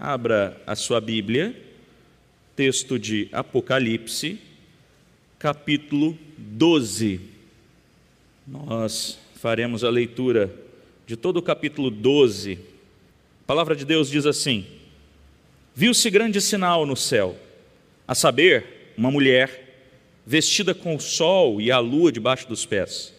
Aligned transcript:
Abra 0.00 0.62
a 0.64 0.76
sua 0.76 1.00
Bíblia, 1.00 1.60
texto 2.54 3.00
de 3.00 3.28
Apocalipse, 3.32 4.38
capítulo 5.40 6.16
12. 6.38 7.20
Nós 8.46 9.18
faremos 9.34 9.82
a 9.82 9.90
leitura 9.90 10.54
de 11.04 11.16
todo 11.16 11.38
o 11.38 11.42
capítulo 11.42 11.90
12. 11.90 12.60
A 13.42 13.44
palavra 13.44 13.74
de 13.74 13.84
Deus 13.84 14.08
diz 14.08 14.24
assim: 14.24 14.64
Viu-se 15.74 16.08
grande 16.10 16.40
sinal 16.40 16.86
no 16.86 16.94
céu, 16.94 17.36
a 18.06 18.14
saber, 18.14 18.92
uma 18.96 19.10
mulher 19.10 19.82
vestida 20.24 20.76
com 20.76 20.94
o 20.94 21.00
sol 21.00 21.60
e 21.60 21.72
a 21.72 21.80
lua 21.80 22.12
debaixo 22.12 22.46
dos 22.48 22.64
pés, 22.64 23.12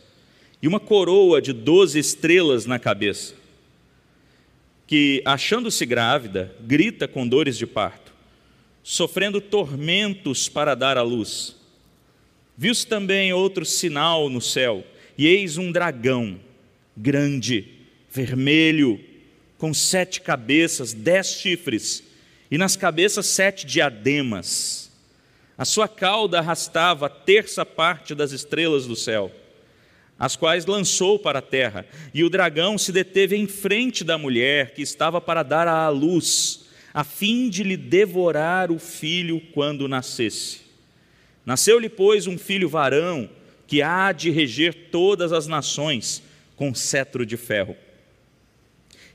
e 0.61 0.67
uma 0.67 0.79
coroa 0.79 1.41
de 1.41 1.51
doze 1.51 1.99
estrelas 1.99 2.65
na 2.65 2.79
cabeça 2.79 3.38
que, 4.89 5.21
achando-se 5.23 5.85
grávida, 5.85 6.51
grita 6.61 7.07
com 7.07 7.27
dores 7.27 7.55
de 7.55 7.67
parto, 7.67 8.11
sofrendo 8.81 9.39
tormentos 9.39 10.49
para 10.49 10.73
dar 10.73 10.97
à 10.97 11.03
luz. 11.03 11.55
Viu-se 12.57 12.87
também 12.87 13.31
outro 13.31 13.63
sinal 13.65 14.31
no 14.31 14.41
céu, 14.41 14.83
e 15.15 15.27
eis 15.27 15.59
um 15.59 15.71
dragão, 15.71 16.39
grande, 16.97 17.67
vermelho, 18.09 18.99
com 19.59 19.75
sete 19.75 20.21
cabeças, 20.21 20.91
dez 20.91 21.33
chifres, 21.33 22.03
e 22.49 22.57
nas 22.57 22.75
cabeças 22.75 23.27
sete 23.27 23.67
diademas. 23.67 24.91
A 25.55 25.65
sua 25.65 25.87
cauda 25.87 26.39
arrastava 26.39 27.05
a 27.05 27.09
terça 27.09 27.63
parte 27.63 28.15
das 28.15 28.31
estrelas 28.31 28.87
do 28.87 28.95
céu 28.95 29.31
as 30.19 30.35
quais 30.35 30.65
lançou 30.65 31.17
para 31.17 31.39
a 31.39 31.41
terra, 31.41 31.85
e 32.13 32.25
o 32.25 32.29
dragão 32.29 32.77
se 32.77 32.91
deteve 32.91 33.37
em 33.37 33.47
frente 33.47 34.03
da 34.03 34.17
mulher 34.17 34.73
que 34.73 34.81
estava 34.81 35.21
para 35.21 35.43
dar 35.43 35.65
à 35.65 35.87
luz, 35.87 36.65
a 36.93 37.05
fim 37.05 37.49
de 37.49 37.63
lhe 37.63 37.77
devorar 37.77 38.69
o 38.69 38.77
filho 38.77 39.39
quando 39.53 39.87
nascesse. 39.87 40.61
Nasceu-lhe, 41.45 41.87
pois, 41.87 42.27
um 42.27 42.37
filho 42.37 42.67
varão, 42.67 43.29
que 43.65 43.81
há 43.81 44.11
de 44.11 44.29
reger 44.29 44.89
todas 44.91 45.31
as 45.31 45.47
nações 45.47 46.21
com 46.57 46.75
cetro 46.75 47.25
de 47.25 47.37
ferro. 47.37 47.77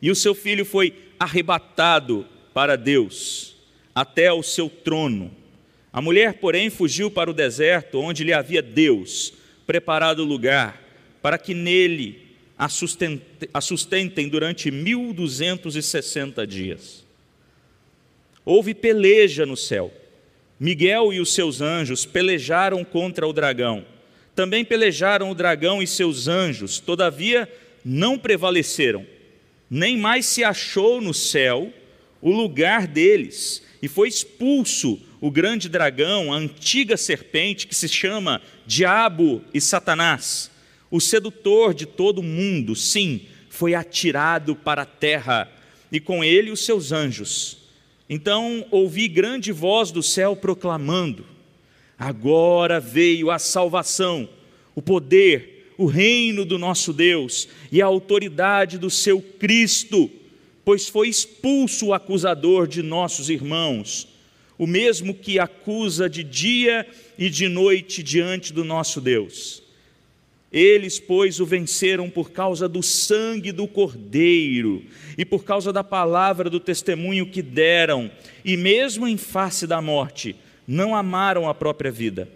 E 0.01 0.11
o 0.11 0.15
seu 0.15 0.35
filho 0.35 0.65
foi 0.65 0.95
arrebatado 1.19 2.27
para 2.55 2.77
Deus, 2.77 3.57
até 3.95 4.29
ao 4.29 4.43
seu 4.43 4.71
trono. 4.71 5.31
A 5.93 6.01
mulher, 6.01 6.35
porém, 6.35 6.71
fugiu 6.71 7.11
para 7.11 7.31
o 7.31 7.35
deserto, 7.35 7.99
onde 7.99 8.25
lhe 8.25 8.33
havia 8.33 8.63
Deus 8.63 9.35
preparado 9.67 10.25
lugar 10.25 10.84
para 11.25 11.39
que 11.39 11.55
nele 11.55 12.21
a 12.59 12.69
sustentem 12.69 14.29
durante 14.29 14.71
1260 14.71 16.47
dias. 16.47 17.03
Houve 18.45 18.75
peleja 18.75 19.47
no 19.47 19.57
céu. 19.57 19.91
Miguel 20.61 21.15
e 21.15 21.21
os 21.21 21.33
seus 21.33 21.63
anjos 21.63 22.05
pelejaram 22.05 22.85
contra 22.85 23.27
o 23.27 23.33
dragão. 23.33 23.87
Também 24.35 24.67
pelejaram 24.67 25.31
o 25.31 25.35
dragão 25.35 25.83
e 25.83 25.87
seus 25.87 26.29
anjos, 26.29 26.79
todavia 26.79 27.51
não 27.83 28.19
prevaleceram. 28.19 29.07
Nem 29.71 29.97
mais 29.97 30.27
se 30.27 30.45
achou 30.45 31.01
no 31.01 31.15
céu 31.15 31.73
o 32.21 32.31
lugar 32.31 32.87
deles, 32.87 33.63
e 33.81 33.89
foi 33.89 34.09
expulso 34.09 35.01
o 35.23 35.31
grande 35.31 35.71
dragão, 35.71 36.35
a 36.35 36.37
antiga 36.37 36.99
serpente 36.99 37.67
que 37.67 37.75
se 37.75 37.89
chama 37.89 38.43
Diabo 38.67 39.43
e 39.55 39.61
Satanás 39.61 40.53
o 40.95 41.01
sedutor 41.01 41.75
de 41.75 41.87
todo 41.87 42.21
o 42.21 42.23
mundo, 42.23 42.77
sim, 42.77 43.23
foi 43.51 43.75
atirado 43.75 44.55
para 44.55 44.83
a 44.83 44.87
terra, 44.87 45.51
e 45.91 45.99
com 45.99 46.23
ele 46.23 46.53
os 46.53 46.65
seus 46.65 46.93
anjos. 46.93 47.59
Então 48.09 48.65
ouvi 48.71 49.09
grande 49.09 49.51
voz 49.51 49.91
do 49.91 50.05
céu 50.05 50.37
proclamando: 50.37 51.27
Agora 51.99 52.79
veio 52.79 53.33
a 53.33 53.41
salvação, 53.41 54.29
o 54.73 54.81
poder, 54.81 55.75
o 55.77 55.87
reino 55.87 56.45
do 56.45 56.61
nosso 56.61 56.93
Deus 56.93 57.49
e 57.73 57.83
a 57.83 57.87
autoridade 57.87 58.79
do 58.79 58.89
seu 58.89 59.21
Cristo, 59.21 60.09
pois 60.65 60.89
foi 60.89 61.09
expulso 61.09 61.87
o 61.87 61.93
acusador 61.93 62.69
de 62.69 62.85
nossos 62.85 63.29
irmãos, 63.29 64.07
o 64.57 64.65
mesmo 64.65 65.13
que 65.13 65.41
acusa 65.41 66.09
de 66.09 66.23
dia 66.23 66.87
e 67.19 67.29
de 67.29 67.49
noite 67.49 68.01
diante 68.01 68.53
do 68.53 68.63
nosso 68.63 69.01
Deus. 69.01 69.64
Eles, 70.55 71.01
pois, 71.01 71.41
o 71.41 71.45
venceram 71.45 72.09
por 72.09 72.31
causa 72.31 72.69
do 72.69 72.81
sangue 72.81 73.51
do 73.51 73.67
Cordeiro 73.67 74.85
e 75.19 75.25
por 75.25 75.43
causa 75.43 75.73
da 75.73 75.83
palavra 75.83 76.49
do 76.49 76.61
testemunho 76.61 77.29
que 77.29 77.43
deram, 77.43 78.09
e 78.45 78.57
mesmo 78.57 79.09
em 79.09 79.17
face 79.17 79.67
da 79.67 79.83
morte, 79.83 80.37
não 80.65 80.95
amaram 80.95 81.49
a 81.49 81.55
própria 81.55 81.91
vida. 81.91 82.29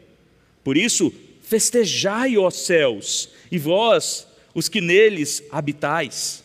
Por 0.65 0.77
isso, 0.77 1.15
festejai, 1.43 2.37
ó 2.37 2.51
céus, 2.51 3.31
e 3.53 3.57
vós, 3.57 4.27
os 4.53 4.69
que 4.69 4.81
neles 4.81 5.45
habitais. 5.53 6.43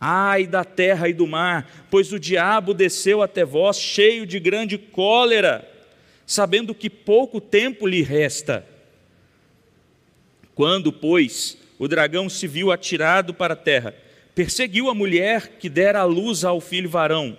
Ai 0.00 0.48
da 0.48 0.64
terra 0.64 1.08
e 1.08 1.12
do 1.12 1.28
mar, 1.28 1.86
pois 1.92 2.12
o 2.12 2.18
diabo 2.18 2.74
desceu 2.74 3.22
até 3.22 3.44
vós 3.44 3.78
cheio 3.78 4.26
de 4.26 4.40
grande 4.40 4.76
cólera, 4.76 5.64
sabendo 6.26 6.74
que 6.74 6.90
pouco 6.90 7.40
tempo 7.40 7.86
lhe 7.86 8.02
resta 8.02 8.73
quando, 10.54 10.92
pois, 10.92 11.58
o 11.78 11.88
dragão 11.88 12.28
se 12.28 12.46
viu 12.46 12.70
atirado 12.70 13.34
para 13.34 13.54
a 13.54 13.56
terra, 13.56 13.94
perseguiu 14.34 14.88
a 14.88 14.94
mulher 14.94 15.56
que 15.58 15.68
dera 15.68 16.00
a 16.00 16.04
luz 16.04 16.44
ao 16.44 16.60
filho 16.60 16.88
varão. 16.88 17.36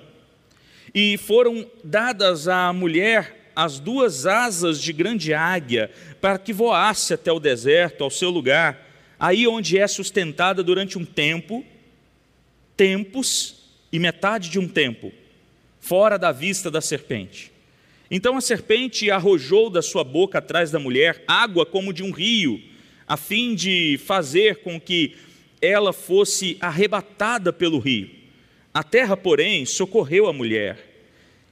E 0.94 1.18
foram 1.18 1.70
dadas 1.84 2.48
à 2.48 2.72
mulher 2.72 3.52
as 3.56 3.80
duas 3.80 4.26
asas 4.26 4.82
de 4.82 4.92
grande 4.92 5.34
águia, 5.34 5.90
para 6.20 6.38
que 6.38 6.52
voasse 6.52 7.14
até 7.14 7.32
o 7.32 7.40
deserto, 7.40 8.04
ao 8.04 8.10
seu 8.10 8.30
lugar, 8.30 8.86
aí 9.18 9.48
onde 9.48 9.78
é 9.78 9.88
sustentada 9.88 10.62
durante 10.62 10.98
um 10.98 11.06
tempo, 11.06 11.66
tempos 12.76 13.64
e 13.92 14.00
metade 14.00 14.50
de 14.50 14.60
um 14.60 14.68
tempo, 14.68 15.12
fora 15.80 16.18
da 16.18 16.34
vista 16.34 16.70
da 16.70 16.82
serpente. 16.82 17.52
Então 18.12 18.36
a 18.36 18.42
serpente 18.42 19.10
arrojou 19.10 19.70
da 19.70 19.82
sua 19.82 20.04
boca 20.04 20.40
atrás 20.40 20.70
da 20.70 20.80
mulher 20.80 21.24
água 21.28 21.66
como 21.66 21.94
de 21.94 22.04
um 22.04 22.12
rio, 22.12 22.62
a 23.08 23.16
fim 23.18 23.56
de 23.56 24.00
fazer 24.06 24.58
com 24.58 24.80
que 24.80 25.16
ela 25.62 25.94
fosse 25.94 26.58
arrebatada 26.60 27.54
pelo 27.54 27.80
rio. 27.80 28.10
A 28.74 28.84
terra, 28.84 29.16
porém, 29.16 29.66
socorreu 29.66 30.28
a 30.28 30.34
mulher. 30.34 30.94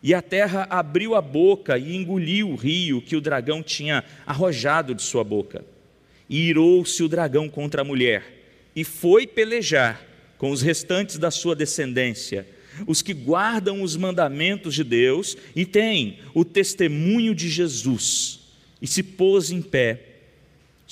E 0.02 0.14
a 0.14 0.22
terra 0.22 0.68
abriu 0.70 1.16
a 1.16 1.22
boca 1.22 1.78
e 1.78 1.96
engoliu 1.96 2.50
o 2.50 2.56
rio 2.56 3.02
que 3.02 3.16
o 3.16 3.22
dragão 3.22 3.64
tinha 3.64 4.04
arrojado 4.26 4.94
de 4.94 5.02
sua 5.02 5.24
boca. 5.24 5.64
E 6.30 6.50
irou-se 6.50 7.02
o 7.02 7.08
dragão 7.08 7.48
contra 7.48 7.82
a 7.82 7.86
mulher, 7.86 8.24
e 8.76 8.84
foi 8.84 9.28
pelejar 9.28 10.06
com 10.38 10.52
os 10.52 10.62
restantes 10.62 11.18
da 11.18 11.32
sua 11.32 11.56
descendência, 11.56 12.46
os 12.88 13.02
que 13.02 13.14
guardam 13.14 13.82
os 13.82 13.96
mandamentos 13.96 14.74
de 14.74 14.84
Deus 14.84 15.38
e 15.56 15.66
têm 15.66 16.20
o 16.34 16.44
testemunho 16.44 17.36
de 17.36 17.48
Jesus, 17.48 18.40
e 18.82 18.88
se 18.88 19.04
pôs 19.04 19.52
em 19.52 19.62
pé 19.62 20.13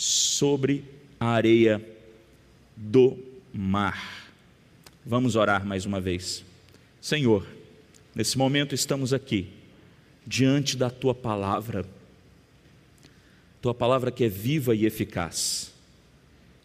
sobre 0.02 0.84
a 1.20 1.28
areia 1.28 1.80
do 2.76 3.20
mar. 3.54 4.34
Vamos 5.06 5.36
orar 5.36 5.64
mais 5.64 5.86
uma 5.86 6.02
vez. 6.02 6.44
Senhor, 7.00 7.46
nesse 8.16 8.36
momento 8.36 8.74
estamos 8.74 9.14
aqui, 9.14 9.50
diante 10.26 10.76
da 10.76 10.90
tua 10.90 11.14
palavra, 11.14 11.86
tua 13.62 13.76
palavra 13.76 14.10
que 14.10 14.24
é 14.24 14.28
viva 14.28 14.74
e 14.74 14.88
eficaz. 14.88 15.72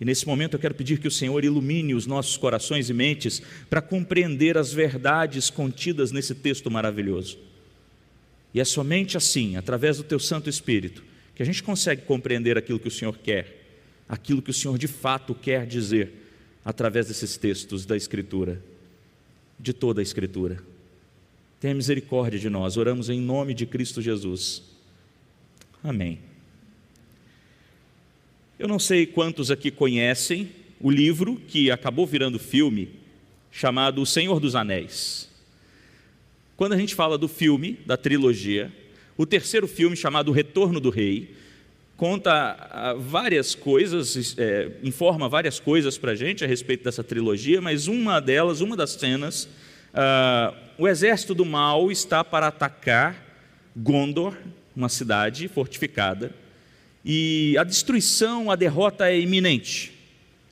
E 0.01 0.05
nesse 0.07 0.27
momento 0.27 0.55
eu 0.55 0.59
quero 0.59 0.75
pedir 0.75 0.99
que 0.99 1.09
o 1.09 1.11
Senhor 1.11 1.45
ilumine 1.45 1.95
os 1.95 2.07
nossos 2.07 2.39
corações 2.39 2.89
e 2.89 2.95
mentes 2.95 3.43
para 3.69 3.83
compreender 3.83 4.57
as 4.57 4.73
verdades 4.73 5.51
contidas 5.51 6.11
nesse 6.11 6.35
texto 6.35 6.71
maravilhoso. 6.71 7.37
E 8.55 8.61
é 8.61 8.65
somente 8.65 9.15
assim, 9.15 9.57
através 9.57 9.99
do 9.99 10.05
teu 10.05 10.19
Santo 10.19 10.49
Espírito, 10.49 11.05
que 11.37 11.43
a 11.43 11.47
gente 11.47 11.63
consegue 11.63 12.03
compreender 12.03 12.57
aquilo 12.57 12.81
que 12.81 12.89
o 12.89 12.91
Senhor 12.91 13.17
quer, 13.19 13.63
aquilo 14.09 14.41
que 14.41 14.51
o 14.51 14.55
Senhor 14.55 14.79
de 14.79 14.89
fato 14.89 15.35
quer 15.35 15.67
dizer 15.67 16.11
através 16.65 17.09
desses 17.09 17.37
textos 17.37 17.85
da 17.85 17.95
Escritura, 17.95 18.61
de 19.61 19.75
toda 19.75 20.01
a 20.01 20.03
Escritura. 20.03 20.59
Tenha 21.61 21.75
misericórdia 21.75 22.41
de 22.41 22.49
nós, 22.49 22.79
oramos 22.79 23.11
em 23.11 23.21
nome 23.21 23.53
de 23.53 23.67
Cristo 23.67 24.01
Jesus. 24.01 24.63
Amém. 25.85 26.21
Eu 28.59 28.67
não 28.67 28.79
sei 28.79 29.07
quantos 29.07 29.51
aqui 29.51 29.71
conhecem 29.71 30.51
o 30.81 30.91
livro 30.91 31.37
que 31.37 31.71
acabou 31.71 32.07
virando 32.07 32.39
filme, 32.39 32.89
chamado 33.53 34.01
O 34.01 34.07
Senhor 34.07 34.41
dos 34.41 34.55
Anéis. 34.55 35.31
Quando 36.57 36.73
a 36.73 36.79
gente 36.79 36.95
fala 36.95 37.19
do 37.19 37.29
filme, 37.29 37.79
da 37.85 37.99
trilogia, 37.99 38.73
o 39.17 39.25
terceiro 39.25 39.67
filme, 39.67 39.97
chamado 39.97 40.31
O 40.31 40.33
Retorno 40.33 40.79
do 40.79 40.91
Rei, 40.91 41.35
conta 41.97 42.33
ah, 42.71 42.95
várias 42.99 43.55
coisas, 43.55 44.37
é, 44.39 44.71
informa 44.83 45.29
várias 45.29 45.59
coisas 45.59 45.97
para 45.97 46.13
a 46.13 46.15
gente 46.15 46.45
a 46.45 46.47
respeito 46.47 46.85
dessa 46.85 47.03
trilogia, 47.03 47.61
mas 47.61 47.87
uma 47.87 48.21
delas, 48.21 48.61
uma 48.61 48.77
das 48.77 48.91
cenas, 48.91 49.49
ah, 49.95 50.55
o 50.77 50.87
exército 50.87 51.35
do 51.35 51.45
mal 51.45 51.91
está 51.91 52.23
para 52.23 52.49
atacar 52.49 53.25
Gondor, 53.75 54.35
uma 54.75 54.89
cidade 54.89 55.49
fortificada, 55.49 56.35
e 57.05 57.57
a 57.59 57.65
destruição, 57.65 58.51
a 58.51 58.57
derrota 58.57 59.09
é 59.09 59.19
iminente. 59.19 59.93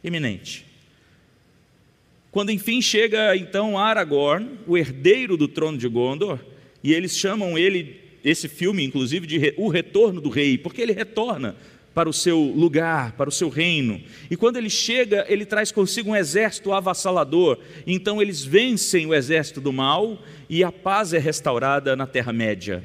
Iminente. 0.02 0.64
Quando 2.30 2.50
enfim 2.50 2.80
chega 2.80 3.36
então 3.36 3.78
Aragorn, 3.78 4.58
o 4.66 4.76
herdeiro 4.78 5.36
do 5.36 5.46
trono 5.46 5.76
de 5.76 5.88
Gondor, 5.88 6.38
e 6.82 6.92
eles 6.92 7.16
chamam 7.16 7.56
ele, 7.58 8.03
esse 8.24 8.48
filme 8.48 8.82
inclusive, 8.82 9.26
de 9.26 9.54
O 9.56 9.68
Retorno 9.68 10.20
do 10.20 10.28
Rei, 10.30 10.56
porque 10.56 10.80
ele 10.80 10.92
retorna 10.92 11.56
para 11.94 12.08
o 12.08 12.12
seu 12.12 12.40
lugar, 12.40 13.12
para 13.12 13.28
o 13.28 13.32
seu 13.32 13.48
reino. 13.48 14.00
E 14.28 14.36
quando 14.36 14.56
ele 14.56 14.68
chega, 14.68 15.24
ele 15.28 15.46
traz 15.46 15.70
consigo 15.70 16.10
um 16.10 16.16
exército 16.16 16.72
avassalador. 16.72 17.58
Então 17.86 18.20
eles 18.20 18.44
vencem 18.44 19.06
o 19.06 19.14
exército 19.14 19.60
do 19.60 19.72
mal 19.72 20.18
e 20.50 20.64
a 20.64 20.72
paz 20.72 21.12
é 21.12 21.18
restaurada 21.18 21.94
na 21.94 22.06
Terra-média. 22.06 22.84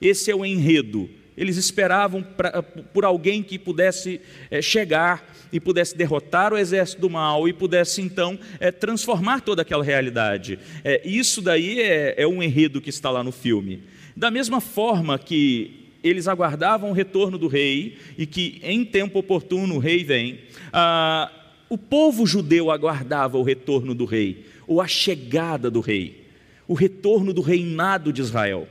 Esse 0.00 0.30
é 0.30 0.36
o 0.36 0.44
enredo. 0.44 1.08
Eles 1.34 1.56
esperavam 1.56 2.22
pra, 2.22 2.62
por 2.62 3.06
alguém 3.06 3.42
que 3.42 3.58
pudesse 3.58 4.20
é, 4.50 4.60
chegar 4.60 5.34
e 5.50 5.58
pudesse 5.58 5.96
derrotar 5.96 6.52
o 6.52 6.58
exército 6.58 7.00
do 7.00 7.08
mal 7.08 7.48
e 7.48 7.54
pudesse 7.54 8.02
então 8.02 8.38
é, 8.60 8.70
transformar 8.70 9.40
toda 9.40 9.62
aquela 9.62 9.82
realidade. 9.82 10.58
É, 10.84 11.00
isso 11.08 11.40
daí 11.40 11.80
é, 11.80 12.14
é 12.18 12.26
um 12.26 12.42
enredo 12.42 12.82
que 12.82 12.90
está 12.90 13.10
lá 13.10 13.24
no 13.24 13.32
filme. 13.32 13.82
Da 14.16 14.30
mesma 14.30 14.60
forma 14.60 15.18
que 15.18 15.82
eles 16.02 16.26
aguardavam 16.26 16.90
o 16.90 16.94
retorno 16.94 17.38
do 17.38 17.46
rei 17.46 17.96
e 18.18 18.26
que 18.26 18.60
em 18.62 18.84
tempo 18.84 19.18
oportuno 19.18 19.76
o 19.76 19.78
rei 19.78 20.02
vem. 20.04 20.40
Ah, 20.72 21.30
o 21.68 21.78
povo 21.78 22.26
judeu 22.26 22.70
aguardava 22.70 23.38
o 23.38 23.42
retorno 23.42 23.94
do 23.94 24.04
rei, 24.04 24.44
ou 24.66 24.80
a 24.80 24.86
chegada 24.86 25.70
do 25.70 25.80
rei, 25.80 26.26
o 26.68 26.74
retorno 26.74 27.32
do 27.32 27.40
reinado 27.40 28.12
de 28.12 28.20
Israel. 28.20 28.68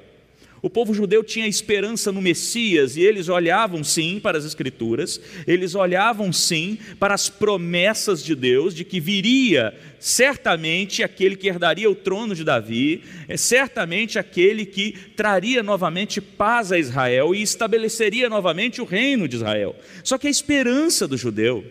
O 0.61 0.69
povo 0.69 0.93
judeu 0.93 1.23
tinha 1.23 1.47
esperança 1.47 2.11
no 2.11 2.21
Messias 2.21 2.95
e 2.95 3.01
eles 3.01 3.29
olhavam 3.29 3.83
sim 3.83 4.19
para 4.19 4.37
as 4.37 4.45
Escrituras, 4.45 5.19
eles 5.47 5.73
olhavam 5.73 6.31
sim 6.31 6.77
para 6.99 7.15
as 7.15 7.29
promessas 7.29 8.23
de 8.23 8.35
Deus 8.35 8.75
de 8.75 8.85
que 8.85 8.99
viria 8.99 9.73
certamente 9.99 11.01
aquele 11.01 11.35
que 11.35 11.47
herdaria 11.47 11.89
o 11.89 11.95
trono 11.95 12.35
de 12.35 12.43
Davi, 12.43 13.03
é 13.27 13.37
certamente 13.37 14.19
aquele 14.19 14.65
que 14.65 14.91
traria 15.15 15.63
novamente 15.63 16.21
paz 16.21 16.71
a 16.71 16.77
Israel 16.77 17.33
e 17.33 17.41
estabeleceria 17.41 18.29
novamente 18.29 18.81
o 18.81 18.85
reino 18.85 19.27
de 19.27 19.37
Israel. 19.37 19.75
Só 20.03 20.17
que 20.17 20.27
a 20.27 20.31
esperança 20.31 21.07
do 21.07 21.17
judeu, 21.17 21.65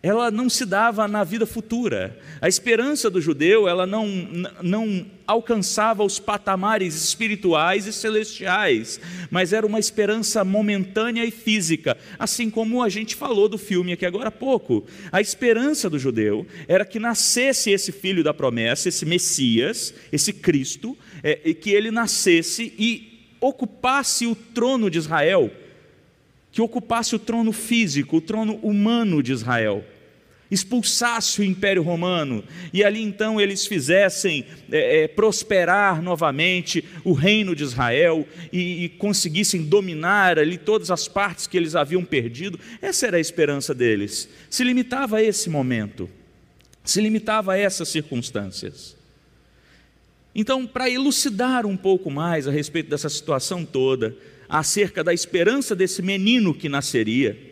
ela 0.00 0.30
não 0.30 0.48
se 0.48 0.64
dava 0.64 1.08
na 1.08 1.24
vida 1.24 1.44
futura. 1.44 2.16
A 2.40 2.48
esperança 2.48 3.10
do 3.10 3.20
judeu, 3.20 3.66
ela 3.68 3.84
não, 3.84 4.06
não 4.62 5.04
alcançava 5.26 6.04
os 6.04 6.20
patamares 6.20 6.94
espirituais 6.94 7.86
e 7.86 7.92
celestiais, 7.92 9.00
mas 9.28 9.52
era 9.52 9.66
uma 9.66 9.80
esperança 9.80 10.44
momentânea 10.44 11.24
e 11.24 11.32
física, 11.32 11.98
assim 12.16 12.48
como 12.48 12.82
a 12.82 12.88
gente 12.88 13.16
falou 13.16 13.48
do 13.48 13.58
filme 13.58 13.92
aqui 13.92 14.06
agora 14.06 14.28
há 14.28 14.32
pouco. 14.32 14.86
A 15.10 15.20
esperança 15.20 15.90
do 15.90 15.98
judeu 15.98 16.46
era 16.68 16.84
que 16.84 17.00
nascesse 17.00 17.70
esse 17.70 17.90
filho 17.90 18.22
da 18.22 18.32
promessa, 18.32 18.88
esse 18.88 19.04
Messias, 19.04 19.92
esse 20.12 20.32
Cristo, 20.32 20.96
é, 21.24 21.40
e 21.44 21.52
que 21.52 21.70
ele 21.70 21.90
nascesse 21.90 22.72
e 22.78 23.34
ocupasse 23.40 24.26
o 24.26 24.34
trono 24.34 24.88
de 24.88 24.98
Israel 24.98 25.50
que 26.50 26.62
ocupasse 26.62 27.14
o 27.14 27.18
trono 27.18 27.52
físico, 27.52 28.16
o 28.16 28.20
trono 28.20 28.56
humano 28.62 29.22
de 29.22 29.32
Israel, 29.32 29.84
expulsasse 30.50 31.40
o 31.40 31.44
Império 31.44 31.82
Romano 31.82 32.42
e 32.72 32.82
ali 32.82 33.02
então 33.02 33.40
eles 33.40 33.66
fizessem 33.66 34.46
é, 34.70 35.02
é, 35.02 35.08
prosperar 35.08 36.02
novamente 36.02 36.84
o 37.04 37.12
reino 37.12 37.54
de 37.54 37.64
Israel 37.64 38.26
e, 38.52 38.84
e 38.84 38.88
conseguissem 38.88 39.62
dominar 39.62 40.38
ali 40.38 40.56
todas 40.56 40.90
as 40.90 41.06
partes 41.06 41.46
que 41.46 41.56
eles 41.56 41.74
haviam 41.74 42.04
perdido. 42.04 42.58
Essa 42.80 43.06
era 43.06 43.18
a 43.18 43.20
esperança 43.20 43.74
deles. 43.74 44.28
Se 44.48 44.64
limitava 44.64 45.18
a 45.18 45.22
esse 45.22 45.50
momento, 45.50 46.08
se 46.82 47.00
limitava 47.00 47.52
a 47.52 47.58
essas 47.58 47.88
circunstâncias. 47.88 48.96
Então, 50.34 50.66
para 50.66 50.88
elucidar 50.88 51.66
um 51.66 51.76
pouco 51.76 52.10
mais 52.10 52.46
a 52.46 52.50
respeito 52.50 52.88
dessa 52.88 53.08
situação 53.08 53.64
toda, 53.64 54.16
acerca 54.48 55.04
da 55.04 55.12
esperança 55.12 55.76
desse 55.76 56.02
menino 56.02 56.54
que 56.54 56.68
nasceria, 56.68 57.48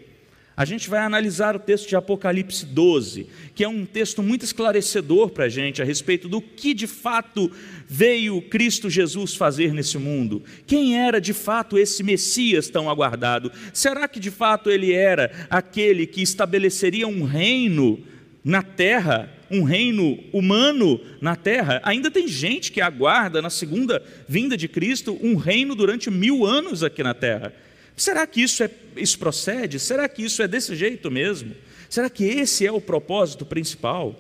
a 0.57 0.65
gente 0.65 0.89
vai 0.89 1.01
analisar 1.01 1.55
o 1.55 1.59
texto 1.59 1.87
de 1.87 1.97
Apocalipse 1.97 2.65
12, 2.65 3.27
que 3.55 3.63
é 3.63 3.69
um 3.69 3.85
texto 3.85 4.23
muito 4.23 4.43
esclarecedor 4.43 5.29
para 5.29 5.45
a 5.45 5.49
gente 5.51 5.83
a 5.83 5.85
respeito 5.85 6.31
do 6.31 6.41
que 6.41 6.73
de 6.73 6.87
fato 6.87 7.53
veio 7.87 8.41
Cristo 8.41 8.89
Jesus 8.89 9.35
fazer 9.35 9.75
nesse 9.75 9.99
mundo. 9.99 10.43
Quem 10.67 10.99
era 10.99 11.21
de 11.21 11.35
fato 11.35 11.77
esse 11.77 12.03
Messias 12.03 12.71
tão 12.71 12.89
aguardado? 12.89 13.53
Será 13.75 14.09
que 14.09 14.19
de 14.19 14.31
fato 14.31 14.71
ele 14.71 14.95
era 14.95 15.31
aquele 15.51 16.07
que 16.07 16.23
estabeleceria 16.23 17.07
um 17.07 17.23
reino 17.23 18.03
na 18.43 18.63
terra 18.63 19.31
um 19.51 19.63
reino 19.63 20.19
humano 20.33 21.01
na 21.21 21.37
terra. 21.37 21.81
Ainda 21.85 22.11
tem 22.11 22.27
gente 22.29 22.73
que 22.73 22.81
aguarda 22.81 23.41
na 23.41 23.51
segunda 23.51 24.03
vinda 24.29 24.57
de 24.57 24.69
Cristo 24.69 25.19
um 25.23 25.37
reino 25.37 25.75
durante 25.75 26.11
mil 26.11 26.45
anos 26.45 26.83
aqui 26.83 27.03
na 27.03 27.15
terra. 27.15 27.53
Será 27.97 28.27
que 28.27 28.43
isso, 28.43 28.63
é, 28.63 28.71
isso 28.97 29.19
procede? 29.19 29.79
Será 29.79 30.09
que 30.09 30.23
isso 30.23 30.43
é 30.43 30.49
desse 30.49 30.77
jeito 30.77 31.11
mesmo? 31.11 31.55
Será 31.89 32.11
que 32.11 32.25
esse 32.25 32.67
é 32.67 32.73
o 32.73 32.81
propósito 32.81 33.47
principal? 33.47 34.15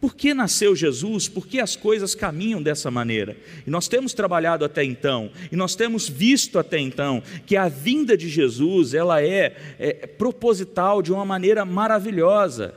Por 0.00 0.14
que 0.14 0.34
nasceu 0.34 0.76
Jesus? 0.76 1.28
Por 1.28 1.46
que 1.46 1.58
as 1.58 1.76
coisas 1.76 2.14
caminham 2.14 2.62
dessa 2.62 2.90
maneira? 2.90 3.38
E 3.66 3.70
nós 3.70 3.88
temos 3.88 4.12
trabalhado 4.12 4.62
até 4.62 4.84
então, 4.84 5.30
e 5.50 5.56
nós 5.56 5.74
temos 5.74 6.08
visto 6.08 6.58
até 6.58 6.78
então, 6.78 7.22
que 7.46 7.56
a 7.56 7.68
vinda 7.68 8.14
de 8.14 8.28
Jesus 8.28 8.92
ela 8.92 9.22
é, 9.22 9.56
é 9.78 10.06
proposital 10.06 11.00
de 11.00 11.10
uma 11.10 11.24
maneira 11.24 11.64
maravilhosa. 11.64 12.74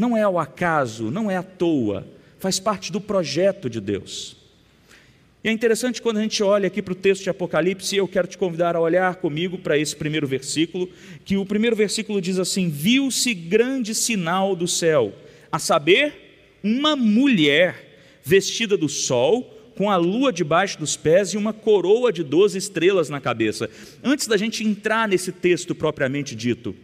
Não 0.00 0.16
é 0.16 0.22
ao 0.22 0.38
acaso, 0.38 1.10
não 1.10 1.30
é 1.30 1.36
à 1.36 1.42
toa, 1.42 2.06
faz 2.38 2.58
parte 2.58 2.90
do 2.90 3.02
projeto 3.02 3.68
de 3.68 3.82
Deus. 3.82 4.34
E 5.44 5.48
é 5.50 5.52
interessante 5.52 6.00
quando 6.00 6.16
a 6.16 6.22
gente 6.22 6.42
olha 6.42 6.68
aqui 6.68 6.80
para 6.80 6.92
o 6.92 6.96
texto 6.96 7.24
de 7.24 7.28
Apocalipse, 7.28 7.96
eu 7.96 8.08
quero 8.08 8.26
te 8.26 8.38
convidar 8.38 8.74
a 8.74 8.80
olhar 8.80 9.16
comigo 9.16 9.58
para 9.58 9.76
esse 9.76 9.94
primeiro 9.94 10.26
versículo, 10.26 10.88
que 11.22 11.36
o 11.36 11.44
primeiro 11.44 11.76
versículo 11.76 12.18
diz 12.18 12.38
assim: 12.38 12.70
Viu-se 12.70 13.34
grande 13.34 13.94
sinal 13.94 14.56
do 14.56 14.66
céu, 14.66 15.12
a 15.52 15.58
saber, 15.58 16.56
uma 16.64 16.96
mulher 16.96 18.00
vestida 18.24 18.78
do 18.78 18.88
sol, 18.88 19.54
com 19.76 19.90
a 19.90 19.96
lua 19.98 20.32
debaixo 20.32 20.78
dos 20.78 20.96
pés 20.96 21.34
e 21.34 21.36
uma 21.36 21.52
coroa 21.52 22.10
de 22.10 22.24
doze 22.24 22.56
estrelas 22.56 23.10
na 23.10 23.20
cabeça. 23.20 23.68
Antes 24.02 24.26
da 24.26 24.38
gente 24.38 24.64
entrar 24.64 25.06
nesse 25.06 25.30
texto 25.30 25.74
propriamente 25.74 26.34
dito, 26.34 26.74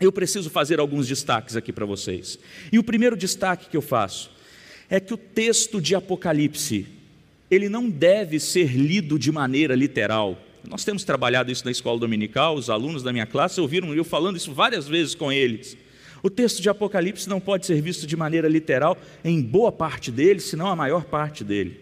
eu 0.00 0.12
preciso 0.12 0.50
fazer 0.50 0.78
alguns 0.78 1.08
destaques 1.08 1.56
aqui 1.56 1.72
para 1.72 1.86
vocês. 1.86 2.38
E 2.70 2.78
o 2.78 2.84
primeiro 2.84 3.16
destaque 3.16 3.68
que 3.68 3.76
eu 3.76 3.82
faço 3.82 4.30
é 4.88 5.00
que 5.00 5.14
o 5.14 5.16
texto 5.16 5.80
de 5.80 5.94
Apocalipse, 5.94 6.86
ele 7.50 7.68
não 7.68 7.88
deve 7.88 8.38
ser 8.38 8.76
lido 8.76 9.18
de 9.18 9.32
maneira 9.32 9.74
literal. 9.74 10.38
Nós 10.68 10.84
temos 10.84 11.04
trabalhado 11.04 11.50
isso 11.50 11.64
na 11.64 11.70
escola 11.70 11.98
dominical, 11.98 12.56
os 12.56 12.68
alunos 12.68 13.02
da 13.02 13.12
minha 13.12 13.26
classe 13.26 13.60
ouviram 13.60 13.94
eu 13.94 14.04
falando 14.04 14.36
isso 14.36 14.52
várias 14.52 14.86
vezes 14.86 15.14
com 15.14 15.32
eles. 15.32 15.76
O 16.22 16.30
texto 16.30 16.60
de 16.60 16.68
Apocalipse 16.68 17.28
não 17.28 17.40
pode 17.40 17.66
ser 17.66 17.80
visto 17.80 18.06
de 18.06 18.16
maneira 18.16 18.48
literal 18.48 18.98
em 19.24 19.40
boa 19.40 19.70
parte 19.70 20.10
dele, 20.10 20.40
senão 20.40 20.66
a 20.66 20.76
maior 20.76 21.04
parte 21.04 21.44
dele. 21.44 21.80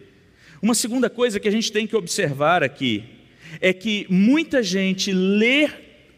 Uma 0.61 0.75
segunda 0.75 1.09
coisa 1.09 1.41
que 1.41 1.49
a 1.49 1.51
gente 1.51 1.73
tem 1.73 1.87
que 1.87 1.97
observar 1.97 2.63
aqui 2.63 3.05
é 3.61 3.73
que 3.73 4.07
muita 4.09 4.63
gente 4.63 5.13
lê 5.13 5.69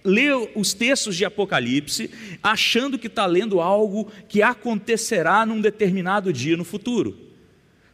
lê 0.06 0.30
os 0.54 0.72
textos 0.72 1.16
de 1.16 1.24
Apocalipse 1.24 2.10
achando 2.42 2.98
que 2.98 3.08
está 3.08 3.26
lendo 3.26 3.60
algo 3.60 4.10
que 4.28 4.40
acontecerá 4.40 5.44
num 5.44 5.60
determinado 5.60 6.32
dia 6.32 6.56
no 6.56 6.64
futuro. 6.64 7.26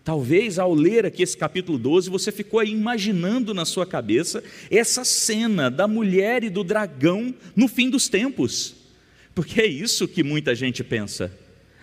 Talvez 0.05 0.59
ao 0.59 0.75
ler 0.75 1.07
aqui 1.07 1.23
esse 1.23 1.37
capítulo 1.37 1.79
12, 1.79 2.11
você 2.11 2.33
ficou 2.33 2.61
aí 2.61 2.71
imaginando 2.71 3.55
na 3.55 3.65
sua 3.65 3.87
cabeça 3.87 4.43
essa 4.71 5.05
cena 5.05 5.71
da 5.71 5.87
mulher 5.87 6.43
e 6.43 6.51
do 6.51 6.65
dragão 6.65 7.35
no 7.55 7.69
fim 7.69 7.89
dos 7.89 8.09
tempos, 8.09 8.75
porque 9.35 9.61
é 9.61 9.67
isso 9.67 10.09
que 10.09 10.25
muita 10.25 10.55
gente 10.55 10.83
pensa. 10.83 11.33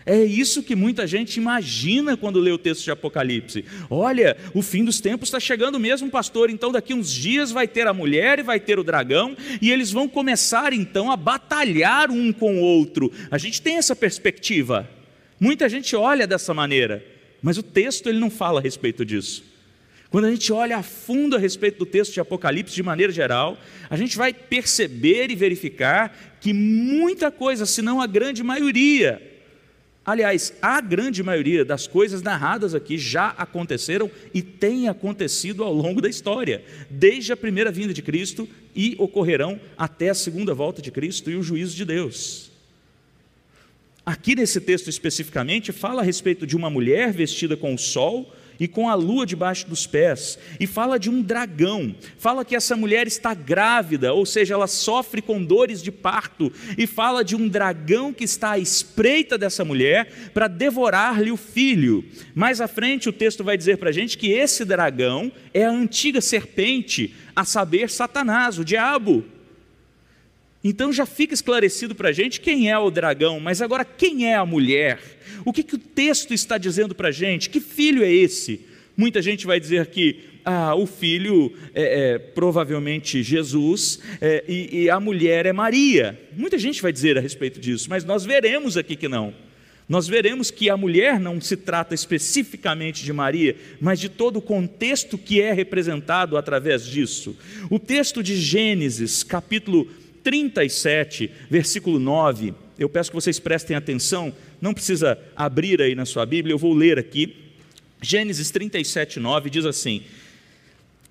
É 0.09 0.23
isso 0.23 0.63
que 0.63 0.75
muita 0.75 1.05
gente 1.05 1.37
imagina 1.37 2.17
quando 2.17 2.39
lê 2.39 2.51
o 2.51 2.57
texto 2.57 2.83
de 2.83 2.89
Apocalipse. 2.89 3.63
Olha, 3.91 4.35
o 4.55 4.63
fim 4.63 4.83
dos 4.83 4.99
tempos 4.99 5.27
está 5.27 5.39
chegando 5.39 5.79
mesmo, 5.79 6.09
pastor. 6.09 6.49
Então, 6.49 6.71
daqui 6.71 6.95
uns 6.95 7.11
dias 7.11 7.51
vai 7.51 7.67
ter 7.67 7.85
a 7.85 7.93
mulher 7.93 8.39
e 8.39 8.41
vai 8.41 8.59
ter 8.59 8.79
o 8.79 8.83
dragão, 8.83 9.37
e 9.61 9.69
eles 9.69 9.91
vão 9.91 10.09
começar 10.09 10.73
então 10.73 11.11
a 11.11 11.15
batalhar 11.15 12.09
um 12.09 12.33
com 12.33 12.57
o 12.57 12.63
outro. 12.63 13.11
A 13.29 13.37
gente 13.37 13.61
tem 13.61 13.77
essa 13.77 13.95
perspectiva. 13.95 14.89
Muita 15.39 15.69
gente 15.69 15.95
olha 15.95 16.25
dessa 16.25 16.55
maneira, 16.55 17.05
mas 17.39 17.59
o 17.59 17.63
texto 17.63 18.09
ele 18.09 18.17
não 18.17 18.31
fala 18.31 18.59
a 18.59 18.63
respeito 18.63 19.05
disso. 19.05 19.43
Quando 20.09 20.25
a 20.25 20.31
gente 20.31 20.51
olha 20.51 20.77
a 20.77 20.81
fundo 20.81 21.35
a 21.35 21.39
respeito 21.39 21.77
do 21.77 21.85
texto 21.85 22.13
de 22.13 22.19
Apocalipse 22.19 22.73
de 22.73 22.81
maneira 22.81 23.13
geral, 23.13 23.59
a 23.87 23.95
gente 23.95 24.17
vai 24.17 24.33
perceber 24.33 25.29
e 25.29 25.35
verificar 25.35 26.35
que 26.41 26.51
muita 26.51 27.29
coisa, 27.29 27.63
se 27.67 27.83
não 27.83 28.01
a 28.01 28.07
grande 28.07 28.41
maioria, 28.41 29.28
Aliás, 30.09 30.51
a 30.59 30.81
grande 30.81 31.21
maioria 31.21 31.63
das 31.63 31.85
coisas 31.85 32.23
narradas 32.23 32.73
aqui 32.73 32.97
já 32.97 33.27
aconteceram 33.37 34.09
e 34.33 34.41
têm 34.41 34.89
acontecido 34.89 35.63
ao 35.63 35.71
longo 35.71 36.01
da 36.01 36.09
história, 36.09 36.63
desde 36.89 37.31
a 37.31 37.37
primeira 37.37 37.71
vinda 37.71 37.93
de 37.93 38.01
Cristo 38.01 38.49
e 38.75 38.95
ocorrerão 38.97 39.61
até 39.77 40.09
a 40.09 40.15
segunda 40.15 40.51
volta 40.51 40.81
de 40.81 40.89
Cristo 40.89 41.29
e 41.29 41.35
o 41.35 41.43
juízo 41.43 41.75
de 41.75 41.85
Deus. 41.85 42.49
Aqui 44.03 44.33
nesse 44.33 44.59
texto 44.59 44.89
especificamente, 44.89 45.71
fala 45.71 46.01
a 46.01 46.03
respeito 46.03 46.47
de 46.47 46.57
uma 46.57 46.71
mulher 46.71 47.13
vestida 47.13 47.55
com 47.55 47.75
o 47.75 47.77
sol 47.77 48.33
e 48.59 48.67
com 48.67 48.89
a 48.89 48.95
lua 48.95 49.25
debaixo 49.25 49.67
dos 49.67 49.87
pés, 49.87 50.37
e 50.59 50.67
fala 50.67 50.99
de 50.99 51.09
um 51.09 51.21
dragão, 51.21 51.95
fala 52.17 52.43
que 52.43 52.55
essa 52.55 52.75
mulher 52.75 53.07
está 53.07 53.33
grávida, 53.33 54.13
ou 54.13 54.25
seja, 54.25 54.53
ela 54.53 54.67
sofre 54.67 55.21
com 55.21 55.43
dores 55.43 55.81
de 55.81 55.91
parto, 55.91 56.51
e 56.77 56.85
fala 56.85 57.23
de 57.23 57.35
um 57.35 57.47
dragão 57.47 58.13
que 58.13 58.23
está 58.23 58.51
à 58.51 58.59
espreita 58.59 59.37
dessa 59.37 59.63
mulher 59.63 60.31
para 60.33 60.47
devorar-lhe 60.47 61.31
o 61.31 61.37
filho. 61.37 62.03
Mais 62.35 62.59
à 62.59 62.67
frente, 62.67 63.09
o 63.09 63.13
texto 63.13 63.43
vai 63.43 63.57
dizer 63.57 63.77
para 63.77 63.89
a 63.89 63.93
gente 63.93 64.17
que 64.17 64.31
esse 64.31 64.65
dragão 64.65 65.31
é 65.53 65.65
a 65.65 65.71
antiga 65.71 66.21
serpente, 66.21 67.13
a 67.35 67.45
saber, 67.45 67.89
Satanás, 67.89 68.59
o 68.59 68.65
diabo. 68.65 69.23
Então 70.63 70.91
já 70.91 71.05
fica 71.05 71.33
esclarecido 71.33 71.95
para 71.95 72.09
a 72.09 72.11
gente 72.11 72.41
quem 72.41 72.69
é 72.69 72.77
o 72.77 72.91
dragão, 72.91 73.39
mas 73.39 73.61
agora 73.61 73.85
quem 73.85 74.29
é 74.29 74.35
a 74.35 74.45
mulher? 74.45 74.99
O 75.45 75.53
que, 75.53 75.63
que 75.63 75.75
o 75.75 75.79
texto 75.79 76.33
está 76.33 76.57
dizendo 76.57 76.93
para 76.93 77.09
a 77.09 77.11
gente? 77.11 77.49
Que 77.49 77.61
filho 77.61 78.03
é 78.03 78.11
esse? 78.11 78.65
Muita 78.95 79.21
gente 79.21 79.47
vai 79.47 79.59
dizer 79.59 79.87
que 79.87 80.19
ah, 80.43 80.75
o 80.75 80.85
filho 80.85 81.53
é, 81.73 82.13
é 82.13 82.19
provavelmente 82.19 83.23
Jesus 83.23 83.99
é, 84.19 84.43
e, 84.47 84.81
e 84.83 84.89
a 84.89 84.99
mulher 84.99 85.45
é 85.45 85.53
Maria. 85.53 86.19
Muita 86.35 86.57
gente 86.57 86.81
vai 86.81 86.91
dizer 86.91 87.17
a 87.17 87.21
respeito 87.21 87.59
disso, 87.59 87.89
mas 87.89 88.03
nós 88.03 88.25
veremos 88.25 88.75
aqui 88.75 88.97
que 88.97 89.07
não. 89.07 89.33
Nós 89.87 90.07
veremos 90.07 90.51
que 90.51 90.69
a 90.69 90.77
mulher 90.77 91.19
não 91.19 91.41
se 91.41 91.57
trata 91.57 91.95
especificamente 91.95 93.03
de 93.03 93.11
Maria, 93.11 93.55
mas 93.81 93.99
de 93.99 94.07
todo 94.07 94.37
o 94.37 94.41
contexto 94.41 95.17
que 95.17 95.41
é 95.41 95.51
representado 95.51 96.37
através 96.37 96.85
disso. 96.85 97.35
O 97.71 97.79
texto 97.79 98.21
de 98.21 98.35
Gênesis, 98.35 99.23
capítulo 99.23 99.87
37, 100.23 101.29
versículo 101.49 101.99
9, 101.99 102.53
eu 102.77 102.87
peço 102.87 103.09
que 103.11 103.15
vocês 103.15 103.39
prestem 103.39 103.75
atenção, 103.75 104.33
não 104.61 104.73
precisa 104.73 105.19
abrir 105.35 105.81
aí 105.81 105.95
na 105.95 106.05
sua 106.05 106.25
Bíblia, 106.25 106.53
eu 106.53 106.57
vou 106.57 106.73
ler 106.73 106.97
aqui. 106.97 107.35
Gênesis 108.01 108.49
37, 108.51 109.19
9 109.19 109.49
diz 109.49 109.65
assim: 109.65 110.03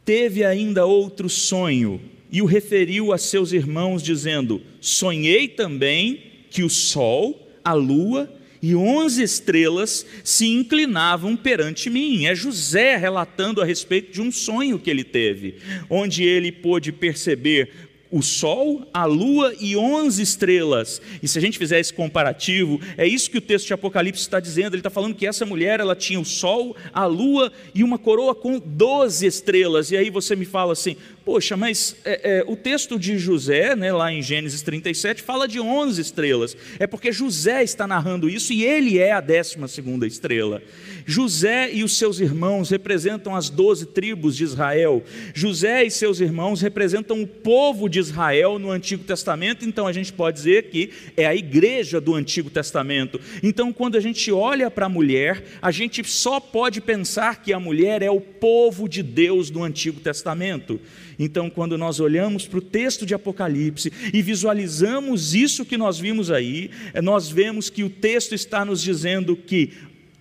Teve 0.05 0.45
ainda 0.45 0.87
outro 0.87 1.29
sonho, 1.29 2.01
e 2.33 2.41
o 2.41 2.47
referiu 2.47 3.13
a 3.13 3.19
seus 3.19 3.53
irmãos, 3.53 4.03
dizendo: 4.03 4.63
Sonhei 4.81 5.49
também 5.49 6.23
que 6.51 6.63
o 6.63 6.71
sol, 6.71 7.47
a 7.63 7.75
lua 7.75 8.33
e 8.61 8.75
onze 8.75 9.23
estrelas 9.23 10.05
se 10.25 10.47
inclinavam 10.47 11.37
perante 11.37 11.89
mim. 11.89 12.27
É 12.27 12.35
José 12.35 12.97
relatando 12.97 13.61
a 13.61 13.65
respeito 13.65 14.13
de 14.13 14.21
um 14.21 14.33
sonho 14.33 14.79
que 14.79 14.91
ele 14.91 15.05
teve, 15.05 15.57
onde 15.89 16.25
ele 16.25 16.51
pôde 16.51 16.91
perceber 16.91 17.71
o 18.11 18.23
Sol, 18.23 18.87
a 18.93 19.05
Lua 19.05 19.55
e 19.61 19.77
onze 19.77 20.23
estrelas. 20.23 21.01
E 21.23 21.29
se 21.29 21.39
a 21.39 21.41
gente 21.41 21.59
fizer 21.59 21.79
esse 21.79 21.93
comparativo, 21.93 22.81
é 22.97 23.07
isso 23.07 23.31
que 23.31 23.39
o 23.39 23.41
texto 23.43 23.67
de 23.67 23.73
Apocalipse 23.75 24.23
está 24.23 24.41
dizendo. 24.41 24.75
Ele 24.75 24.81
está 24.81 24.91
falando 24.91 25.15
que 25.15 25.27
essa 25.27 25.45
mulher 25.45 25.81
ela 25.81 25.95
tinha 25.95 26.21
o 26.21 26.25
Sol, 26.25 26.77
a 26.93 27.05
Lua 27.07 27.53
e 27.75 27.83
uma 27.83 27.99
coroa 27.99 28.35
com 28.35 28.59
doze 28.59 29.27
estrelas. 29.27 29.91
E 29.91 29.97
aí 29.97 30.11
você 30.11 30.35
me 30.35 30.45
fala 30.45 30.73
assim: 30.73 30.97
Poxa, 31.29 31.59
mas 31.59 31.95
é, 32.07 32.39
é, 32.39 32.45
o 32.47 32.57
texto 32.57 32.99
de 32.99 33.19
José, 33.19 33.77
né, 33.77 33.93
lá 33.93 34.11
em 34.11 34.23
Gênesis 34.23 34.63
37, 34.63 35.21
fala 35.21 35.47
de 35.47 35.61
11 35.61 36.01
estrelas. 36.01 36.57
É 36.79 36.87
porque 36.87 37.13
José 37.13 37.63
está 37.63 37.87
narrando 37.87 38.31
isso 38.31 38.51
e 38.51 38.65
ele 38.65 38.99
é 38.99 39.13
a 39.13 39.21
décima 39.21 39.69
segunda 39.69 40.07
estrela. 40.07 40.63
José 41.05 41.71
e 41.71 41.85
os 41.85 41.99
seus 41.99 42.19
irmãos 42.19 42.71
representam 42.71 43.37
as 43.37 43.51
doze 43.51 43.85
tribos 43.85 44.39
de 44.39 44.45
Israel. 44.45 45.05
José 45.35 45.85
e 45.85 45.91
seus 45.91 46.19
irmãos 46.19 46.63
representam 46.63 47.21
o 47.21 47.27
povo 47.27 47.91
de 47.91 47.98
Israel 47.99 48.59
no 48.59 48.71
Antigo 48.71 49.05
Testamento, 49.05 49.65
então 49.65 49.87
a 49.87 49.93
gente 49.93 50.13
pode 50.13 50.37
dizer 50.37 50.71
que 50.71 50.91
é 51.17 51.27
a 51.27 51.35
igreja 51.35 52.01
do 52.01 52.15
Antigo 52.15 52.51
Testamento. 52.51 53.21
Então, 53.43 53.73
quando 53.73 53.97
a 53.97 54.01
gente 54.01 54.31
olha 54.33 54.71
para 54.71 54.87
a 54.87 54.89
mulher, 54.89 55.45
a 55.61 55.71
gente 55.71 56.03
só 56.05 56.41
pode 56.41 56.81
pensar 56.81 57.43
que 57.43 57.53
a 57.53 57.61
mulher 57.61 58.03
é 58.03 58.11
o 58.11 58.21
povo 58.21 58.89
de 58.89 59.03
Deus 59.03 59.51
do 59.51 59.63
Antigo 59.63 60.01
Testamento. 60.01 60.81
Então, 61.19 61.51
quando 61.51 61.77
nós 61.77 61.99
olhamos 61.99 62.47
para 62.47 62.59
o 62.59 62.63
texto 62.63 63.05
de 63.05 63.15
Apocalipse 63.15 63.93
e 64.13 64.23
visualizamos 64.23 65.35
isso 65.35 65.65
que 65.65 65.77
nós 65.77 65.99
vimos 65.99 66.31
aí, 66.31 66.71
é, 66.95 67.03
nós 67.03 67.29
vemos 67.29 67.69
que 67.69 67.83
o 67.83 67.91
texto 67.91 68.35
está 68.35 68.65
nos 68.65 68.81
dizendo 68.81 69.37
que 69.37 69.73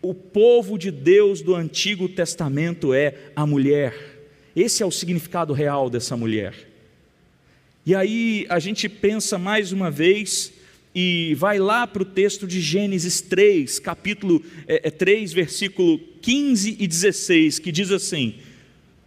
o 0.02 0.14
povo 0.14 0.78
de 0.78 0.90
Deus 0.90 1.42
do 1.42 1.54
Antigo 1.54 2.08
Testamento 2.10 2.94
é 2.94 3.14
a 3.36 3.46
mulher. 3.46 3.94
Esse 4.56 4.82
é 4.82 4.86
o 4.86 4.92
significado 4.92 5.54
real 5.54 5.90
dessa 5.90 6.18
mulher. 6.18 6.56
E 7.88 7.96
aí 7.96 8.46
a 8.50 8.60
gente 8.60 8.90
pensa 8.90 9.38
mais 9.38 9.72
uma 9.72 9.90
vez 9.90 10.52
e 10.94 11.34
vai 11.36 11.58
lá 11.58 11.88
para 11.88 12.02
o 12.02 12.06
texto 12.06 12.46
de 12.46 12.60
Gênesis 12.60 13.22
3, 13.22 13.80
capítulo 13.80 14.44
é, 14.68 14.92
3, 14.92 15.32
é, 15.32 15.34
versículo 15.34 15.98
15 16.22 16.76
e 16.78 16.86
16, 16.86 17.60
que 17.60 17.72
diz 17.72 17.90
assim: 17.90 18.36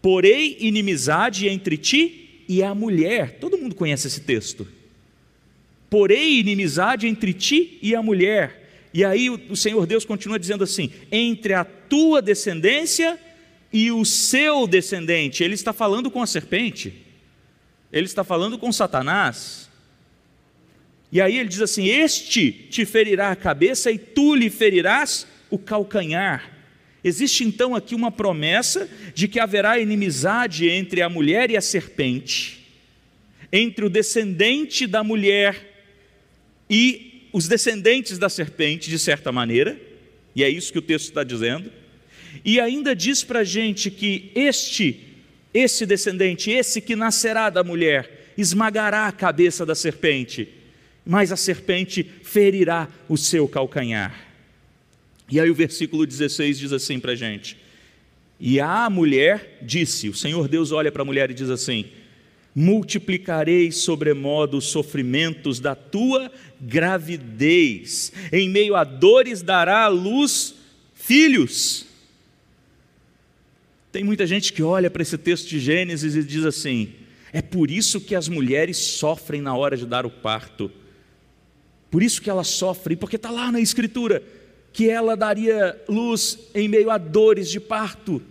Porém, 0.01 0.57
inimizade 0.61 1.47
entre 1.47 1.77
ti 1.77 2.45
e 2.49 2.63
a 2.63 2.75
mulher. 2.75 3.37
Todo 3.39 3.59
mundo 3.59 3.75
conhece 3.75 4.07
esse 4.07 4.23
texto. 4.23 4.67
Porém, 5.91 6.39
inimizade 6.39 7.07
entre 7.07 7.35
ti 7.35 7.79
e 7.83 7.95
a 7.95 8.03
mulher. 8.03 8.89
E 8.95 9.05
aí 9.05 9.29
o 9.29 9.57
Senhor 9.57 9.87
Deus 9.87 10.07
continua 10.07 10.39
dizendo 10.39 10.65
assim: 10.65 10.91
entre 11.13 11.53
a 11.53 11.67
tua 11.67 12.23
descendência 12.23 13.21
e 13.71 13.93
o 13.93 14.07
seu 14.07 14.67
descendente. 14.67 15.45
Ele 15.45 15.53
está 15.53 15.75
falando 15.75 16.11
com 16.11 16.23
a 16.23 16.27
serpente. 16.27 17.10
Ele 17.93 18.07
está 18.07 18.23
falando 18.23 18.59
com 18.59 18.73
Satanás. 18.73 19.69
E 21.13 21.21
aí 21.21 21.39
ele 21.39 21.49
diz 21.49 21.61
assim: 21.61 21.87
Este 21.87 22.53
te 22.53 22.85
ferirá 22.85 23.31
a 23.31 23.37
cabeça 23.37 23.91
e 23.91 23.99
tu 23.99 24.35
lhe 24.35 24.49
ferirás 24.49 25.27
o 25.51 25.59
calcanhar. 25.59 26.59
Existe 27.03 27.45
então 27.45 27.75
aqui 27.75 27.95
uma 27.95 28.11
promessa 28.11 28.89
de 29.15 29.27
que 29.27 29.41
haverá 29.41 29.79
inimizade 29.79 30.69
entre 30.69 31.01
a 31.01 31.09
mulher 31.09 31.51
e 31.51 31.57
a 31.57 31.61
serpente, 31.61 32.67
entre 33.51 33.85
o 33.85 33.91
descendente 33.91 34.87
da 34.87 35.03
mulher 35.03 35.69
e 36.69 37.29
os 37.33 37.49
descendentes 37.49 38.19
da 38.19 38.29
serpente, 38.29 38.91
de 38.91 38.99
certa 38.99 39.33
maneira, 39.33 39.81
e 40.35 40.45
é 40.45 40.49
isso 40.49 40.73
que 40.73 40.79
o 40.79 40.83
texto 40.83 41.07
está 41.09 41.25
dizendo. 41.25 41.73
E 42.45 42.61
ainda 42.61 42.95
diz 42.95 43.25
para 43.25 43.41
a 43.41 43.45
gente 43.45 43.91
que 43.91 44.31
este, 44.35 45.10
esse 45.53 45.85
descendente, 45.85 46.51
esse 46.51 46.81
que 46.81 46.95
nascerá 46.95 47.51
da 47.51 47.65
mulher, 47.65 48.33
esmagará 48.37 49.07
a 49.07 49.13
cabeça 49.13 49.67
da 49.67 49.75
serpente, 49.75 50.49
mas 51.05 51.33
a 51.33 51.37
serpente 51.37 52.05
ferirá 52.23 52.89
o 53.09 53.17
seu 53.17 53.49
calcanhar. 53.49 54.29
E 55.31 55.39
aí 55.39 55.51
o 55.51 55.55
versículo 55.55 56.07
16 56.07 56.59
diz 56.59 56.73
assim 56.73 56.99
para 56.99 57.13
a 57.13 57.17
gente: 57.17 57.57
E 58.39 58.61
a 58.61 58.89
mulher 58.89 59.59
disse, 59.63 60.09
o 60.09 60.15
Senhor 60.15 60.49
Deus 60.49 60.73
olha 60.73 60.91
para 60.91 61.03
a 61.03 61.05
mulher 61.05 61.31
e 61.31 61.35
diz 61.35 61.51
assim: 61.51 61.87
Multiplicarei 62.55 63.71
sobremodo 63.71 64.59
os 64.59 64.67
sofrimentos 64.67 65.61
da 65.61 65.75
tua 65.75 66.31
gravidez, 66.61 68.13
em 68.33 68.49
meio 68.49 68.75
a 68.75 68.85
dores 68.85 69.43
dará 69.43 69.85
à 69.85 69.89
luz 69.89 70.55
filhos. 70.95 71.90
Tem 73.93 74.05
muita 74.05 74.27
gente 74.27 74.53
que 74.53 74.63
olha 74.63 74.91
para 74.91 75.03
esse 75.03 75.19
texto 75.19 75.49
de 75.49 75.59
Gênesis 75.59 76.15
e 76.15 76.23
diz 76.23 76.45
assim: 76.45 76.93
é 77.33 77.43
por 77.43 77.71
isso 77.71 78.01
que 78.01 78.15
as 78.15 78.29
mulheres 78.29 78.77
sofrem 78.77 79.41
na 79.41 79.55
hora 79.55 79.77
de 79.77 79.87
dar 79.87 80.07
o 80.07 80.11
parto. 80.11 80.71
Por 81.91 82.03
isso 82.03 82.23
que 82.23 82.31
elas 82.31 82.49
sofrem, 82.49 82.97
porque 82.97 83.17
está 83.17 83.31
lá 83.31 83.51
na 83.51 83.61
Escritura 83.61 84.23
que 84.73 84.89
ela 84.89 85.17
daria 85.17 85.81
luz 85.89 86.39
em 86.55 86.69
meio 86.69 86.91
a 86.91 86.99
dores 86.99 87.51
de 87.51 87.59
parto. 87.59 88.23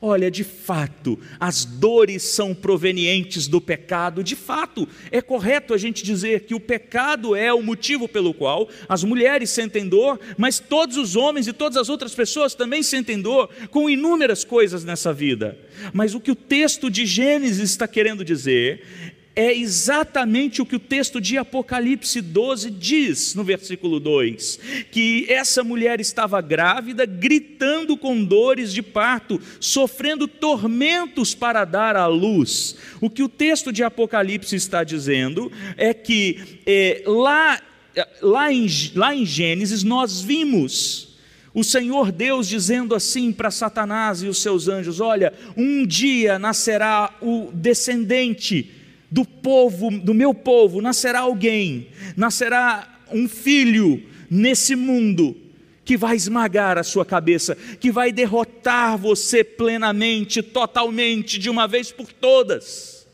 Olha, 0.00 0.30
de 0.30 0.44
fato, 0.44 1.18
as 1.40 1.64
dores 1.64 2.22
são 2.22 2.54
provenientes 2.54 3.48
do 3.48 3.60
pecado. 3.60 4.22
De 4.22 4.36
fato, 4.36 4.86
é 5.10 5.20
correto 5.20 5.74
a 5.74 5.78
gente 5.78 6.04
dizer 6.04 6.44
que 6.44 6.54
o 6.54 6.60
pecado 6.60 7.34
é 7.34 7.52
o 7.52 7.60
motivo 7.60 8.08
pelo 8.08 8.32
qual 8.32 8.68
as 8.88 9.02
mulheres 9.02 9.50
sentem 9.50 9.88
dor, 9.88 10.20
mas 10.36 10.60
todos 10.60 10.96
os 10.96 11.16
homens 11.16 11.48
e 11.48 11.52
todas 11.52 11.76
as 11.76 11.88
outras 11.88 12.14
pessoas 12.14 12.54
também 12.54 12.80
sentem 12.80 13.20
dor 13.20 13.50
com 13.70 13.90
inúmeras 13.90 14.44
coisas 14.44 14.84
nessa 14.84 15.12
vida. 15.12 15.58
Mas 15.92 16.14
o 16.14 16.20
que 16.20 16.30
o 16.30 16.36
texto 16.36 16.88
de 16.88 17.04
Gênesis 17.04 17.70
está 17.70 17.88
querendo 17.88 18.24
dizer 18.24 19.16
é 19.38 19.56
exatamente 19.56 20.60
o 20.60 20.66
que 20.66 20.74
o 20.74 20.80
texto 20.80 21.20
de 21.20 21.38
Apocalipse 21.38 22.20
12 22.20 22.72
diz 22.72 23.36
no 23.36 23.44
versículo 23.44 24.00
2: 24.00 24.58
que 24.90 25.26
essa 25.28 25.62
mulher 25.62 26.00
estava 26.00 26.40
grávida, 26.40 27.06
gritando 27.06 27.96
com 27.96 28.24
dores 28.24 28.72
de 28.72 28.82
parto, 28.82 29.40
sofrendo 29.60 30.26
tormentos 30.26 31.36
para 31.36 31.64
dar 31.64 31.94
à 31.94 32.08
luz. 32.08 32.74
O 33.00 33.08
que 33.08 33.22
o 33.22 33.28
texto 33.28 33.72
de 33.72 33.84
Apocalipse 33.84 34.56
está 34.56 34.82
dizendo 34.82 35.52
é 35.76 35.94
que 35.94 36.58
é, 36.66 37.04
lá 37.06 37.60
lá 38.20 38.52
em, 38.52 38.66
lá 38.96 39.14
em 39.14 39.24
Gênesis 39.24 39.84
nós 39.84 40.20
vimos 40.20 41.16
o 41.54 41.62
Senhor 41.62 42.10
Deus 42.10 42.48
dizendo 42.48 42.92
assim 42.92 43.32
para 43.32 43.52
Satanás 43.52 44.20
e 44.20 44.26
os 44.26 44.42
seus 44.42 44.66
anjos: 44.66 44.98
Olha, 44.98 45.32
um 45.56 45.86
dia 45.86 46.40
nascerá 46.40 47.16
o 47.22 47.52
descendente 47.54 48.77
povo, 49.42 49.90
do 49.90 50.14
meu 50.14 50.32
povo, 50.34 50.80
nascerá 50.80 51.20
alguém, 51.20 51.88
nascerá 52.16 52.98
um 53.12 53.28
filho 53.28 54.02
nesse 54.30 54.76
mundo 54.76 55.36
que 55.84 55.96
vai 55.96 56.16
esmagar 56.16 56.76
a 56.76 56.82
sua 56.82 57.04
cabeça, 57.04 57.56
que 57.80 57.90
vai 57.90 58.12
derrotar 58.12 58.98
você 58.98 59.42
plenamente, 59.42 60.42
totalmente, 60.42 61.38
de 61.38 61.48
uma 61.48 61.66
vez 61.66 61.90
por 61.90 62.12
todas. 62.12 63.06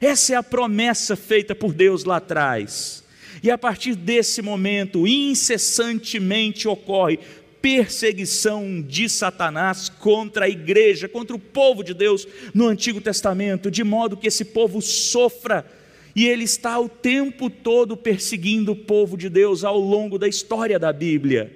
Essa 0.00 0.32
é 0.32 0.36
a 0.36 0.42
promessa 0.42 1.14
feita 1.14 1.54
por 1.54 1.72
Deus 1.72 2.02
lá 2.02 2.16
atrás. 2.16 3.04
E 3.42 3.50
a 3.50 3.56
partir 3.56 3.94
desse 3.94 4.42
momento, 4.42 5.06
incessantemente 5.06 6.66
ocorre 6.66 7.20
perseguição 7.60 8.80
de 8.80 9.08
Satanás 9.08 9.88
contra 9.88 10.46
a 10.46 10.48
igreja, 10.48 11.08
contra 11.08 11.36
o 11.36 11.38
povo 11.38 11.82
de 11.82 11.94
Deus 11.94 12.26
no 12.54 12.66
Antigo 12.66 13.00
Testamento, 13.00 13.70
de 13.70 13.84
modo 13.84 14.16
que 14.16 14.28
esse 14.28 14.44
povo 14.44 14.80
sofra 14.80 15.66
e 16.14 16.26
ele 16.26 16.44
está 16.44 16.78
o 16.78 16.88
tempo 16.88 17.48
todo 17.48 17.96
perseguindo 17.96 18.72
o 18.72 18.76
povo 18.76 19.16
de 19.16 19.28
Deus 19.28 19.64
ao 19.64 19.78
longo 19.78 20.18
da 20.18 20.26
história 20.26 20.78
da 20.78 20.92
Bíblia, 20.92 21.52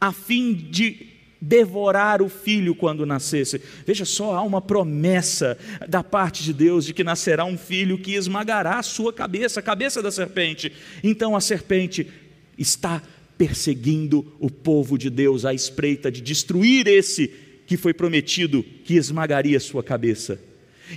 a 0.00 0.12
fim 0.12 0.54
de 0.54 1.14
devorar 1.40 2.22
o 2.22 2.28
filho 2.28 2.74
quando 2.74 3.04
nascesse. 3.04 3.60
Veja 3.86 4.06
só, 4.06 4.34
há 4.34 4.42
uma 4.42 4.62
promessa 4.62 5.58
da 5.86 6.02
parte 6.02 6.42
de 6.42 6.54
Deus 6.54 6.86
de 6.86 6.94
que 6.94 7.04
nascerá 7.04 7.44
um 7.44 7.58
filho 7.58 7.98
que 7.98 8.14
esmagará 8.14 8.78
a 8.78 8.82
sua 8.82 9.12
cabeça, 9.12 9.60
a 9.60 9.62
cabeça 9.62 10.02
da 10.02 10.10
serpente. 10.10 10.72
Então 11.02 11.36
a 11.36 11.40
serpente 11.40 12.10
está 12.56 13.02
perseguindo 13.36 14.32
o 14.38 14.50
povo 14.50 14.96
de 14.96 15.10
Deus 15.10 15.44
à 15.44 15.52
espreita 15.52 16.10
de 16.10 16.20
destruir 16.20 16.86
esse 16.86 17.28
que 17.66 17.76
foi 17.76 17.94
prometido 17.94 18.62
que 18.84 18.94
esmagaria 18.94 19.58
sua 19.58 19.82
cabeça. 19.82 20.38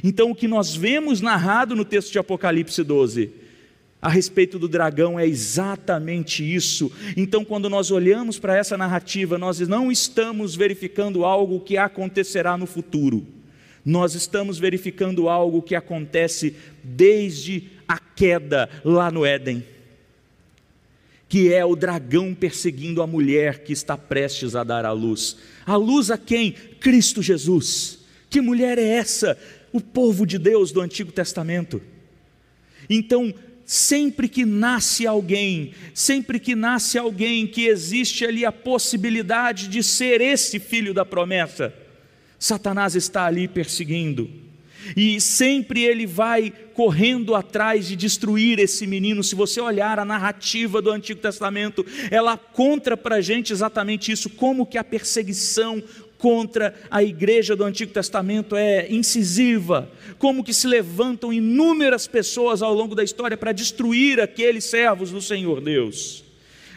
Então, 0.03 0.32
o 0.32 0.36
que 0.36 0.48
nós 0.48 0.75
vemos 0.75 1.22
narrado 1.22 1.75
no 1.75 1.86
texto 1.86 2.12
de 2.12 2.20
Apocalipse 2.20 2.84
12, 2.84 3.32
a 4.01 4.10
respeito 4.10 4.60
do 4.60 4.67
dragão, 4.67 5.20
é 5.20 5.25
exatamente 5.25 6.44
isso. 6.44 6.91
Então, 7.15 7.46
quando 7.46 7.70
nós 7.70 7.89
olhamos 7.89 8.38
para 8.38 8.56
essa 8.56 8.77
narrativa, 8.77 9.38
nós 9.38 9.60
não 9.60 9.91
estamos 9.91 10.56
verificando 10.56 11.24
algo 11.24 11.62
que 11.62 11.77
acontecerá 11.77 12.58
no 12.58 12.65
futuro, 12.65 13.25
nós 13.84 14.13
estamos 14.13 14.60
verificando 14.60 15.29
algo 15.29 15.62
que 15.62 15.74
acontece 15.74 16.56
desde 16.84 17.70
a 17.88 17.98
queda 17.98 18.70
lá 18.84 19.10
no 19.10 19.25
Éden 19.25 19.63
que 21.30 21.54
é 21.54 21.66
o 21.66 21.76
dragão 21.76 22.34
perseguindo 22.34 23.02
a 23.02 23.08
mulher 23.08 23.64
que 23.64 23.74
está 23.74 23.98
prestes 23.98 24.56
a 24.56 24.64
dar 24.64 24.86
à 24.86 24.92
luz. 24.92 25.38
A 25.66 25.76
luz 25.76 26.10
a 26.10 26.18
quem? 26.18 26.52
Cristo 26.52 27.22
Jesus. 27.22 28.00
Que 28.30 28.42
mulher 28.42 28.78
é 28.78 28.88
essa? 28.88 29.38
o 29.72 29.82
povo 29.82 30.26
de 30.26 30.38
Deus 30.38 30.72
do 30.72 30.82
Antigo 30.82 31.12
Testamento. 31.12 31.82
Então, 32.90 33.34
sempre 33.66 34.28
que 34.28 34.46
nasce 34.46 35.06
alguém, 35.06 35.72
sempre 35.94 36.40
que 36.40 36.56
nasce 36.56 36.98
alguém 36.98 37.46
que 37.46 37.68
existe 37.68 38.26
ali 38.26 38.46
a 38.46 38.52
possibilidade 38.52 39.68
de 39.68 39.84
ser 39.84 40.22
esse 40.22 40.60
filho 40.60 40.94
da 40.94 41.06
promessa, 41.06 41.74
Satanás 42.40 42.96
está 42.96 43.26
ali 43.26 43.48
perseguindo. 43.48 44.30
E 44.96 45.20
sempre 45.20 45.84
ele 45.84 46.06
vai 46.06 46.54
correndo 46.78 47.34
atrás 47.34 47.88
de 47.88 47.96
destruir 47.96 48.60
esse 48.60 48.86
menino. 48.86 49.24
Se 49.24 49.34
você 49.34 49.60
olhar 49.60 49.98
a 49.98 50.06
narrativa 50.06 50.80
do 50.80 50.92
Antigo 50.92 51.20
Testamento, 51.20 51.84
ela 52.12 52.38
conta 52.38 52.96
para 52.96 53.16
a 53.16 53.22
gente 53.22 53.52
exatamente 53.52 54.12
isso: 54.12 54.30
como 54.30 54.64
que 54.64 54.78
a 54.78 54.84
perseguição, 54.84 55.82
contra 56.20 56.74
a 56.90 57.04
igreja 57.04 57.56
do 57.56 57.64
Antigo 57.64 57.92
Testamento 57.92 58.56
é 58.56 58.88
incisiva, 58.92 59.92
como 60.18 60.44
que 60.44 60.54
se 60.54 60.68
levantam 60.68 61.34
inúmeras 61.34 62.08
pessoas 62.08 62.62
ao 62.62 62.74
longo 62.74 62.96
da 62.96 63.04
história 63.04 63.38
para 63.38 63.52
destruir 63.52 64.20
aqueles 64.20 64.66
servos 64.66 65.12
do 65.12 65.22
Senhor 65.22 65.62
Deus. 65.62 66.24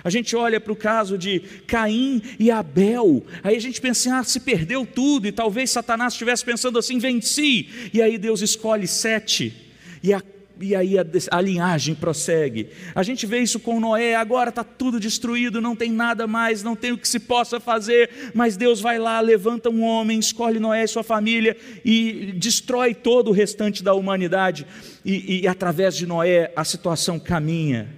A 0.03 0.09
gente 0.09 0.35
olha 0.35 0.61
para 0.61 0.73
o 0.73 0.77
caso 0.77 1.19
de 1.19 1.41
Caim 1.67 2.23
e 2.39 2.51
Abel, 2.51 3.25
aí 3.43 3.57
a 3.57 3.61
gente 3.61 3.81
pensa, 3.81 4.19
ah, 4.19 4.25
se 4.25 4.41
perdeu 4.41 4.87
tudo, 4.87 5.27
e 5.27 5.33
talvez 5.33 5.71
Satanás 5.71 6.15
estivesse 6.15 6.45
pensando 6.45 6.79
assim, 6.79 6.99
venci, 6.99 7.69
e 7.93 8.01
aí 8.01 8.17
Deus 8.17 8.41
escolhe 8.41 8.87
sete, 8.87 9.70
e 10.03 10.13
a 10.13 10.23
e 10.63 10.75
aí 10.75 10.99
a, 10.99 11.07
a, 11.31 11.41
linhagem 11.41 11.95
prossegue. 11.95 12.69
A 12.95 13.03
gente 13.03 13.25
vê 13.25 13.39
isso 13.39 13.59
com 13.59 13.81
Noé, 13.81 14.15
agora 14.15 14.51
está 14.51 14.63
tudo 14.63 15.01
destruído, 15.01 15.59
não 15.59 15.75
tem 15.75 15.91
nada 15.91 16.27
mais, 16.27 16.63
não 16.63 16.77
tem 16.77 16.93
o 16.93 16.99
que 16.99 17.09
se 17.09 17.19
possa 17.19 17.59
fazer, 17.59 18.11
mas 18.35 18.59
Deus 18.59 18.79
vai 18.79 18.99
lá, 18.99 19.19
levanta 19.21 19.71
um 19.71 19.83
homem, 19.83 20.19
escolhe 20.19 20.61
Noé 20.61 20.85
e 20.85 20.89
sua 20.89 21.03
família 21.03 21.57
e 21.83 22.35
destrói 22.37 22.95
todo 22.95 23.29
o 23.29 23.33
restante 23.33 23.83
da 23.83 23.95
humanidade, 23.95 24.67
e, 25.03 25.41
e 25.41 25.49
através 25.49 25.97
de 25.97 26.05
Noé 26.05 26.53
a 26.55 26.63
situação 26.63 27.19
caminha. 27.19 27.89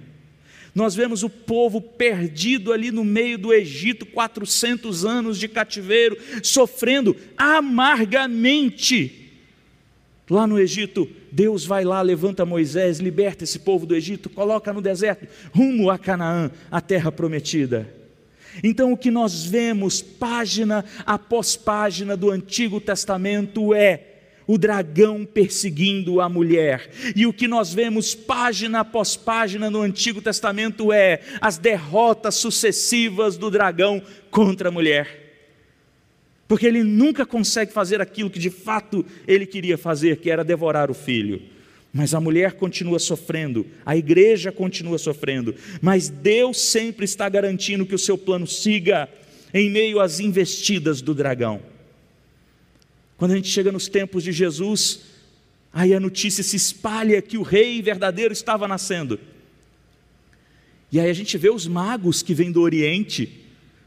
Nós 0.73 0.95
vemos 0.95 1.21
o 1.21 1.29
povo 1.29 1.81
perdido 1.81 2.71
ali 2.71 2.91
no 2.91 3.03
meio 3.03 3.37
do 3.37 3.53
Egito, 3.53 4.05
400 4.05 5.03
anos 5.03 5.37
de 5.37 5.49
cativeiro, 5.49 6.17
sofrendo 6.41 7.13
amargamente 7.37 9.19
Lá 10.29 10.47
no 10.47 10.57
Egito, 10.57 11.09
Deus 11.33 11.65
vai 11.65 11.83
lá, 11.83 11.99
levanta 12.03 12.45
Moisés, 12.45 12.99
liberta 12.99 13.43
esse 13.43 13.57
povo 13.57 13.87
do 13.87 13.95
Egito, 13.95 14.29
coloca 14.29 14.71
no 14.71 14.83
deserto, 14.83 15.27
rumo 15.51 15.89
a 15.89 15.97
Canaã, 15.97 16.51
a 16.69 16.79
terra 16.79 17.11
prometida. 17.11 17.91
Então, 18.63 18.93
o 18.93 18.97
que 18.97 19.09
nós 19.09 19.43
vemos, 19.43 19.99
página 19.99 20.85
após 21.03 21.55
página 21.55 22.15
do 22.15 22.29
Antigo 22.29 22.79
Testamento, 22.79 23.73
é 23.73 24.09
o 24.45 24.59
dragão 24.59 25.25
perseguindo 25.25 26.21
a 26.21 26.29
mulher. 26.29 26.91
E 27.15 27.25
o 27.25 27.33
que 27.33 27.47
nós 27.47 27.73
vemos 27.73 28.13
página 28.13 28.81
após 28.81 29.15
página 29.15 29.71
no 29.71 29.81
Antigo 29.81 30.21
Testamento 30.21 30.93
é 30.93 31.19
as 31.41 31.57
derrotas 31.57 32.35
sucessivas 32.35 33.37
do 33.37 33.49
dragão 33.49 34.03
contra 34.29 34.69
a 34.69 34.71
mulher 34.71 35.22
porque 36.47 36.65
ele 36.65 36.83
nunca 36.83 37.25
consegue 37.25 37.71
fazer 37.71 38.01
aquilo 38.01 38.29
que 38.29 38.39
de 38.39 38.49
fato 38.49 39.05
ele 39.27 39.45
queria 39.45 39.77
fazer, 39.77 40.17
que 40.17 40.29
era 40.29 40.43
devorar 40.43 40.91
o 40.91 40.93
filho. 40.93 41.41
Mas 41.91 42.13
a 42.13 42.19
mulher 42.19 42.53
continua 42.53 42.97
sofrendo, 42.97 43.67
a 43.85 43.95
igreja 43.95 44.51
continua 44.51 44.97
sofrendo, 44.97 45.53
mas 45.79 46.09
Deus 46.09 46.59
sempre 46.59 47.05
está 47.05 47.29
garantindo 47.29 47.85
que 47.85 47.93
o 47.93 47.99
seu 47.99 48.17
plano 48.17 48.47
siga 48.47 49.07
em 49.53 49.69
meio 49.69 49.99
às 49.99 50.19
investidas 50.19 51.01
do 51.01 51.13
dragão. 51.13 51.61
Quando 53.15 53.31
a 53.31 53.35
gente 53.35 53.47
chega 53.47 53.71
nos 53.71 53.87
tempos 53.87 54.23
de 54.23 54.31
Jesus, 54.31 55.01
aí 55.71 55.93
a 55.93 55.99
notícia 55.99 56.43
se 56.43 56.55
espalha 56.55 57.21
que 57.21 57.37
o 57.37 57.43
rei 57.43 57.79
verdadeiro 57.81 58.33
estava 58.33 58.67
nascendo. 58.67 59.19
E 60.91 60.99
aí 60.99 61.09
a 61.09 61.13
gente 61.13 61.37
vê 61.37 61.49
os 61.49 61.67
magos 61.67 62.23
que 62.23 62.33
vêm 62.33 62.51
do 62.51 62.61
Oriente, 62.61 63.42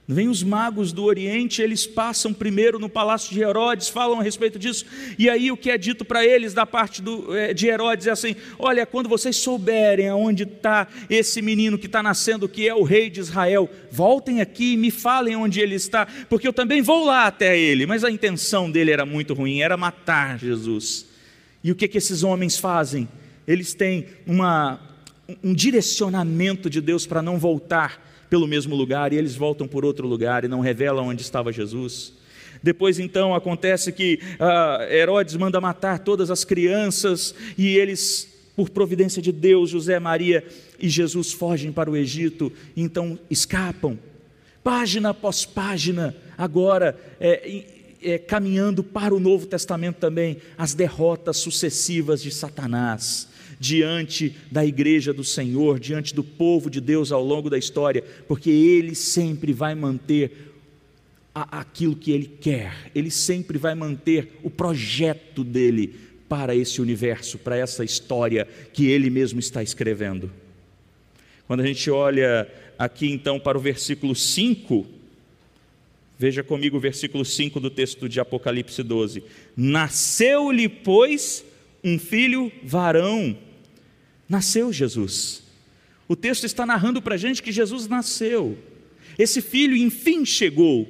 Vêm 0.08 0.28
os 0.28 0.40
magos 0.40 0.92
do 0.92 1.02
Oriente, 1.02 1.60
eles 1.60 1.84
passam 1.84 2.32
primeiro 2.32 2.78
no 2.78 2.88
palácio 2.88 3.34
de 3.34 3.40
Herodes, 3.40 3.88
falam 3.88 4.20
a 4.20 4.22
respeito 4.22 4.56
disso, 4.56 4.86
e 5.18 5.28
aí 5.28 5.50
o 5.50 5.56
que 5.56 5.68
é 5.68 5.76
dito 5.76 6.04
para 6.04 6.24
eles 6.24 6.54
da 6.54 6.64
parte 6.64 7.02
do, 7.02 7.36
é, 7.36 7.52
de 7.52 7.66
Herodes 7.66 8.06
é 8.06 8.12
assim: 8.12 8.36
olha, 8.56 8.86
quando 8.86 9.08
vocês 9.08 9.34
souberem 9.34 10.08
aonde 10.08 10.44
está 10.44 10.86
esse 11.10 11.42
menino 11.42 11.76
que 11.76 11.86
está 11.86 12.04
nascendo, 12.04 12.48
que 12.48 12.68
é 12.68 12.74
o 12.74 12.84
rei 12.84 13.10
de 13.10 13.18
Israel, 13.18 13.68
voltem 13.90 14.40
aqui 14.40 14.74
e 14.74 14.76
me 14.76 14.92
falem 14.92 15.34
onde 15.34 15.58
ele 15.58 15.74
está, 15.74 16.06
porque 16.28 16.46
eu 16.46 16.52
também 16.52 16.80
vou 16.82 17.04
lá 17.04 17.26
até 17.26 17.58
ele. 17.58 17.84
Mas 17.84 18.04
a 18.04 18.10
intenção 18.10 18.70
dele 18.70 18.92
era 18.92 19.04
muito 19.04 19.34
ruim, 19.34 19.60
era 19.60 19.76
matar 19.76 20.38
Jesus. 20.38 21.06
E 21.64 21.72
o 21.72 21.74
que, 21.74 21.88
que 21.88 21.98
esses 21.98 22.22
homens 22.22 22.56
fazem? 22.56 23.08
Eles 23.44 23.74
têm 23.74 24.06
uma, 24.24 24.80
um 25.42 25.52
direcionamento 25.52 26.70
de 26.70 26.80
Deus 26.80 27.06
para 27.06 27.20
não 27.20 27.40
voltar 27.40 28.00
pelo 28.28 28.46
mesmo 28.46 28.74
lugar 28.74 29.12
e 29.12 29.16
eles 29.16 29.36
voltam 29.36 29.66
por 29.66 29.84
outro 29.84 30.06
lugar 30.06 30.44
e 30.44 30.48
não 30.48 30.60
revelam 30.60 31.08
onde 31.08 31.22
estava 31.22 31.52
Jesus. 31.52 32.12
Depois 32.62 32.98
então 32.98 33.34
acontece 33.34 33.92
que 33.92 34.18
ah, 34.40 34.86
Herodes 34.90 35.36
manda 35.36 35.60
matar 35.60 35.98
todas 36.00 36.30
as 36.30 36.44
crianças 36.44 37.34
e 37.56 37.76
eles, 37.76 38.28
por 38.54 38.70
providência 38.70 39.20
de 39.20 39.32
Deus, 39.32 39.70
José, 39.70 39.98
Maria 39.98 40.44
e 40.80 40.88
Jesus 40.88 41.32
fogem 41.32 41.70
para 41.70 41.90
o 41.90 41.96
Egito, 41.96 42.52
então 42.76 43.18
escapam. 43.30 43.98
Página 44.64 45.10
após 45.10 45.44
página, 45.44 46.16
agora 46.36 46.98
é, 47.20 47.64
é, 48.02 48.18
caminhando 48.18 48.82
para 48.82 49.14
o 49.14 49.20
Novo 49.20 49.46
Testamento 49.46 49.96
também, 49.96 50.38
as 50.58 50.74
derrotas 50.74 51.36
sucessivas 51.36 52.20
de 52.20 52.32
Satanás 52.32 53.28
diante 53.58 54.34
da 54.50 54.64
igreja 54.64 55.12
do 55.12 55.24
Senhor, 55.24 55.78
diante 55.78 56.14
do 56.14 56.22
povo 56.22 56.70
de 56.70 56.80
Deus 56.80 57.12
ao 57.12 57.24
longo 57.24 57.48
da 57.48 57.58
história, 57.58 58.04
porque 58.28 58.50
Ele 58.50 58.94
sempre 58.94 59.52
vai 59.52 59.74
manter 59.74 60.52
aquilo 61.34 61.96
que 61.96 62.10
Ele 62.10 62.26
quer, 62.40 62.90
Ele 62.94 63.10
sempre 63.10 63.58
vai 63.58 63.74
manter 63.74 64.38
o 64.42 64.50
projeto 64.50 65.44
dele 65.44 65.94
para 66.28 66.54
esse 66.54 66.80
universo, 66.80 67.38
para 67.38 67.56
essa 67.56 67.84
história 67.84 68.48
que 68.72 68.86
Ele 68.86 69.10
mesmo 69.10 69.38
está 69.38 69.62
escrevendo. 69.62 70.30
Quando 71.46 71.60
a 71.60 71.66
gente 71.66 71.90
olha 71.90 72.48
aqui 72.78 73.10
então 73.10 73.38
para 73.38 73.56
o 73.56 73.60
versículo 73.60 74.14
5, 74.14 74.86
veja 76.18 76.42
comigo 76.42 76.76
o 76.76 76.80
versículo 76.80 77.24
5 77.24 77.60
do 77.60 77.70
texto 77.70 78.08
de 78.08 78.18
Apocalipse 78.18 78.82
12: 78.82 79.22
Nasceu-lhe, 79.56 80.68
pois, 80.68 81.44
um 81.84 81.98
filho 81.98 82.50
varão. 82.64 83.36
Nasceu 84.28 84.72
Jesus. 84.72 85.42
O 86.08 86.14
texto 86.14 86.44
está 86.44 86.64
narrando 86.64 87.02
para 87.02 87.14
a 87.14 87.18
gente 87.18 87.42
que 87.42 87.52
Jesus 87.52 87.88
nasceu. 87.88 88.58
Esse 89.18 89.40
filho, 89.40 89.76
enfim, 89.76 90.24
chegou. 90.24 90.88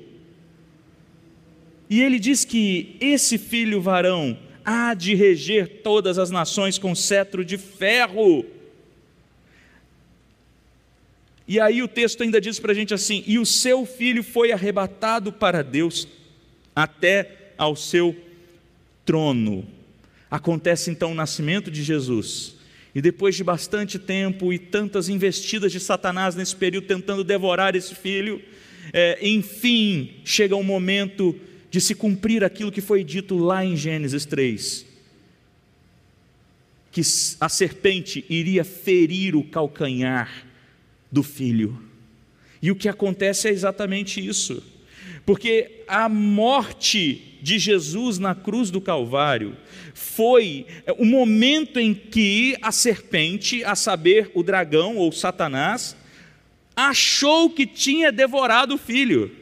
E 1.88 2.02
ele 2.02 2.18
diz 2.18 2.44
que 2.44 2.96
esse 3.00 3.38
filho 3.38 3.80
varão 3.80 4.38
há 4.64 4.92
de 4.94 5.14
reger 5.14 5.82
todas 5.82 6.18
as 6.18 6.30
nações 6.30 6.78
com 6.78 6.94
cetro 6.94 7.44
de 7.44 7.56
ferro. 7.56 8.44
E 11.46 11.60
aí 11.60 11.80
o 11.80 11.86
texto 11.86 12.22
ainda 12.22 12.40
diz 12.40 12.58
para 12.58 12.72
a 12.72 12.74
gente 12.74 12.92
assim: 12.92 13.22
e 13.26 13.38
o 13.38 13.46
seu 13.46 13.86
filho 13.86 14.24
foi 14.24 14.50
arrebatado 14.50 15.32
para 15.32 15.62
Deus 15.62 16.08
até 16.74 17.52
ao 17.56 17.76
seu 17.76 18.16
trono. 19.04 19.66
Acontece 20.28 20.90
então 20.90 21.12
o 21.12 21.14
nascimento 21.14 21.70
de 21.70 21.84
Jesus. 21.84 22.55
E 22.96 23.02
depois 23.02 23.34
de 23.34 23.44
bastante 23.44 23.98
tempo 23.98 24.54
e 24.54 24.58
tantas 24.58 25.10
investidas 25.10 25.70
de 25.70 25.78
Satanás 25.78 26.34
nesse 26.34 26.56
período 26.56 26.86
tentando 26.86 27.22
devorar 27.22 27.76
esse 27.76 27.94
filho, 27.94 28.40
é, 28.90 29.18
enfim 29.20 30.14
chega 30.24 30.56
um 30.56 30.62
momento 30.62 31.38
de 31.70 31.78
se 31.78 31.94
cumprir 31.94 32.42
aquilo 32.42 32.72
que 32.72 32.80
foi 32.80 33.04
dito 33.04 33.36
lá 33.36 33.62
em 33.62 33.76
Gênesis 33.76 34.24
3: 34.24 34.86
que 36.90 37.02
a 37.38 37.50
serpente 37.50 38.24
iria 38.30 38.64
ferir 38.64 39.36
o 39.36 39.44
calcanhar 39.44 40.46
do 41.12 41.22
filho. 41.22 41.78
E 42.62 42.70
o 42.70 42.76
que 42.76 42.88
acontece 42.88 43.46
é 43.46 43.50
exatamente 43.50 44.26
isso, 44.26 44.62
porque 45.26 45.82
a 45.88 46.08
morte 46.08 47.36
de 47.42 47.58
Jesus 47.58 48.18
na 48.18 48.34
cruz 48.34 48.70
do 48.70 48.80
Calvário 48.80 49.56
foi 49.92 50.66
o 50.98 51.04
momento 51.04 51.80
em 51.80 51.92
que 51.92 52.56
a 52.62 52.70
serpente, 52.70 53.64
a 53.64 53.74
saber, 53.74 54.30
o 54.34 54.42
dragão 54.42 54.96
ou 54.96 55.10
Satanás, 55.10 55.96
achou 56.76 57.50
que 57.50 57.66
tinha 57.66 58.12
devorado 58.12 58.74
o 58.74 58.78
filho. 58.78 59.34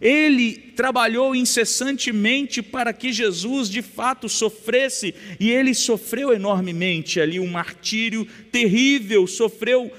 Ele 0.00 0.56
trabalhou 0.74 1.36
incessantemente 1.36 2.62
para 2.62 2.92
que 2.92 3.12
Jesus 3.12 3.68
de 3.68 3.82
fato 3.82 4.28
sofresse, 4.28 5.14
e 5.38 5.50
ele 5.50 5.74
sofreu 5.74 6.32
enormemente 6.32 7.20
ali 7.20 7.38
um 7.38 7.46
martírio 7.46 8.26
terrível, 8.50 9.26
sofreu 9.26 9.92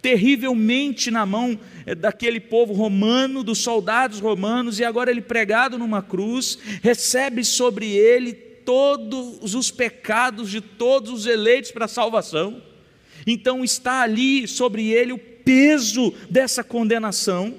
terrivelmente 0.00 1.10
na 1.10 1.26
mão 1.26 1.58
eh, 1.86 1.94
daquele 1.94 2.40
povo 2.40 2.72
romano, 2.72 3.42
dos 3.42 3.58
soldados 3.58 4.20
romanos, 4.20 4.78
e 4.78 4.84
agora 4.84 5.10
ele 5.10 5.20
pregado 5.20 5.78
numa 5.78 6.02
cruz, 6.02 6.58
recebe 6.82 7.44
sobre 7.44 7.86
ele 7.86 8.32
todos 8.32 9.54
os 9.54 9.70
pecados 9.70 10.50
de 10.50 10.60
todos 10.60 11.10
os 11.10 11.26
eleitos 11.26 11.70
para 11.70 11.86
a 11.86 11.88
salvação. 11.88 12.62
Então 13.26 13.64
está 13.64 14.02
ali 14.02 14.46
sobre 14.46 14.90
ele 14.90 15.12
o 15.12 15.18
peso 15.18 16.14
dessa 16.30 16.62
condenação 16.62 17.54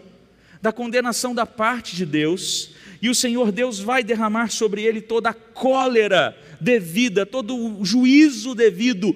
da 0.62 0.72
condenação 0.72 1.34
da 1.34 1.46
parte 1.46 1.96
de 1.96 2.06
Deus, 2.06 2.72
e 3.02 3.10
o 3.10 3.16
Senhor 3.16 3.52
Deus 3.52 3.80
vai 3.80 4.04
derramar 4.04 4.52
sobre 4.52 4.84
ele 4.84 5.00
toda 5.00 5.30
a 5.30 5.34
cólera 5.34 6.38
devida, 6.60 7.26
todo 7.26 7.56
o 7.56 7.86
juízo 7.86 8.54
devido 8.54 9.16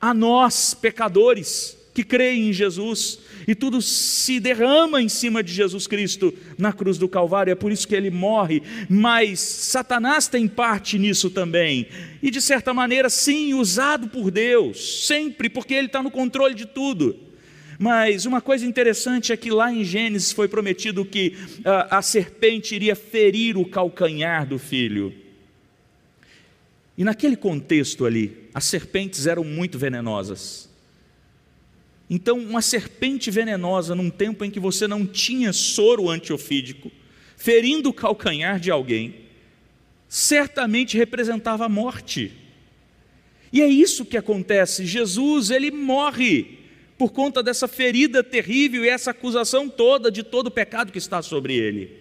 a 0.00 0.12
nós, 0.12 0.74
pecadores, 0.74 1.78
que 2.00 2.04
creem 2.04 2.48
em 2.48 2.52
Jesus, 2.52 3.18
e 3.46 3.54
tudo 3.54 3.82
se 3.82 4.40
derrama 4.40 5.02
em 5.02 5.08
cima 5.08 5.42
de 5.42 5.52
Jesus 5.52 5.86
Cristo 5.86 6.32
na 6.56 6.72
cruz 6.72 6.96
do 6.96 7.08
Calvário, 7.08 7.50
é 7.50 7.54
por 7.54 7.70
isso 7.70 7.86
que 7.86 7.94
ele 7.94 8.10
morre, 8.10 8.62
mas 8.88 9.38
Satanás 9.40 10.26
tem 10.26 10.48
parte 10.48 10.98
nisso 10.98 11.28
também, 11.28 11.86
e 12.22 12.30
de 12.30 12.40
certa 12.40 12.72
maneira, 12.72 13.10
sim, 13.10 13.52
usado 13.52 14.08
por 14.08 14.30
Deus, 14.30 15.06
sempre, 15.06 15.50
porque 15.50 15.74
ele 15.74 15.88
está 15.88 16.02
no 16.02 16.10
controle 16.10 16.54
de 16.54 16.66
tudo. 16.66 17.16
Mas 17.78 18.26
uma 18.26 18.42
coisa 18.42 18.66
interessante 18.66 19.32
é 19.32 19.36
que 19.36 19.50
lá 19.50 19.72
em 19.72 19.84
Gênesis 19.84 20.32
foi 20.32 20.48
prometido 20.48 21.02
que 21.04 21.34
a, 21.64 21.98
a 21.98 22.02
serpente 22.02 22.74
iria 22.74 22.94
ferir 22.94 23.56
o 23.56 23.64
calcanhar 23.64 24.46
do 24.46 24.58
filho. 24.58 25.14
E 26.96 27.04
naquele 27.04 27.36
contexto 27.36 28.04
ali, 28.04 28.48
as 28.52 28.64
serpentes 28.64 29.26
eram 29.26 29.44
muito 29.44 29.78
venenosas. 29.78 30.69
Então, 32.12 32.36
uma 32.38 32.60
serpente 32.60 33.30
venenosa 33.30 33.94
num 33.94 34.10
tempo 34.10 34.44
em 34.44 34.50
que 34.50 34.58
você 34.58 34.88
não 34.88 35.06
tinha 35.06 35.52
soro 35.52 36.10
antiofídico, 36.10 36.90
ferindo 37.36 37.88
o 37.88 37.94
calcanhar 37.94 38.58
de 38.58 38.68
alguém, 38.68 39.14
certamente 40.08 40.96
representava 40.96 41.66
a 41.66 41.68
morte. 41.68 42.32
E 43.52 43.62
é 43.62 43.68
isso 43.68 44.04
que 44.04 44.16
acontece. 44.16 44.84
Jesus, 44.84 45.50
ele 45.50 45.70
morre 45.70 46.58
por 46.98 47.12
conta 47.12 47.44
dessa 47.44 47.68
ferida 47.68 48.24
terrível 48.24 48.84
e 48.84 48.88
essa 48.88 49.12
acusação 49.12 49.68
toda 49.68 50.10
de 50.10 50.24
todo 50.24 50.48
o 50.48 50.50
pecado 50.50 50.90
que 50.90 50.98
está 50.98 51.22
sobre 51.22 51.54
ele. 51.54 52.00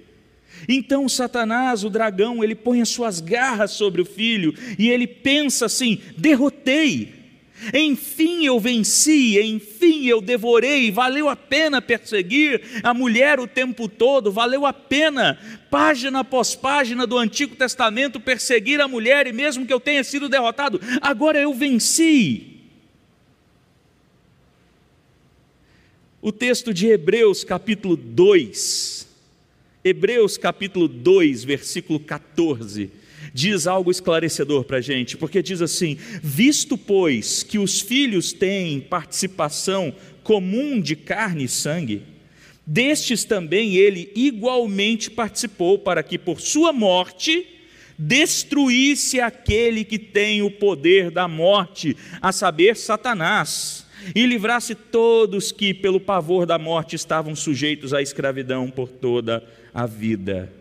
Então 0.67 1.07
Satanás, 1.07 1.83
o 1.83 1.89
dragão, 1.89 2.43
ele 2.43 2.55
põe 2.55 2.81
as 2.81 2.89
suas 2.89 3.21
garras 3.21 3.71
sobre 3.71 4.01
o 4.01 4.05
filho 4.05 4.53
e 4.77 4.89
ele 4.89 5.07
pensa 5.07 5.67
assim: 5.67 6.01
derrotei, 6.17 7.18
enfim 7.73 8.45
eu 8.45 8.59
venci, 8.59 9.39
enfim 9.39 10.05
eu 10.05 10.21
devorei, 10.21 10.91
valeu 10.91 11.27
a 11.29 11.35
pena 11.35 11.81
perseguir 11.81 12.61
a 12.83 12.93
mulher 12.93 13.39
o 13.39 13.47
tempo 13.47 13.87
todo, 13.87 14.31
valeu 14.31 14.65
a 14.65 14.73
pena, 14.73 15.37
página 15.69 16.19
após 16.19 16.55
página 16.55 17.05
do 17.05 17.17
Antigo 17.17 17.55
Testamento, 17.55 18.19
perseguir 18.19 18.81
a 18.81 18.87
mulher 18.87 19.27
e 19.27 19.33
mesmo 19.33 19.65
que 19.65 19.73
eu 19.73 19.79
tenha 19.79 20.03
sido 20.03 20.29
derrotado, 20.29 20.79
agora 21.01 21.39
eu 21.39 21.53
venci. 21.53 22.57
O 26.21 26.31
texto 26.31 26.73
de 26.73 26.87
Hebreus, 26.87 27.43
capítulo 27.45 27.95
2, 27.95 29.07
Hebreus, 29.83 30.37
capítulo 30.37 30.87
2, 30.87 31.45
versículo 31.45 31.99
14, 31.99 32.91
diz 33.33 33.67
algo 33.67 33.91
esclarecedor 33.91 34.63
para 34.63 34.77
a 34.77 34.81
gente, 34.81 35.17
porque 35.17 35.41
diz 35.41 35.61
assim: 35.61 35.97
Visto, 36.21 36.77
pois, 36.77 37.43
que 37.43 37.57
os 37.57 37.81
filhos 37.81 38.33
têm 38.33 38.79
participação 38.79 39.93
comum 40.23 40.79
de 40.79 40.95
carne 40.95 41.45
e 41.45 41.49
sangue, 41.49 42.03
destes 42.65 43.23
também 43.23 43.75
ele 43.75 44.11
igualmente 44.15 45.09
participou, 45.09 45.79
para 45.79 46.03
que 46.03 46.17
por 46.17 46.39
sua 46.39 46.71
morte 46.71 47.45
destruísse 47.97 49.19
aquele 49.19 49.83
que 49.83 49.99
tem 49.99 50.41
o 50.41 50.49
poder 50.49 51.11
da 51.11 51.27
morte, 51.27 51.97
a 52.21 52.31
saber, 52.31 52.77
Satanás 52.77 53.89
e 54.15 54.25
livrasse 54.25 54.75
todos 54.75 55.51
que, 55.51 55.73
pelo 55.73 55.99
pavor 55.99 56.45
da 56.45 56.57
morte, 56.57 56.95
estavam 56.95 57.35
sujeitos 57.35 57.93
à 57.93 58.01
escravidão 58.01 58.69
por 58.69 58.89
toda 58.89 59.43
a 59.73 59.85
vida. 59.85 60.58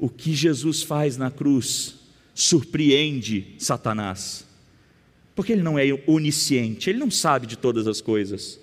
O 0.00 0.08
que 0.08 0.34
Jesus 0.34 0.82
faz 0.82 1.16
na 1.16 1.30
cruz 1.30 1.94
surpreende 2.34 3.54
Satanás, 3.58 4.46
porque 5.34 5.52
ele 5.52 5.62
não 5.62 5.78
é 5.78 5.84
onisciente, 6.06 6.88
ele 6.88 6.98
não 6.98 7.10
sabe 7.10 7.46
de 7.46 7.56
todas 7.56 7.86
as 7.86 8.00
coisas. 8.00 8.58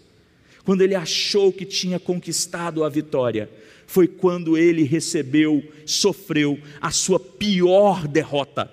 Quando 0.66 0.82
ele 0.82 0.96
achou 0.96 1.54
que 1.54 1.64
tinha 1.64 2.00
conquistado 2.00 2.84
a 2.84 2.90
vitória, 2.90 3.50
foi 3.86 4.08
quando 4.08 4.58
ele 4.58 4.84
recebeu, 4.84 5.64
sofreu 5.86 6.60
a 6.82 6.90
sua 6.90 7.20
pior 7.20 8.08
derrota. 8.08 8.70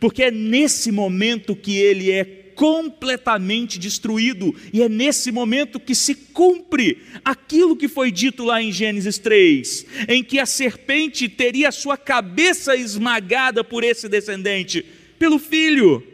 Porque 0.00 0.22
é 0.22 0.30
nesse 0.30 0.92
momento 0.92 1.56
que 1.56 1.76
ele 1.76 2.10
é 2.10 2.47
completamente 2.58 3.78
destruído, 3.78 4.52
e 4.72 4.82
é 4.82 4.88
nesse 4.88 5.30
momento 5.30 5.78
que 5.78 5.94
se 5.94 6.12
cumpre 6.12 7.00
aquilo 7.24 7.76
que 7.76 7.86
foi 7.86 8.10
dito 8.10 8.42
lá 8.42 8.60
em 8.60 8.72
Gênesis 8.72 9.16
3, 9.16 9.86
em 10.08 10.24
que 10.24 10.40
a 10.40 10.44
serpente 10.44 11.28
teria 11.28 11.70
sua 11.70 11.96
cabeça 11.96 12.74
esmagada 12.74 13.62
por 13.62 13.84
esse 13.84 14.08
descendente, 14.08 14.84
pelo 15.20 15.38
filho. 15.38 16.04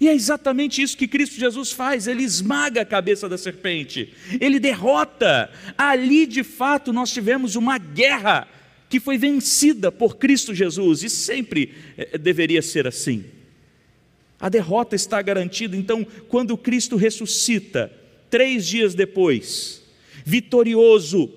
E 0.00 0.08
é 0.08 0.12
exatamente 0.12 0.82
isso 0.82 0.96
que 0.96 1.06
Cristo 1.06 1.38
Jesus 1.38 1.70
faz, 1.70 2.08
ele 2.08 2.24
esmaga 2.24 2.80
a 2.80 2.84
cabeça 2.84 3.28
da 3.28 3.38
serpente, 3.38 4.12
ele 4.40 4.58
derrota. 4.58 5.48
Ali 5.78 6.26
de 6.26 6.42
fato 6.42 6.92
nós 6.92 7.12
tivemos 7.12 7.54
uma 7.54 7.78
guerra 7.78 8.48
que 8.88 8.98
foi 8.98 9.16
vencida 9.16 9.92
por 9.92 10.16
Cristo 10.16 10.52
Jesus, 10.52 11.04
e 11.04 11.08
sempre 11.08 11.72
eh, 11.96 12.18
deveria 12.18 12.60
ser 12.60 12.88
assim. 12.88 13.35
A 14.38 14.48
derrota 14.48 14.94
está 14.94 15.20
garantida. 15.22 15.76
Então, 15.76 16.06
quando 16.28 16.56
Cristo 16.56 16.96
ressuscita, 16.96 17.90
três 18.30 18.66
dias 18.66 18.94
depois, 18.94 19.82
vitorioso, 20.24 21.30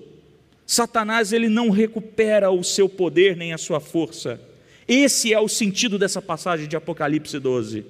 Satanás 0.66 1.32
ele 1.32 1.48
não 1.48 1.70
recupera 1.70 2.50
o 2.50 2.62
seu 2.62 2.88
poder 2.88 3.36
nem 3.36 3.52
a 3.52 3.58
sua 3.58 3.80
força. 3.80 4.40
Esse 4.86 5.32
é 5.32 5.40
o 5.40 5.48
sentido 5.48 5.98
dessa 5.98 6.20
passagem 6.20 6.68
de 6.68 6.76
Apocalipse 6.76 7.38
12. 7.38 7.84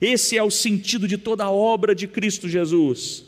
Esse 0.00 0.36
é 0.36 0.42
o 0.42 0.50
sentido 0.50 1.06
de 1.06 1.18
toda 1.18 1.44
a 1.44 1.50
obra 1.50 1.94
de 1.94 2.06
Cristo 2.06 2.48
Jesus. 2.48 3.24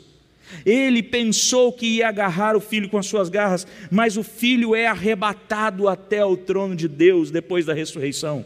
Ele 0.65 1.01
pensou 1.01 1.71
que 1.71 1.85
ia 1.85 2.07
agarrar 2.07 2.55
o 2.55 2.61
filho 2.61 2.89
com 2.89 2.97
as 2.97 3.05
suas 3.05 3.29
garras, 3.29 3.67
mas 3.91 4.17
o 4.17 4.23
filho 4.23 4.75
é 4.75 4.87
arrebatado 4.87 5.87
até 5.87 6.23
o 6.23 6.37
trono 6.37 6.75
de 6.75 6.87
Deus 6.87 7.31
depois 7.31 7.65
da 7.65 7.73
ressurreição. 7.73 8.45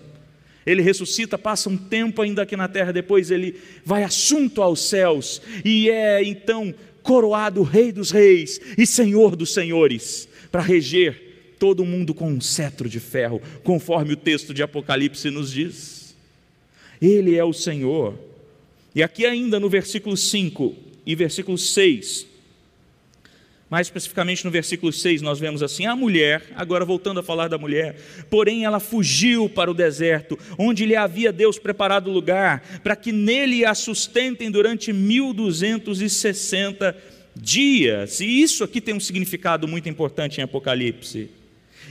Ele 0.67 0.81
ressuscita, 0.81 1.37
passa 1.37 1.69
um 1.69 1.77
tempo 1.77 2.21
ainda 2.21 2.41
aqui 2.41 2.57
na 2.57 2.67
terra, 2.67 2.91
depois 2.91 3.31
ele 3.31 3.55
vai 3.85 4.03
assunto 4.03 4.61
aos 4.61 4.81
céus 4.81 5.41
e 5.63 5.89
é 5.89 6.21
então 6.21 6.75
coroado 7.01 7.63
Rei 7.63 7.93
dos 7.93 8.11
Reis 8.11 8.59
e 8.77 8.85
Senhor 8.85 9.37
dos 9.37 9.53
Senhores, 9.53 10.27
para 10.51 10.61
reger 10.61 11.55
todo 11.57 11.85
mundo 11.85 12.13
com 12.13 12.29
um 12.29 12.41
cetro 12.41 12.89
de 12.89 12.99
ferro, 12.99 13.41
conforme 13.63 14.11
o 14.11 14.17
texto 14.17 14.53
de 14.53 14.61
Apocalipse 14.61 15.29
nos 15.29 15.53
diz. 15.53 16.13
Ele 17.01 17.37
é 17.37 17.43
o 17.45 17.53
Senhor. 17.53 18.13
E 18.93 19.01
aqui 19.01 19.25
ainda 19.25 19.61
no 19.61 19.69
versículo 19.69 20.17
5 20.17 20.75
e 21.05 21.15
versículo 21.15 21.57
6, 21.57 22.27
mais 23.69 23.87
especificamente 23.87 24.45
no 24.45 24.51
versículo 24.51 24.93
6, 24.93 25.21
nós 25.21 25.39
vemos 25.39 25.61
assim: 25.61 25.85
a 25.85 25.93
mulher, 25.95 26.41
agora 26.55 26.85
voltando 26.85 27.19
a 27.19 27.23
falar 27.23 27.49
da 27.49 27.57
mulher, 27.57 27.97
porém 28.29 28.65
ela 28.65 28.79
fugiu 28.79 29.49
para 29.49 29.69
o 29.69 29.73
deserto, 29.73 30.39
onde 30.57 30.85
lhe 30.85 30.95
havia 30.95 31.33
Deus 31.33 31.59
preparado 31.59 32.11
lugar, 32.11 32.63
para 32.81 32.95
que 32.95 33.11
nele 33.11 33.65
a 33.65 33.75
sustentem 33.75 34.49
durante 34.49 34.93
1260 34.93 36.95
dias. 37.35 38.21
E 38.21 38.41
isso 38.41 38.63
aqui 38.63 38.79
tem 38.79 38.95
um 38.95 38.99
significado 38.99 39.67
muito 39.67 39.89
importante 39.89 40.39
em 40.39 40.43
Apocalipse. 40.43 41.29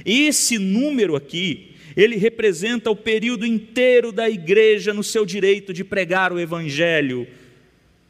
Esse 0.05 0.59
número 0.59 1.15
aqui, 1.15 1.77
ele 1.97 2.17
representa 2.17 2.91
o 2.91 2.97
período 2.97 3.47
inteiro 3.47 4.11
da 4.13 4.29
igreja 4.29 4.93
no 4.93 5.03
seu 5.03 5.25
direito 5.25 5.73
de 5.73 5.85
pregar 5.85 6.33
o 6.33 6.41
evangelho 6.41 7.27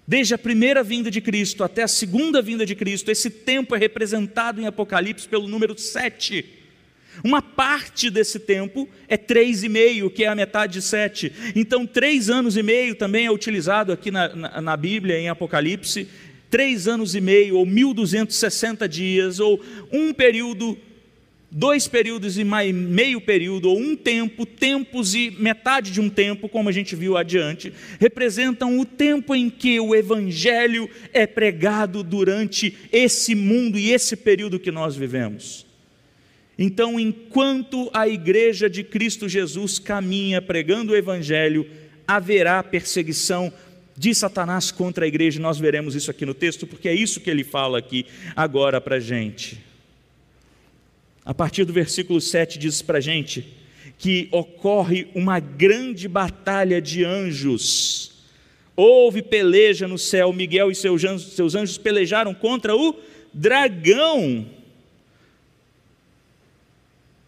Desde 0.07 0.35
a 0.35 0.38
primeira 0.38 0.85
vinda 0.85 1.11
de 1.11 1.21
Cristo 1.21 1.64
até 1.64 1.83
a 1.83 1.88
segunda 1.88 2.40
vinda 2.40 2.64
de 2.64 2.77
Cristo, 2.77 3.11
esse 3.11 3.29
tempo 3.29 3.75
é 3.75 3.79
representado 3.79 4.61
em 4.61 4.66
Apocalipse 4.66 5.27
pelo 5.27 5.49
número 5.49 5.77
7. 5.77 6.45
Uma 7.25 7.42
parte 7.42 8.11
desse 8.11 8.38
tempo 8.38 8.88
é 9.09 9.16
três 9.16 9.62
e 9.62 9.69
meio, 9.69 10.11
que 10.11 10.25
é 10.25 10.29
a 10.29 10.35
metade 10.35 10.75
de 10.75 10.83
sete. 10.83 11.33
Então, 11.55 11.87
três 11.87 12.29
anos 12.29 12.57
e 12.57 12.62
meio 12.62 12.95
também 12.95 13.27
é 13.27 13.31
utilizado 13.31 13.92
aqui 13.92 14.11
na, 14.11 14.29
na, 14.35 14.61
na 14.61 14.77
Bíblia, 14.77 15.19
em 15.19 15.29
Apocalipse. 15.29 16.07
Três 16.51 16.87
anos 16.87 17.14
e 17.14 17.21
meio, 17.21 17.57
ou 17.57 17.66
1260 17.66 18.88
dias, 18.88 19.40
ou 19.40 19.61
um 19.90 20.12
período 20.12 20.79
dois 21.50 21.87
períodos 21.87 22.37
e 22.38 22.44
meio 22.44 23.20
período, 23.20 23.68
ou 23.70 23.78
um 23.78 23.96
tempo, 23.96 24.44
tempos 24.44 25.14
e 25.14 25.30
metade 25.30 25.90
de 25.90 26.00
um 26.00 26.09
tempo, 26.09 26.48
como 26.48 26.68
a 26.68 26.72
gente 26.72 26.96
viu 26.96 27.16
adiante, 27.16 27.72
representam 27.98 28.78
o 28.78 28.85
tempo 28.85 29.35
em 29.35 29.48
que 29.48 29.78
o 29.80 29.94
Evangelho 29.94 30.88
é 31.12 31.26
pregado 31.26 32.02
durante 32.02 32.76
esse 32.92 33.35
mundo 33.35 33.78
e 33.78 33.90
esse 33.90 34.16
período 34.16 34.59
que 34.59 34.70
nós 34.70 34.96
vivemos. 34.96 35.64
Então, 36.59 36.98
enquanto 36.98 37.90
a 37.92 38.09
igreja 38.09 38.68
de 38.68 38.82
Cristo 38.82 39.28
Jesus 39.28 39.78
caminha 39.78 40.40
pregando 40.40 40.92
o 40.92 40.96
Evangelho, 40.96 41.68
haverá 42.09 42.62
perseguição 42.62 43.52
de 43.96 44.14
Satanás 44.14 44.70
contra 44.70 45.04
a 45.04 45.09
igreja, 45.09 45.40
nós 45.40 45.59
veremos 45.59 45.94
isso 45.94 46.11
aqui 46.11 46.26
no 46.26 46.35
texto, 46.35 46.66
porque 46.66 46.88
é 46.88 46.94
isso 46.94 47.20
que 47.20 47.30
ele 47.30 47.44
fala 47.44 47.78
aqui 47.78 48.06
agora 48.35 48.80
para 48.80 48.96
a 48.96 49.00
gente. 49.00 49.65
A 51.27 51.35
partir 51.35 51.65
do 51.65 51.73
versículo 51.73 52.21
7 52.21 52.57
diz 52.57 52.81
para 52.81 52.99
a 52.99 53.01
gente 53.01 53.53
que 53.99 54.29
ocorre 54.31 55.09
uma 55.12 55.41
grande 55.41 56.07
batalha 56.07 56.81
de 56.81 57.05
anjos. 57.05 58.12
Houve 58.77 59.23
peleja 59.23 59.89
no 59.89 59.99
céu, 59.99 60.33
Miguel 60.33 60.71
e 60.71 60.75
seus 60.77 61.03
anjos, 61.03 61.33
seus 61.33 61.57
anjos 61.57 61.79
pelejaram 61.79 62.33
contra 62.33 62.77
o 62.77 62.95
dragão. 63.35 64.47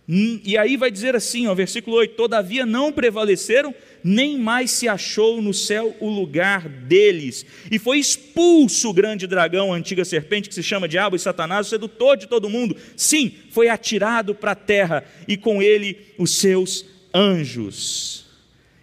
Hum, 0.08 0.40
e 0.44 0.56
aí 0.56 0.76
vai 0.76 0.92
dizer 0.92 1.16
assim, 1.16 1.48
ó, 1.48 1.54
versículo 1.54 1.96
8: 1.96 2.14
Todavia 2.14 2.64
não 2.64 2.92
prevaleceram 2.92 3.74
nem 4.02 4.38
mais 4.38 4.70
se 4.70 4.88
achou 4.88 5.40
no 5.42 5.52
céu 5.52 5.96
o 6.00 6.08
lugar 6.08 6.68
deles. 6.68 7.44
E 7.70 7.78
foi 7.78 7.98
expulso 7.98 8.90
o 8.90 8.92
grande 8.92 9.26
dragão, 9.26 9.72
a 9.72 9.76
antiga 9.76 10.04
serpente 10.04 10.48
que 10.48 10.54
se 10.54 10.62
chama 10.62 10.88
Diabo 10.88 11.16
e 11.16 11.18
Satanás, 11.18 11.66
o 11.66 11.70
sedutor 11.70 12.16
de 12.16 12.26
todo 12.26 12.50
mundo. 12.50 12.76
Sim, 12.96 13.32
foi 13.50 13.68
atirado 13.68 14.34
para 14.34 14.52
a 14.52 14.56
terra 14.56 15.04
e 15.26 15.36
com 15.36 15.62
ele 15.62 15.98
os 16.18 16.38
seus 16.38 16.84
anjos. 17.14 18.26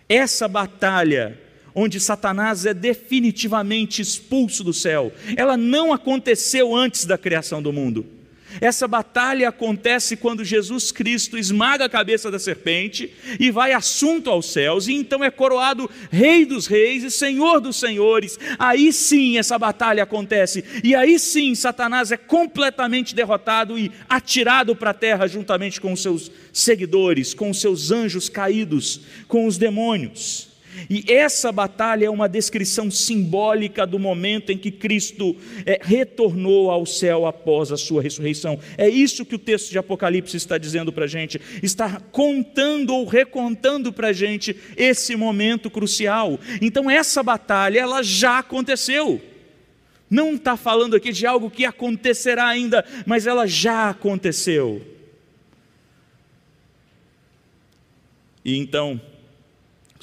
Essa 0.07 0.47
batalha 0.47 1.39
onde 1.75 1.99
Satanás 1.99 2.65
é 2.65 2.73
definitivamente 2.73 4.01
expulso 4.01 4.63
do 4.63 4.73
céu, 4.73 5.11
ela 5.35 5.57
não 5.57 5.91
aconteceu 5.91 6.73
antes 6.73 7.05
da 7.05 7.17
criação 7.17 7.61
do 7.61 7.73
mundo. 7.73 8.14
Essa 8.61 8.87
batalha 8.87 9.49
acontece 9.49 10.15
quando 10.15 10.43
Jesus 10.43 10.91
Cristo 10.91 11.37
esmaga 11.37 11.85
a 11.85 11.89
cabeça 11.89 12.31
da 12.31 12.39
serpente 12.39 13.13
e 13.39 13.51
vai 13.51 13.73
assunto 13.73 14.29
aos 14.29 14.51
céus, 14.51 14.87
e 14.87 14.93
então 14.93 15.23
é 15.23 15.29
coroado 15.29 15.89
Rei 16.09 16.45
dos 16.45 16.67
Reis 16.67 17.03
e 17.03 17.11
Senhor 17.11 17.59
dos 17.59 17.77
Senhores. 17.77 18.39
Aí 18.57 18.91
sim 18.93 19.37
essa 19.37 19.57
batalha 19.59 20.03
acontece, 20.03 20.63
e 20.83 20.95
aí 20.95 21.19
sim 21.19 21.53
Satanás 21.55 22.11
é 22.11 22.17
completamente 22.17 23.13
derrotado 23.13 23.77
e 23.77 23.91
atirado 24.09 24.75
para 24.75 24.91
a 24.91 24.93
terra 24.93 25.27
juntamente 25.27 25.79
com 25.81 25.93
os 25.93 26.01
seus 26.01 26.31
seguidores, 26.51 27.33
com 27.33 27.49
os 27.49 27.59
seus 27.59 27.91
anjos 27.91 28.29
caídos, 28.29 29.01
com 29.27 29.45
os 29.45 29.57
demônios. 29.57 30.54
E 30.89 31.03
essa 31.11 31.51
batalha 31.51 32.05
é 32.05 32.09
uma 32.09 32.27
descrição 32.27 32.89
simbólica 32.91 33.85
do 33.85 33.99
momento 33.99 34.51
em 34.51 34.57
que 34.57 34.71
Cristo 34.71 35.35
é, 35.65 35.79
retornou 35.81 36.69
ao 36.69 36.85
céu 36.85 37.25
após 37.25 37.71
a 37.71 37.77
sua 37.77 38.01
ressurreição. 38.01 38.59
É 38.77 38.87
isso 38.87 39.25
que 39.25 39.35
o 39.35 39.39
texto 39.39 39.71
de 39.71 39.77
Apocalipse 39.77 40.37
está 40.37 40.57
dizendo 40.57 40.91
para 40.91 41.05
a 41.05 41.07
gente, 41.07 41.39
está 41.61 42.01
contando 42.11 42.93
ou 42.93 43.05
recontando 43.05 43.91
para 43.91 44.09
a 44.09 44.13
gente 44.13 44.55
esse 44.77 45.15
momento 45.15 45.69
crucial. 45.69 46.39
Então, 46.61 46.89
essa 46.89 47.23
batalha, 47.23 47.79
ela 47.79 48.03
já 48.03 48.39
aconteceu. 48.39 49.21
Não 50.09 50.35
está 50.35 50.55
falando 50.55 50.95
aqui 50.95 51.11
de 51.11 51.25
algo 51.25 51.49
que 51.49 51.65
acontecerá 51.65 52.47
ainda, 52.47 52.85
mas 53.05 53.25
ela 53.25 53.47
já 53.47 53.89
aconteceu. 53.89 54.81
E 58.43 58.57
então, 58.57 59.01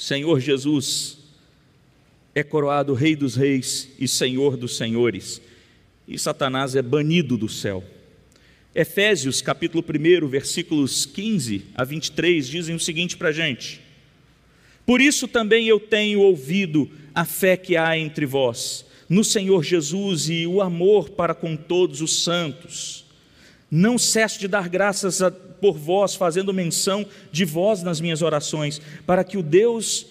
Senhor 0.02 0.40
Jesus 0.40 1.16
é 2.34 2.42
coroado 2.42 2.92
Rei 2.92 3.14
dos 3.14 3.36
Reis 3.36 3.88
e 4.00 4.08
Senhor 4.08 4.56
dos 4.56 4.76
Senhores, 4.76 5.40
e 6.08 6.18
Satanás 6.18 6.74
é 6.74 6.82
banido 6.82 7.36
do 7.36 7.48
céu. 7.48 7.84
Efésios 8.74 9.40
capítulo 9.40 9.84
1, 9.88 10.26
versículos 10.26 11.06
15 11.06 11.66
a 11.72 11.84
23 11.84 12.48
dizem 12.48 12.74
o 12.74 12.80
seguinte 12.80 13.16
para 13.16 13.28
a 13.28 13.32
gente: 13.32 13.80
Por 14.84 15.00
isso 15.00 15.28
também 15.28 15.68
eu 15.68 15.78
tenho 15.78 16.18
ouvido 16.18 16.90
a 17.14 17.24
fé 17.24 17.56
que 17.56 17.76
há 17.76 17.96
entre 17.96 18.26
vós, 18.26 18.84
no 19.08 19.22
Senhor 19.22 19.62
Jesus 19.62 20.28
e 20.28 20.48
o 20.48 20.60
amor 20.60 21.10
para 21.10 21.32
com 21.32 21.54
todos 21.54 22.00
os 22.00 22.24
santos. 22.24 23.04
Não 23.70 23.96
cesso 23.96 24.40
de 24.40 24.48
dar 24.48 24.68
graças 24.68 25.22
a 25.22 25.30
por 25.62 25.78
vós, 25.78 26.16
fazendo 26.16 26.52
menção 26.52 27.06
de 27.30 27.44
vós 27.44 27.84
nas 27.84 28.00
minhas 28.00 28.20
orações, 28.20 28.82
para 29.06 29.22
que 29.22 29.38
o 29.38 29.42
Deus 29.44 30.06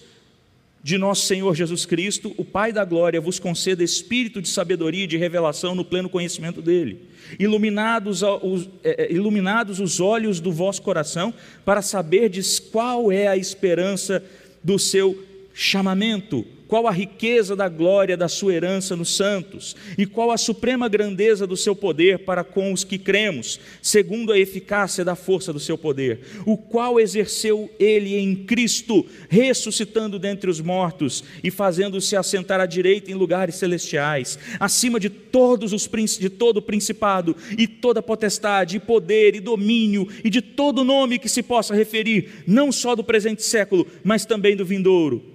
de 0.82 0.96
nosso 0.96 1.26
Senhor 1.26 1.54
Jesus 1.54 1.84
Cristo, 1.84 2.34
o 2.38 2.44
Pai 2.44 2.72
da 2.72 2.84
glória, 2.84 3.20
vos 3.20 3.38
conceda 3.38 3.84
espírito 3.84 4.40
de 4.40 4.48
sabedoria 4.48 5.04
e 5.04 5.06
de 5.06 5.18
revelação 5.18 5.74
no 5.74 5.84
pleno 5.84 6.08
conhecimento 6.08 6.62
dele, 6.62 7.02
iluminados 7.38 8.22
os, 8.22 8.68
é, 8.82 9.04
é, 9.04 9.12
iluminados 9.12 9.78
os 9.78 10.00
olhos 10.00 10.40
do 10.40 10.50
vosso 10.50 10.80
coração, 10.80 11.34
para 11.66 11.82
saberdes 11.82 12.58
qual 12.58 13.12
é 13.12 13.28
a 13.28 13.36
esperança 13.36 14.24
do 14.64 14.78
seu 14.78 15.22
chamamento 15.52 16.46
qual 16.72 16.88
a 16.88 16.90
riqueza 16.90 17.54
da 17.54 17.68
glória 17.68 18.16
da 18.16 18.28
sua 18.28 18.54
herança 18.54 18.96
nos 18.96 19.14
santos, 19.14 19.76
e 19.98 20.06
qual 20.06 20.30
a 20.30 20.38
suprema 20.38 20.88
grandeza 20.88 21.46
do 21.46 21.54
seu 21.54 21.76
poder 21.76 22.20
para 22.20 22.42
com 22.42 22.72
os 22.72 22.82
que 22.82 22.96
cremos, 22.96 23.60
segundo 23.82 24.32
a 24.32 24.38
eficácia 24.38 25.04
da 25.04 25.14
força 25.14 25.52
do 25.52 25.60
seu 25.60 25.76
poder, 25.76 26.20
o 26.46 26.56
qual 26.56 26.98
exerceu 26.98 27.70
ele 27.78 28.16
em 28.16 28.34
Cristo, 28.34 29.04
ressuscitando 29.28 30.18
dentre 30.18 30.48
os 30.48 30.62
mortos 30.62 31.22
e 31.44 31.50
fazendo-se 31.50 32.16
assentar 32.16 32.58
à 32.58 32.64
direita 32.64 33.10
em 33.10 33.16
lugares 33.16 33.56
celestiais, 33.56 34.38
acima 34.58 34.98
de 34.98 35.10
todos 35.10 35.74
os 35.74 35.86
de 36.18 36.30
todo 36.30 36.56
o 36.56 36.62
principado 36.62 37.36
e 37.58 37.66
toda 37.66 38.00
potestade, 38.00 38.78
e 38.78 38.80
poder 38.80 39.36
e 39.36 39.40
domínio 39.40 40.08
e 40.24 40.30
de 40.30 40.40
todo 40.40 40.84
nome 40.84 41.18
que 41.18 41.28
se 41.28 41.42
possa 41.42 41.74
referir, 41.74 42.30
não 42.46 42.72
só 42.72 42.96
do 42.96 43.04
presente 43.04 43.42
século, 43.42 43.86
mas 44.02 44.24
também 44.24 44.56
do 44.56 44.64
vindouro 44.64 45.31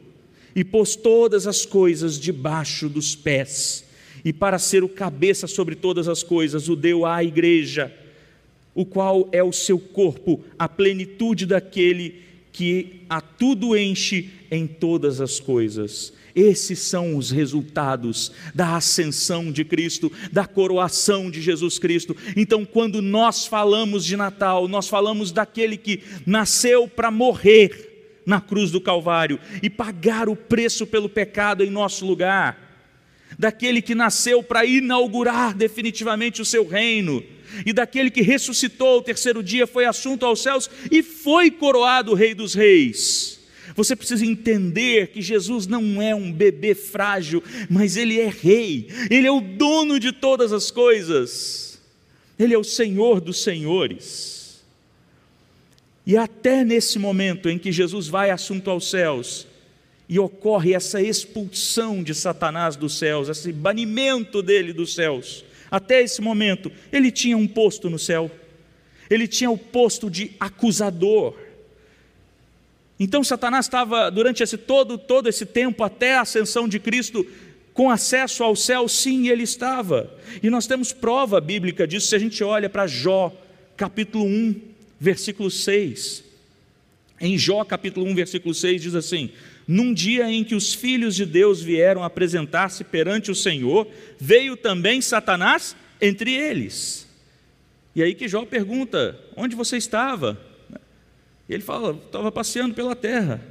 e 0.58 0.64
pôs 0.64 0.96
todas 0.96 1.46
as 1.46 1.68
coisas 1.68 2.20
debaixo 2.20 2.90
dos 2.90 3.16
pés, 3.16 3.86
e 4.26 4.34
para 4.34 4.58
ser 4.58 4.84
o 4.84 4.90
cabeça 4.90 5.46
sobre 5.46 5.76
todas 5.76 6.08
as 6.08 6.24
coisas, 6.24 6.68
o 6.68 6.76
deu 6.76 7.06
à 7.06 7.24
igreja, 7.24 7.96
o 8.74 8.84
qual 8.84 9.30
é 9.32 9.44
o 9.44 9.54
seu 9.54 9.78
corpo, 9.78 10.44
a 10.58 10.68
plenitude 10.68 11.46
daquele 11.46 12.24
que 12.52 13.02
a 13.08 13.22
tudo 13.22 13.78
enche 13.78 14.32
em 14.50 14.66
todas 14.66 15.22
as 15.22 15.40
coisas. 15.40 16.12
Esses 16.36 16.80
são 16.80 17.16
os 17.16 17.30
resultados 17.30 18.32
da 18.54 18.76
ascensão 18.76 19.52
de 19.52 19.64
Cristo, 19.64 20.12
da 20.32 20.48
coroação 20.48 21.30
de 21.30 21.40
Jesus 21.40 21.78
Cristo. 21.78 22.18
Então, 22.36 22.66
quando 22.66 23.00
nós 23.00 23.46
falamos 23.46 24.04
de 24.04 24.18
Natal, 24.18 24.68
nós 24.68 24.88
falamos 24.88 25.32
daquele 25.32 25.78
que 25.78 26.02
nasceu 26.26 26.88
para 26.88 27.12
morrer 27.12 27.87
na 28.28 28.42
cruz 28.42 28.70
do 28.70 28.82
Calvário 28.82 29.40
e 29.64 29.70
pagar 29.70 30.28
o 30.28 30.36
preço 30.36 30.86
pelo 30.86 31.08
pecado 31.08 31.64
em 31.64 31.70
nosso 31.70 32.06
lugar, 32.06 32.86
daquele 33.40 33.82
que 33.82 33.96
nasceu 33.96 34.44
para 34.44 34.66
inaugurar 34.66 35.56
definitivamente 35.56 36.42
o 36.42 36.46
seu 36.46 36.68
reino 36.68 37.24
e 37.66 37.72
daquele 37.72 38.12
que 38.12 38.22
ressuscitou 38.22 38.88
ao 38.90 39.02
terceiro 39.02 39.42
dia, 39.42 39.66
foi 39.66 39.86
assunto 39.86 40.26
aos 40.26 40.44
céus 40.44 40.70
e 40.92 41.02
foi 41.02 41.50
coroado 41.50 42.14
Rei 42.14 42.34
dos 42.34 42.54
Reis. 42.54 43.40
Você 43.74 43.96
precisa 43.96 44.26
entender 44.26 45.08
que 45.08 45.22
Jesus 45.22 45.66
não 45.66 46.02
é 46.02 46.14
um 46.14 46.32
bebê 46.32 46.76
frágil, 46.76 47.42
mas 47.70 47.96
Ele 47.96 48.20
é 48.20 48.28
Rei, 48.28 48.90
Ele 49.10 49.26
é 49.28 49.32
o 49.32 49.40
dono 49.40 50.00
de 50.00 50.12
todas 50.12 50.52
as 50.52 50.70
coisas, 50.70 51.80
Ele 52.38 52.54
é 52.54 52.58
o 52.58 52.64
Senhor 52.64 53.22
dos 53.22 53.42
Senhores. 53.42 54.37
E 56.08 56.16
até 56.16 56.64
nesse 56.64 56.98
momento 56.98 57.50
em 57.50 57.60
que 57.60 57.70
Jesus 57.70 58.08
vai 58.08 58.32
assunto 58.32 58.72
aos 58.72 58.90
céus, 58.90 59.46
e 60.08 60.18
ocorre 60.18 60.74
essa 60.74 61.02
expulsão 61.02 62.02
de 62.02 62.16
Satanás 62.16 62.78
dos 62.78 62.98
céus, 62.98 63.28
esse 63.28 63.52
banimento 63.52 64.42
dele 64.42 64.72
dos 64.72 64.96
céus, 64.96 65.44
até 65.70 66.02
esse 66.02 66.22
momento, 66.22 66.72
ele 66.94 67.12
tinha 67.12 67.36
um 67.36 67.46
posto 67.46 67.90
no 67.90 68.00
céu, 68.00 68.32
ele 69.10 69.28
tinha 69.28 69.52
o 69.52 69.58
posto 69.58 70.10
de 70.10 70.32
acusador. 70.40 71.36
Então 72.98 73.22
Satanás 73.22 73.66
estava, 73.66 74.10
durante 74.10 74.42
esse 74.42 74.58
todo, 74.58 74.98
todo 74.98 75.28
esse 75.28 75.46
tempo, 75.46 75.84
até 75.84 76.16
a 76.16 76.22
ascensão 76.22 76.70
de 76.70 76.80
Cristo, 76.80 77.28
com 77.74 77.92
acesso 77.92 78.46
ao 78.46 78.56
céu, 78.56 78.88
sim, 78.88 79.28
ele 79.28 79.44
estava. 79.44 80.10
E 80.42 80.50
nós 80.50 80.68
temos 80.68 80.94
prova 80.94 81.42
bíblica 81.42 81.86
disso 81.86 82.08
se 82.08 82.16
a 82.16 82.20
gente 82.20 82.42
olha 82.46 82.70
para 82.70 82.88
Jó, 82.88 83.36
capítulo 83.76 84.24
1, 84.24 84.77
versículo 85.00 85.50
6. 85.50 86.24
Em 87.20 87.38
Jó, 87.38 87.64
capítulo 87.64 88.06
1, 88.08 88.16
versículo 88.16 88.54
6, 88.54 88.82
diz 88.82 88.96
assim: 88.96 89.32
num 89.68 89.94
dia 89.94 90.32
em 90.32 90.46
que 90.46 90.56
os 90.56 90.74
filhos 90.74 91.14
de 91.14 91.26
Deus 91.26 91.62
vieram 91.62 92.02
apresentar-se 92.02 92.86
perante 92.86 93.30
o 93.30 93.36
Senhor, 93.36 93.86
veio 94.18 94.56
também 94.56 95.02
Satanás 95.02 95.76
entre 96.00 96.34
eles. 96.34 97.06
E 97.94 98.02
aí 98.02 98.16
que 98.16 98.30
Jó 98.30 98.46
pergunta: 98.46 99.20
onde 99.36 99.56
você 99.56 99.76
estava? 99.76 100.40
E 101.50 101.54
ele 101.54 101.64
fala: 101.64 102.00
estava 102.06 102.32
passeando 102.32 102.74
pela 102.74 102.96
terra. 102.96 103.44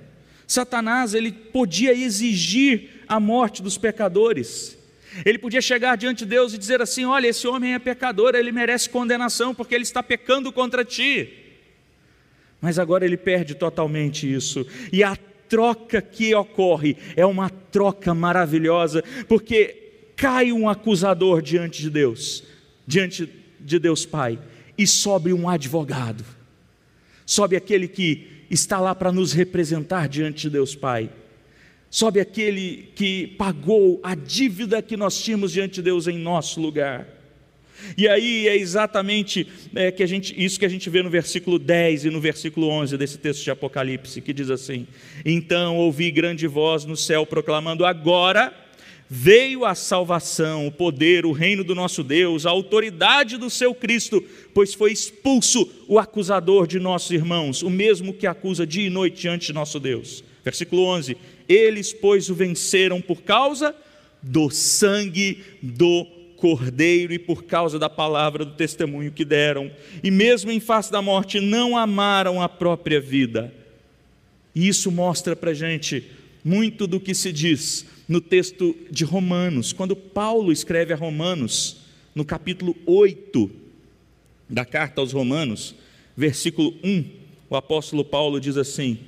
Satanás 0.47 1.13
ele 1.13 1.33
podia 1.33 1.93
exigir 1.93 3.03
a 3.07 3.21
morte 3.21 3.63
dos 3.63 3.77
pecadores. 3.77 4.79
Ele 5.25 5.39
podia 5.39 5.61
chegar 5.61 5.97
diante 5.97 6.25
de 6.25 6.31
Deus 6.31 6.53
e 6.53 6.59
dizer 6.59 6.83
assim: 6.83 7.05
Olha, 7.05 7.29
esse 7.29 7.47
homem 7.47 7.75
é 7.75 7.79
pecador, 7.79 8.35
ele 8.35 8.53
merece 8.53 8.91
condenação 8.91 9.55
porque 9.55 9.75
ele 9.75 9.83
está 9.83 10.03
pecando 10.03 10.53
contra 10.53 10.85
ti. 10.85 11.29
Mas 12.61 12.79
agora 12.79 13.05
ele 13.05 13.17
perde 13.17 13.55
totalmente 13.55 14.33
isso, 14.33 14.67
e 14.93 15.05
a 15.05 15.17
troca 15.49 16.03
que 16.03 16.35
ocorre 16.35 16.97
é 17.15 17.25
uma 17.25 17.49
troca 17.49 18.15
maravilhosa, 18.15 19.05
porque 19.29 20.13
cai 20.17 20.51
um 20.51 20.69
acusador 20.69 21.43
diante 21.43 21.83
de 21.83 21.91
Deus, 21.91 22.43
diante 22.87 23.29
de 23.61 23.79
Deus 23.79 24.07
Pai, 24.07 24.39
e 24.77 24.87
sobe 24.87 25.33
um 25.33 25.49
advogado, 25.49 26.25
sobe 27.25 27.57
aquele 27.57 27.87
que 27.87 28.47
está 28.51 28.81
lá 28.81 28.95
para 28.95 29.13
nos 29.13 29.33
representar 29.33 30.09
diante 30.09 30.43
de 30.43 30.51
Deus 30.51 30.75
Pai, 30.75 31.11
sobe 31.97 32.21
aquele 32.21 32.91
que 32.95 33.29
pagou 33.39 33.99
a 34.03 34.15
dívida 34.15 34.83
que 34.83 34.99
nós 34.99 35.19
tínhamos 35.19 35.51
diante 35.51 35.77
de 35.77 35.83
Deus 35.83 36.07
em 36.07 36.19
nosso 36.19 36.61
lugar. 36.61 37.09
E 37.97 38.07
aí 38.07 38.47
é 38.47 38.55
exatamente 38.55 39.49
é, 39.75 39.91
que 39.91 40.03
a 40.03 40.07
gente, 40.07 40.35
isso 40.37 40.59
que 40.61 40.67
a 40.67 40.69
gente 40.69 40.91
vê 40.91 41.03
no 41.03 41.09
versículo 41.09 41.59
10 41.59 42.05
e 42.05 42.11
no 42.11 42.21
versículo 42.21 42.69
11 42.69 42.99
desse 42.99 43.17
texto 43.17 43.43
de 43.43 43.51
Apocalipse, 43.51 44.21
que 44.21 44.35
diz 44.35 44.51
assim: 44.51 44.87
Então 45.25 45.79
ouvi 45.79 46.11
grande 46.11 46.47
voz 46.47 46.85
no 46.85 46.99
céu 46.99 47.25
proclamando: 47.25 47.87
Agora 47.87 48.53
veio 49.09 49.65
a 49.65 49.75
salvação, 49.75 50.67
o 50.67 50.73
poder, 50.73 51.25
o 51.25 51.33
reino 51.33 51.65
do 51.65 51.75
nosso 51.75 52.05
Deus, 52.05 52.45
a 52.45 52.51
autoridade 52.51 53.39
do 53.39 53.49
seu 53.49 53.75
Cristo, 53.75 54.23
pois 54.53 54.75
foi 54.75 54.93
expulso 54.93 55.67
o 55.89 55.99
acusador 55.99 56.67
de 56.67 56.79
nossos 56.79 57.11
irmãos, 57.13 57.63
o 57.63 57.71
mesmo 57.71 58.13
que 58.13 58.27
acusa 58.27 58.67
dia 58.67 58.87
e 58.87 58.91
noite 58.91 59.23
diante 59.23 59.47
de 59.47 59.55
nosso 59.55 59.81
Deus. 59.81 60.23
Versículo 60.45 60.85
11: 60.85 61.17
Eles, 61.49 61.93
pois, 61.93 62.29
o 62.29 62.35
venceram 62.35 63.01
por 63.01 63.23
causa 63.23 63.75
do 64.23 64.51
sangue 64.51 65.43
do 65.63 66.05
cordeiro 66.37 67.13
e 67.13 67.19
por 67.19 67.45
causa 67.45 67.79
da 67.79 67.89
palavra 67.89 68.45
do 68.45 68.53
testemunho 68.53 69.13
que 69.13 69.25
deram, 69.25 69.71
e 70.03 70.11
mesmo 70.11 70.51
em 70.51 70.61
face 70.61 70.93
da 70.93 71.01
morte 71.01 71.41
não 71.41 71.77
amaram 71.77 72.41
a 72.41 72.49
própria 72.49 73.01
vida. 73.01 73.53
E 74.55 74.69
isso 74.69 74.91
mostra 74.91 75.35
para 75.35 75.55
gente 75.55 76.05
muito 76.45 76.87
do 76.87 77.01
que 77.01 77.15
se 77.15 77.33
diz 77.33 77.87
no 78.09 78.21
texto 78.21 78.77
de 78.91 79.05
Romanos, 79.05 79.73
quando 79.73 79.97
Paulo 79.97 80.53
escreve 80.53 80.93
a 80.93 80.97
Romanos, 80.97 81.79
no 82.15 82.25
capítulo 82.25 82.77
8 82.87 83.51
da 84.49 84.65
carta 84.65 85.01
aos 85.01 85.13
Romanos, 85.13 85.75
versículo 86.17 86.75
1, 86.83 87.05
o 87.51 87.57
apóstolo 87.57 88.05
Paulo 88.05 88.41
diz 88.41 88.57
assim: 88.57 88.99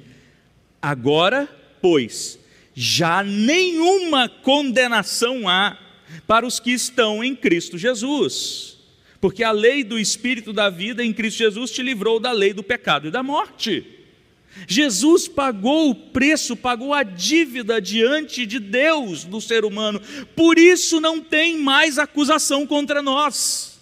Agora, 0.83 1.49
pois, 1.81 2.39
já 2.75 3.23
nenhuma 3.23 4.29
condenação 4.29 5.49
há 5.49 5.77
para 6.27 6.47
os 6.47 6.61
que 6.61 6.71
estão 6.71 7.23
em 7.23 7.35
Cristo 7.35 7.77
Jesus. 7.77 8.79
Porque 9.21 9.43
a 9.43 9.51
lei 9.51 9.83
do 9.83 9.99
Espírito 9.99 10.53
da 10.53 10.71
vida 10.71 11.05
em 11.05 11.13
Cristo 11.13 11.39
Jesus 11.39 11.71
te 11.71 11.83
livrou 11.83 12.21
da 12.21 12.31
lei 12.31 12.53
do 12.53 12.63
pecado 12.63 13.09
e 13.09 13.11
da 13.11 13.23
morte. 13.23 13.85
Jesus 14.67 15.29
pagou 15.29 15.91
o 15.91 15.95
preço, 15.95 16.57
pagou 16.57 16.93
a 16.95 17.03
dívida 17.03 17.81
diante 17.81 18.47
de 18.47 18.59
Deus 18.59 19.25
do 19.25 19.41
ser 19.41 19.65
humano, 19.65 20.01
por 20.35 20.59
isso 20.59 21.01
não 21.01 21.21
tem 21.21 21.59
mais 21.59 21.99
acusação 21.99 22.67
contra 22.67 23.03
nós. 23.03 23.79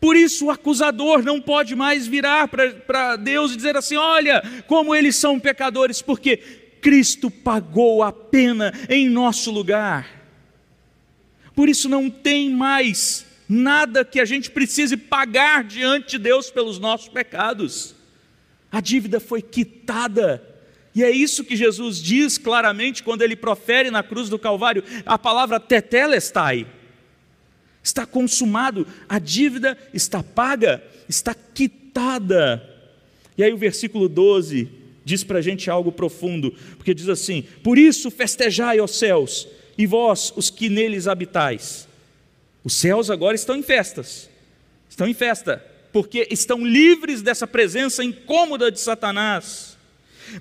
Por 0.00 0.14
isso 0.14 0.46
o 0.46 0.50
acusador 0.50 1.22
não 1.22 1.40
pode 1.40 1.74
mais 1.74 2.06
virar 2.06 2.48
para 2.48 3.16
Deus 3.16 3.52
e 3.52 3.56
dizer 3.56 3.76
assim: 3.76 3.96
olha, 3.96 4.42
como 4.66 4.94
eles 4.94 5.16
são 5.16 5.40
pecadores, 5.40 6.02
porque 6.02 6.65
Cristo 6.86 7.32
pagou 7.32 8.00
a 8.04 8.12
pena 8.12 8.72
em 8.88 9.08
nosso 9.08 9.50
lugar. 9.50 10.08
Por 11.52 11.68
isso 11.68 11.88
não 11.88 12.08
tem 12.08 12.48
mais 12.48 13.26
nada 13.48 14.04
que 14.04 14.20
a 14.20 14.24
gente 14.24 14.52
precise 14.52 14.96
pagar 14.96 15.64
diante 15.64 16.10
de 16.10 16.18
Deus 16.18 16.48
pelos 16.48 16.78
nossos 16.78 17.08
pecados. 17.08 17.96
A 18.70 18.80
dívida 18.80 19.18
foi 19.18 19.42
quitada. 19.42 20.40
E 20.94 21.02
é 21.02 21.10
isso 21.10 21.42
que 21.42 21.56
Jesus 21.56 22.00
diz 22.00 22.38
claramente 22.38 23.02
quando 23.02 23.22
ele 23.22 23.34
profere 23.34 23.90
na 23.90 24.04
cruz 24.04 24.28
do 24.28 24.38
Calvário 24.38 24.84
a 25.04 25.18
palavra 25.18 25.58
tetelestai. 25.58 26.68
Está 27.82 28.06
consumado, 28.06 28.86
a 29.08 29.18
dívida 29.18 29.76
está 29.92 30.22
paga, 30.22 30.84
está 31.08 31.34
quitada. 31.34 32.62
E 33.36 33.42
aí 33.42 33.52
o 33.52 33.58
versículo 33.58 34.08
12 34.08 34.85
diz 35.06 35.22
para 35.22 35.38
a 35.38 35.42
gente 35.42 35.70
algo 35.70 35.92
profundo, 35.92 36.52
porque 36.76 36.92
diz 36.92 37.08
assim: 37.08 37.44
Por 37.62 37.78
isso 37.78 38.10
festejai, 38.10 38.80
ó 38.80 38.88
céus, 38.88 39.46
e 39.78 39.86
vós, 39.86 40.32
os 40.34 40.50
que 40.50 40.68
neles 40.68 41.06
habitais. 41.06 41.86
Os 42.64 42.74
céus 42.74 43.08
agora 43.08 43.36
estão 43.36 43.54
em 43.54 43.62
festas, 43.62 44.28
estão 44.90 45.06
em 45.06 45.14
festa, 45.14 45.64
porque 45.92 46.26
estão 46.28 46.66
livres 46.66 47.22
dessa 47.22 47.46
presença 47.46 48.02
incômoda 48.02 48.68
de 48.68 48.80
Satanás. 48.80 49.78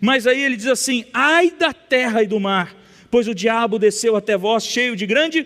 Mas 0.02 0.26
aí 0.26 0.42
ele 0.42 0.58
diz 0.58 0.66
assim: 0.66 1.06
ai 1.14 1.52
da 1.52 1.72
terra 1.72 2.24
e 2.24 2.28
do 2.28 2.40
mar, 2.40 2.76
pois 3.12 3.28
o 3.28 3.36
diabo 3.36 3.78
desceu 3.78 4.16
até 4.16 4.36
vós 4.36 4.66
cheio 4.66 4.96
de 4.96 5.06
grande 5.06 5.46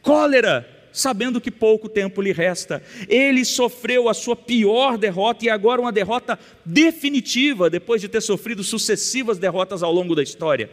cólera, 0.00 0.79
sabendo 0.92 1.40
que 1.40 1.50
pouco 1.50 1.88
tempo 1.88 2.20
lhe 2.20 2.32
resta. 2.32 2.82
Ele 3.08 3.44
sofreu 3.44 4.08
a 4.08 4.14
sua 4.14 4.36
pior 4.36 4.96
derrota 4.98 5.44
e 5.44 5.50
agora 5.50 5.80
uma 5.80 5.92
derrota 5.92 6.38
definitiva, 6.64 7.70
depois 7.70 8.00
de 8.00 8.08
ter 8.08 8.20
sofrido 8.20 8.62
sucessivas 8.62 9.38
derrotas 9.38 9.82
ao 9.82 9.92
longo 9.92 10.14
da 10.14 10.22
história 10.22 10.70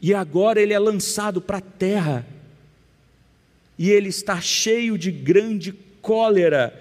e 0.00 0.14
agora 0.14 0.60
ele 0.60 0.72
é 0.72 0.78
lançado 0.78 1.40
para 1.40 1.58
a 1.58 1.62
terra, 1.62 2.26
e 3.78 3.90
ele 3.90 4.08
está 4.08 4.40
cheio 4.40 4.98
de 4.98 5.10
grande 5.10 5.72
cólera, 6.00 6.74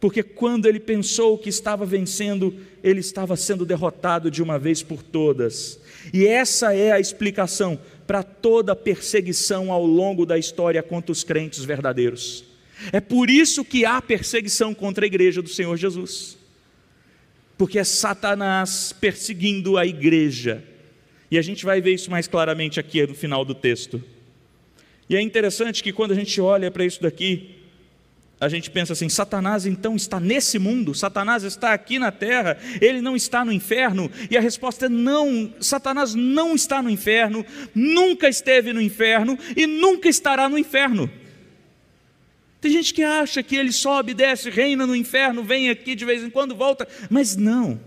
porque 0.00 0.22
quando 0.22 0.66
ele 0.66 0.80
pensou 0.80 1.38
que 1.38 1.48
estava 1.48 1.86
vencendo, 1.86 2.54
ele 2.82 3.00
estava 3.00 3.36
sendo 3.36 3.64
derrotado 3.64 4.30
de 4.30 4.42
uma 4.42 4.58
vez 4.58 4.82
por 4.82 5.02
todas. 5.02 5.80
E 6.12 6.26
essa 6.26 6.74
é 6.74 6.92
a 6.92 7.00
explicação 7.00 7.78
para 8.06 8.22
toda 8.22 8.76
perseguição 8.76 9.72
ao 9.72 9.84
longo 9.84 10.26
da 10.26 10.38
história 10.38 10.82
contra 10.82 11.12
os 11.12 11.24
crentes 11.24 11.64
verdadeiros. 11.64 12.44
É 12.92 13.00
por 13.00 13.30
isso 13.30 13.64
que 13.64 13.84
há 13.84 14.00
perseguição 14.02 14.74
contra 14.74 15.04
a 15.04 15.06
igreja 15.06 15.40
do 15.40 15.48
Senhor 15.48 15.76
Jesus. 15.76 16.36
Porque 17.56 17.78
é 17.78 17.84
Satanás 17.84 18.92
perseguindo 18.92 19.78
a 19.78 19.86
igreja 19.86 20.64
E 21.30 21.38
a 21.38 21.42
gente 21.42 21.64
vai 21.64 21.80
ver 21.80 21.94
isso 21.94 22.10
mais 22.10 22.26
claramente 22.26 22.78
aqui 22.78 23.06
no 23.06 23.14
final 23.14 23.44
do 23.44 23.54
texto. 23.54 24.02
E 25.08 25.16
é 25.16 25.20
interessante 25.20 25.82
que 25.82 25.92
quando 25.92 26.12
a 26.12 26.14
gente 26.14 26.40
olha 26.40 26.70
para 26.70 26.84
isso 26.84 27.02
daqui, 27.02 27.53
a 28.40 28.48
gente 28.48 28.70
pensa 28.70 28.92
assim: 28.92 29.08
Satanás 29.08 29.66
então 29.66 29.96
está 29.96 30.18
nesse 30.18 30.58
mundo, 30.58 30.94
Satanás 30.94 31.42
está 31.44 31.72
aqui 31.72 31.98
na 31.98 32.10
terra, 32.10 32.58
ele 32.80 33.00
não 33.00 33.16
está 33.16 33.44
no 33.44 33.52
inferno? 33.52 34.10
E 34.30 34.36
a 34.36 34.40
resposta 34.40 34.86
é 34.86 34.88
não, 34.88 35.52
Satanás 35.60 36.14
não 36.14 36.54
está 36.54 36.82
no 36.82 36.90
inferno, 36.90 37.44
nunca 37.74 38.28
esteve 38.28 38.72
no 38.72 38.80
inferno 38.80 39.38
e 39.56 39.66
nunca 39.66 40.08
estará 40.08 40.48
no 40.48 40.58
inferno. 40.58 41.10
Tem 42.60 42.72
gente 42.72 42.94
que 42.94 43.02
acha 43.02 43.42
que 43.42 43.56
ele 43.56 43.72
sobe, 43.72 44.14
desce, 44.14 44.48
reina 44.48 44.86
no 44.86 44.96
inferno, 44.96 45.44
vem 45.44 45.68
aqui 45.68 45.94
de 45.94 46.04
vez 46.04 46.22
em 46.22 46.30
quando, 46.30 46.54
volta, 46.54 46.88
mas 47.10 47.36
não. 47.36 47.78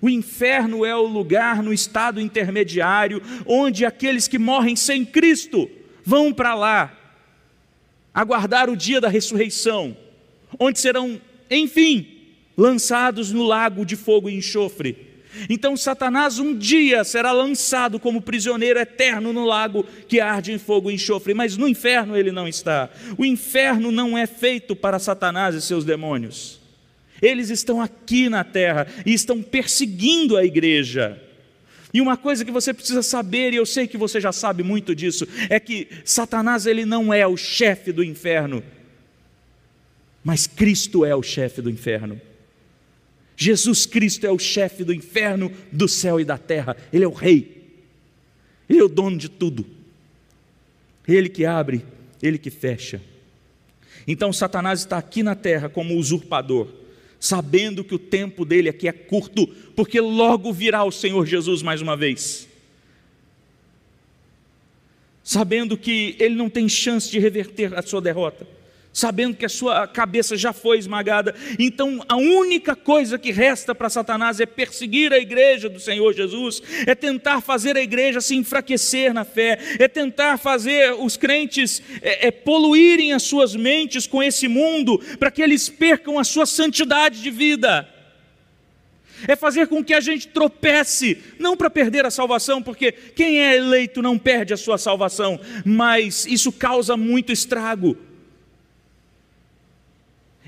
O 0.00 0.08
inferno 0.08 0.84
é 0.84 0.96
o 0.96 1.06
lugar 1.06 1.62
no 1.62 1.72
estado 1.72 2.20
intermediário 2.20 3.22
onde 3.46 3.84
aqueles 3.84 4.26
que 4.26 4.38
morrem 4.38 4.74
sem 4.74 5.04
Cristo 5.04 5.70
vão 6.04 6.32
para 6.32 6.54
lá 6.54 7.03
aguardar 8.14 8.70
o 8.70 8.76
dia 8.76 9.00
da 9.00 9.08
ressurreição, 9.08 9.96
onde 10.58 10.78
serão, 10.78 11.20
enfim, 11.50 12.06
lançados 12.56 13.32
no 13.32 13.42
lago 13.42 13.84
de 13.84 13.96
fogo 13.96 14.30
e 14.30 14.36
enxofre. 14.36 15.14
Então, 15.50 15.76
Satanás 15.76 16.38
um 16.38 16.56
dia 16.56 17.02
será 17.02 17.32
lançado 17.32 17.98
como 17.98 18.22
prisioneiro 18.22 18.78
eterno 18.78 19.32
no 19.32 19.44
lago 19.44 19.84
que 20.06 20.20
arde 20.20 20.52
em 20.52 20.58
fogo 20.58 20.90
e 20.90 20.94
enxofre, 20.94 21.34
mas 21.34 21.56
no 21.56 21.66
inferno 21.66 22.16
ele 22.16 22.30
não 22.30 22.46
está. 22.46 22.88
O 23.18 23.24
inferno 23.24 23.90
não 23.90 24.16
é 24.16 24.26
feito 24.26 24.76
para 24.76 25.00
Satanás 25.00 25.56
e 25.56 25.60
seus 25.60 25.84
demônios. 25.84 26.60
Eles 27.20 27.50
estão 27.50 27.80
aqui 27.80 28.28
na 28.28 28.44
terra 28.44 28.86
e 29.04 29.12
estão 29.12 29.42
perseguindo 29.42 30.36
a 30.36 30.44
igreja. 30.44 31.20
E 31.94 32.00
uma 32.00 32.16
coisa 32.16 32.44
que 32.44 32.50
você 32.50 32.74
precisa 32.74 33.04
saber, 33.04 33.52
e 33.52 33.56
eu 33.56 33.64
sei 33.64 33.86
que 33.86 33.96
você 33.96 34.20
já 34.20 34.32
sabe 34.32 34.64
muito 34.64 34.96
disso, 34.96 35.28
é 35.48 35.60
que 35.60 35.86
Satanás 36.04 36.66
ele 36.66 36.84
não 36.84 37.14
é 37.14 37.24
o 37.24 37.36
chefe 37.36 37.92
do 37.92 38.02
inferno, 38.02 38.64
mas 40.24 40.48
Cristo 40.48 41.04
é 41.04 41.14
o 41.14 41.22
chefe 41.22 41.62
do 41.62 41.70
inferno. 41.70 42.20
Jesus 43.36 43.86
Cristo 43.86 44.26
é 44.26 44.30
o 44.32 44.38
chefe 44.40 44.82
do 44.82 44.92
inferno, 44.92 45.52
do 45.70 45.86
céu 45.86 46.18
e 46.18 46.24
da 46.24 46.36
terra. 46.36 46.76
Ele 46.92 47.04
é 47.04 47.08
o 47.08 47.12
rei. 47.12 47.78
Ele 48.68 48.80
é 48.80 48.82
o 48.84 48.88
dono 48.88 49.16
de 49.16 49.28
tudo. 49.28 49.64
Ele 51.06 51.28
que 51.28 51.44
abre, 51.44 51.84
ele 52.20 52.38
que 52.38 52.50
fecha. 52.50 53.00
Então 54.06 54.32
Satanás 54.32 54.80
está 54.80 54.98
aqui 54.98 55.22
na 55.22 55.36
terra 55.36 55.68
como 55.68 55.96
usurpador 55.96 56.83
sabendo 57.24 57.82
que 57.82 57.94
o 57.94 57.98
tempo 57.98 58.44
dele 58.44 58.68
aqui 58.68 58.86
é 58.86 58.92
curto, 58.92 59.46
porque 59.74 59.98
logo 59.98 60.52
virá 60.52 60.84
o 60.84 60.92
Senhor 60.92 61.24
Jesus 61.24 61.62
mais 61.62 61.80
uma 61.80 61.96
vez. 61.96 62.46
Sabendo 65.22 65.74
que 65.74 66.16
ele 66.18 66.34
não 66.34 66.50
tem 66.50 66.68
chance 66.68 67.10
de 67.10 67.18
reverter 67.18 67.72
a 67.72 67.80
sua 67.80 68.02
derrota 68.02 68.46
sabendo 68.94 69.36
que 69.36 69.44
a 69.44 69.48
sua 69.48 69.88
cabeça 69.88 70.36
já 70.36 70.52
foi 70.52 70.78
esmagada. 70.78 71.34
Então, 71.58 72.00
a 72.08 72.16
única 72.16 72.76
coisa 72.76 73.18
que 73.18 73.32
resta 73.32 73.74
para 73.74 73.90
Satanás 73.90 74.38
é 74.38 74.46
perseguir 74.46 75.12
a 75.12 75.18
igreja 75.18 75.68
do 75.68 75.80
Senhor 75.80 76.14
Jesus, 76.14 76.62
é 76.86 76.94
tentar 76.94 77.40
fazer 77.40 77.76
a 77.76 77.82
igreja 77.82 78.20
se 78.20 78.36
enfraquecer 78.36 79.12
na 79.12 79.24
fé, 79.24 79.58
é 79.80 79.88
tentar 79.88 80.38
fazer 80.38 80.94
os 80.94 81.16
crentes 81.16 81.82
é, 82.00 82.28
é, 82.28 82.30
poluírem 82.30 83.12
as 83.12 83.24
suas 83.24 83.56
mentes 83.56 84.06
com 84.06 84.22
esse 84.22 84.46
mundo, 84.46 85.00
para 85.18 85.30
que 85.32 85.42
eles 85.42 85.68
percam 85.68 86.16
a 86.16 86.24
sua 86.24 86.46
santidade 86.46 87.20
de 87.20 87.30
vida. 87.32 87.88
É 89.26 89.34
fazer 89.34 89.66
com 89.66 89.82
que 89.82 89.94
a 89.94 90.00
gente 90.00 90.28
tropece, 90.28 91.18
não 91.38 91.56
para 91.56 91.70
perder 91.70 92.06
a 92.06 92.10
salvação, 92.10 92.62
porque 92.62 92.92
quem 92.92 93.40
é 93.40 93.56
eleito 93.56 94.00
não 94.02 94.16
perde 94.16 94.54
a 94.54 94.56
sua 94.56 94.78
salvação, 94.78 95.40
mas 95.64 96.26
isso 96.26 96.52
causa 96.52 96.96
muito 96.96 97.32
estrago 97.32 97.96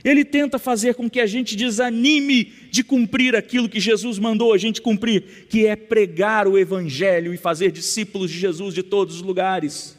ele 0.06 0.24
tenta 0.24 0.56
fazer 0.56 0.94
com 0.94 1.10
que 1.10 1.18
a 1.18 1.26
gente 1.26 1.56
desanime 1.56 2.52
de 2.70 2.84
cumprir 2.84 3.34
aquilo 3.34 3.68
que 3.68 3.80
Jesus 3.80 4.20
mandou 4.20 4.52
a 4.52 4.58
gente 4.58 4.80
cumprir, 4.80 5.46
que 5.50 5.66
é 5.66 5.74
pregar 5.74 6.46
o 6.46 6.56
Evangelho 6.56 7.34
e 7.34 7.36
fazer 7.36 7.72
discípulos 7.72 8.30
de 8.30 8.38
Jesus 8.38 8.72
de 8.72 8.84
todos 8.84 9.16
os 9.16 9.22
lugares. 9.22 9.96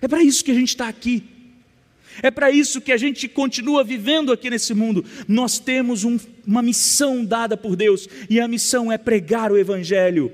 É 0.00 0.08
para 0.08 0.22
isso 0.22 0.42
que 0.42 0.50
a 0.50 0.54
gente 0.54 0.70
está 0.70 0.88
aqui. 0.88 1.22
É 2.22 2.30
para 2.30 2.50
isso 2.50 2.80
que 2.80 2.90
a 2.90 2.96
gente 2.96 3.28
continua 3.28 3.84
vivendo 3.84 4.32
aqui 4.32 4.48
nesse 4.48 4.72
mundo. 4.72 5.04
Nós 5.28 5.58
temos 5.58 6.04
um, 6.04 6.18
uma 6.46 6.62
missão 6.62 7.22
dada 7.22 7.54
por 7.54 7.76
Deus, 7.76 8.08
e 8.30 8.40
a 8.40 8.48
missão 8.48 8.90
é 8.90 8.96
pregar 8.96 9.52
o 9.52 9.58
Evangelho. 9.58 10.32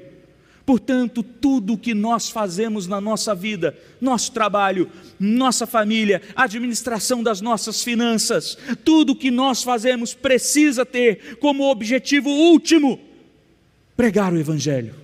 Portanto, 0.66 1.22
tudo 1.22 1.74
o 1.74 1.78
que 1.78 1.92
nós 1.92 2.30
fazemos 2.30 2.86
na 2.86 2.98
nossa 2.98 3.34
vida, 3.34 3.76
nosso 4.00 4.32
trabalho, 4.32 4.90
nossa 5.20 5.66
família, 5.66 6.22
administração 6.34 7.22
das 7.22 7.42
nossas 7.42 7.84
finanças, 7.84 8.56
tudo 8.82 9.12
o 9.12 9.16
que 9.16 9.30
nós 9.30 9.62
fazemos 9.62 10.14
precisa 10.14 10.86
ter 10.86 11.36
como 11.36 11.70
objetivo 11.70 12.30
último 12.30 12.98
pregar 13.94 14.32
o 14.32 14.38
Evangelho, 14.38 14.94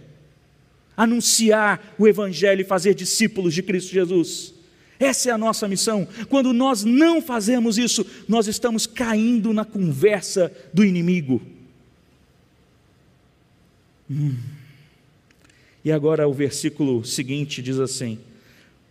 anunciar 0.97 1.95
o 1.99 2.09
Evangelho 2.09 2.63
e 2.63 2.65
fazer 2.65 2.95
discípulos 2.95 3.53
de 3.53 3.63
Cristo 3.63 3.93
Jesus. 3.93 4.55
Essa 4.99 5.29
é 5.29 5.33
a 5.33 5.39
nossa 5.39 5.69
missão. 5.69 6.09
Quando 6.31 6.55
nós 6.55 6.85
não 6.85 7.21
fazemos 7.21 7.77
isso, 7.77 8.05
nós 8.27 8.47
estamos 8.47 8.87
caindo 8.87 9.53
na 9.53 9.65
conversa 9.65 10.51
do 10.73 10.85
inimigo. 10.85 11.43
Hum. 14.11 14.37
E 15.85 15.91
agora 15.91 16.29
o 16.29 16.33
versículo 16.33 17.05
seguinte 17.05 17.63
diz 17.63 17.79
assim: 17.79 18.19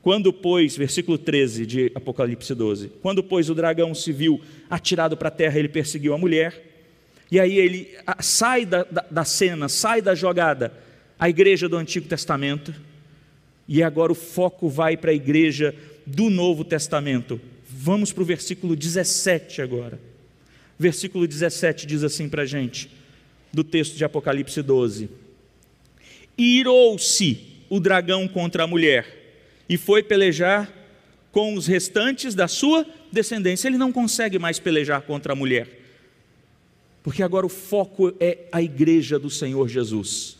Quando, 0.01 0.33
pois, 0.33 0.75
versículo 0.75 1.17
13 1.17 1.65
de 1.65 1.91
Apocalipse 1.93 2.53
12: 2.55 2.89
Quando, 3.01 3.23
pois, 3.23 3.49
o 3.49 3.55
dragão 3.55 3.93
se 3.93 4.11
viu 4.11 4.41
atirado 4.69 5.15
para 5.15 5.27
a 5.27 5.31
terra, 5.31 5.59
ele 5.59 5.69
perseguiu 5.69 6.13
a 6.13 6.17
mulher, 6.17 6.87
e 7.31 7.39
aí 7.39 7.57
ele 7.57 7.95
sai 8.19 8.65
da, 8.65 8.83
da, 8.83 9.05
da 9.09 9.23
cena, 9.23 9.69
sai 9.69 10.01
da 10.01 10.15
jogada, 10.15 10.73
a 11.19 11.29
igreja 11.29 11.69
do 11.69 11.77
Antigo 11.77 12.07
Testamento, 12.07 12.73
e 13.67 13.83
agora 13.83 14.11
o 14.11 14.15
foco 14.15 14.67
vai 14.67 14.97
para 14.97 15.11
a 15.11 15.13
igreja 15.13 15.75
do 16.05 16.27
Novo 16.29 16.63
Testamento. 16.63 17.39
Vamos 17.69 18.11
para 18.11 18.23
o 18.23 18.25
versículo 18.25 18.75
17 18.75 19.61
agora. 19.61 19.99
Versículo 20.77 21.27
17 21.27 21.85
diz 21.85 22.03
assim 22.03 22.27
para 22.27 22.43
a 22.43 22.45
gente, 22.47 22.89
do 23.53 23.63
texto 23.63 23.95
de 23.95 24.03
Apocalipse 24.03 24.61
12 24.63 25.09
irou-se 26.43 27.37
o 27.69 27.79
dragão 27.79 28.27
contra 28.27 28.63
a 28.63 28.67
mulher 28.67 29.05
e 29.67 29.77
foi 29.77 30.01
pelejar 30.01 30.73
com 31.31 31.53
os 31.53 31.67
restantes 31.67 32.33
da 32.33 32.47
sua 32.47 32.85
descendência. 33.11 33.67
Ele 33.67 33.77
não 33.77 33.91
consegue 33.91 34.39
mais 34.39 34.59
pelejar 34.59 35.01
contra 35.01 35.33
a 35.33 35.35
mulher, 35.35 35.67
porque 37.03 37.21
agora 37.21 37.45
o 37.45 37.49
foco 37.49 38.13
é 38.19 38.47
a 38.51 38.61
igreja 38.61 39.19
do 39.19 39.29
Senhor 39.29 39.67
Jesus, 39.67 40.37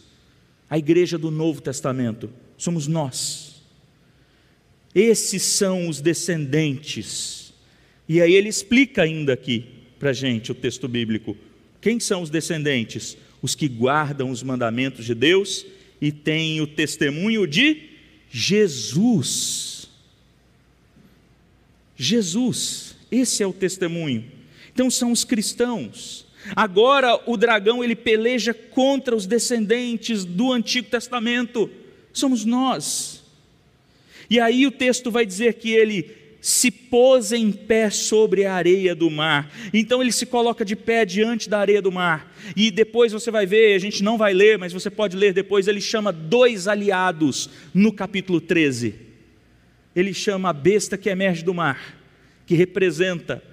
a 0.69 0.77
igreja 0.77 1.17
do 1.17 1.29
Novo 1.29 1.61
Testamento, 1.61 2.31
somos 2.57 2.87
nós. 2.87 3.61
Esses 4.93 5.43
são 5.43 5.87
os 5.87 6.01
descendentes. 6.01 7.53
E 8.07 8.21
aí 8.21 8.33
ele 8.33 8.49
explica 8.49 9.03
ainda 9.03 9.33
aqui 9.33 9.65
para 9.99 10.13
gente 10.13 10.51
o 10.51 10.55
texto 10.55 10.87
bíblico. 10.87 11.37
Quem 11.79 11.99
são 11.99 12.21
os 12.23 12.29
descendentes? 12.29 13.15
Os 13.41 13.53
que 13.53 13.67
guardam 13.67 14.31
os 14.31 14.41
mandamentos 14.41 15.05
de 15.05 15.13
Deus 15.13 15.65
e 16.01 16.11
tem 16.11 16.61
o 16.61 16.67
testemunho 16.67 17.45
de 17.45 17.89
Jesus. 18.29 19.89
Jesus, 21.95 22.95
esse 23.11 23.43
é 23.43 23.47
o 23.47 23.53
testemunho. 23.53 24.31
Então 24.71 24.89
são 24.89 25.11
os 25.11 25.23
cristãos. 25.23 26.25
Agora 26.55 27.21
o 27.29 27.35
dragão 27.35 27.83
ele 27.83 27.95
peleja 27.95 28.53
contra 28.53 29.15
os 29.15 29.25
descendentes 29.25 30.23
do 30.23 30.53
Antigo 30.53 30.89
Testamento. 30.89 31.69
Somos 32.13 32.45
nós. 32.45 33.23
E 34.29 34.39
aí 34.39 34.65
o 34.65 34.71
texto 34.71 35.11
vai 35.11 35.25
dizer 35.25 35.55
que 35.55 35.71
ele 35.71 36.18
se 36.41 36.71
pôs 36.71 37.31
em 37.31 37.51
pé 37.51 37.89
sobre 37.89 38.45
a 38.45 38.53
areia 38.53 38.95
do 38.95 39.09
mar. 39.09 39.51
Então 39.73 40.01
ele 40.01 40.11
se 40.11 40.25
coloca 40.25 40.63
de 40.63 40.75
pé 40.75 41.05
diante 41.05 41.49
da 41.49 41.59
areia 41.59 41.81
do 41.81 41.91
mar. 41.91 42.33
E 42.55 42.71
depois 42.71 43.11
você 43.11 43.29
vai 43.29 43.45
ver, 43.45 43.75
a 43.75 43.79
gente 43.79 44.01
não 44.03 44.17
vai 44.17 44.33
ler, 44.33 44.57
mas 44.57 44.71
você 44.71 44.89
pode 44.89 45.17
ler 45.17 45.33
depois, 45.33 45.67
ele 45.67 45.81
chama 45.81 46.11
dois 46.11 46.67
aliados 46.67 47.49
no 47.73 47.91
capítulo 47.91 48.39
13. 48.39 48.95
Ele 49.95 50.13
chama 50.13 50.49
a 50.49 50.53
besta 50.53 50.97
que 50.97 51.09
emerge 51.09 51.43
do 51.43 51.53
mar, 51.53 51.97
que 52.45 52.55
representa 52.55 53.43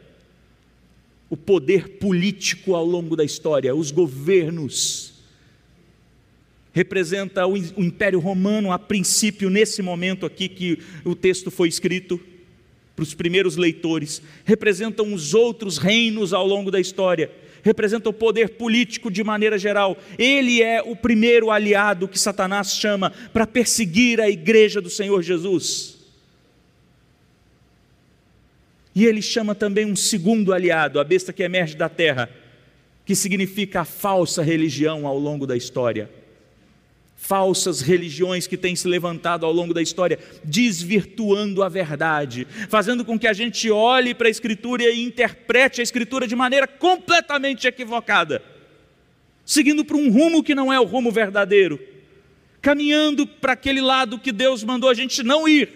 o 1.29 1.37
poder 1.37 1.89
político 1.99 2.77
ao 2.77 2.85
longo 2.85 3.17
da 3.17 3.25
história, 3.25 3.75
os 3.75 3.91
governos. 3.91 5.15
Representa 6.73 7.47
o 7.47 7.57
Império 7.57 8.21
Romano 8.21 8.71
a 8.71 8.79
princípio, 8.79 9.51
nesse 9.51 9.83
momento 9.83 10.25
aqui 10.25 10.49
que 10.49 10.79
o 11.05 11.17
texto 11.17 11.51
foi 11.51 11.69
escrito 11.69 12.21
para 12.97 13.03
os 13.03 13.13
primeiros 13.13 13.57
leitores, 13.57 14.23
representam 14.43 15.13
os 15.13 15.35
outros 15.35 15.77
reinos 15.77 16.33
ao 16.33 16.47
longo 16.47 16.71
da 16.71 16.81
história, 16.81 17.31
representa 17.63 18.09
o 18.09 18.13
poder 18.13 18.51
político 18.51 19.11
de 19.11 19.23
maneira 19.23 19.59
geral. 19.59 19.99
Ele 20.19 20.63
é 20.63 20.81
o 20.83 20.97
primeiro 20.97 21.51
aliado 21.51 22.09
que 22.09 22.19
Satanás 22.19 22.75
chama 22.75 23.13
para 23.35 23.47
perseguir 23.47 24.19
a 24.19 24.31
igreja 24.31 24.81
do 24.81 24.89
Senhor 24.89 25.23
Jesus. 25.23 25.99
E 28.95 29.05
ele 29.05 29.21
chama 29.21 29.55
também 29.55 29.85
um 29.85 29.95
segundo 29.95 30.55
aliado, 30.55 30.99
a 30.99 31.05
besta 31.05 31.35
que 31.35 31.43
emerge 31.43 31.77
da 31.77 31.91
terra, 31.91 32.31
que 33.05 33.15
significa 33.15 33.83
a 33.83 33.85
falsa 33.85 34.43
religião 34.43 35.07
ao 35.07 35.19
longo 35.19 35.47
da 35.47 35.55
história 35.55 36.09
falsas 37.27 37.81
religiões 37.81 38.47
que 38.47 38.57
têm 38.57 38.77
se 38.77 38.87
levantado 38.87 39.45
ao 39.45 39.53
longo 39.53 39.75
da 39.75 39.83
história, 39.83 40.19
desvirtuando 40.45 41.63
a 41.63 41.69
verdade, 41.69 42.47
fazendo 42.69 43.05
com 43.05 43.19
que 43.19 43.27
a 43.27 43.33
gente 43.33 43.69
olhe 43.69 44.15
para 44.15 44.29
a 44.29 44.31
Escritura 44.31 44.85
e 44.85 45.03
interprete 45.03 45.81
a 45.81 45.83
Escritura 45.83 46.29
de 46.29 46.37
maneira 46.37 46.69
completamente 46.69 47.67
equivocada, 47.67 48.41
seguindo 49.45 49.85
para 49.85 49.97
um 49.97 50.11
rumo 50.11 50.43
que 50.43 50.55
não 50.55 50.73
é 50.73 50.79
o 50.79 50.85
rumo 50.85 51.11
verdadeiro, 51.11 51.81
caminhando 52.63 53.27
para 53.27 53.55
aquele 53.55 53.81
lado 53.81 54.21
que 54.21 54.31
Deus 54.31 54.63
mandou 54.63 54.89
a 54.89 54.95
gente 54.95 55.23
não 55.25 55.49
ir. 55.49 55.69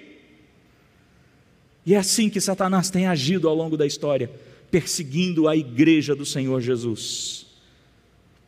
E 1.85 1.95
é 1.95 1.99
assim 1.99 2.31
que 2.31 2.41
Satanás 2.41 2.91
tem 2.91 3.07
agido 3.07 3.49
ao 3.49 3.55
longo 3.57 3.77
da 3.77 3.87
história, 3.87 4.31
perseguindo 4.71 5.49
a 5.49 5.57
igreja 5.57 6.15
do 6.15 6.25
Senhor 6.25 6.61
Jesus. 6.61 7.47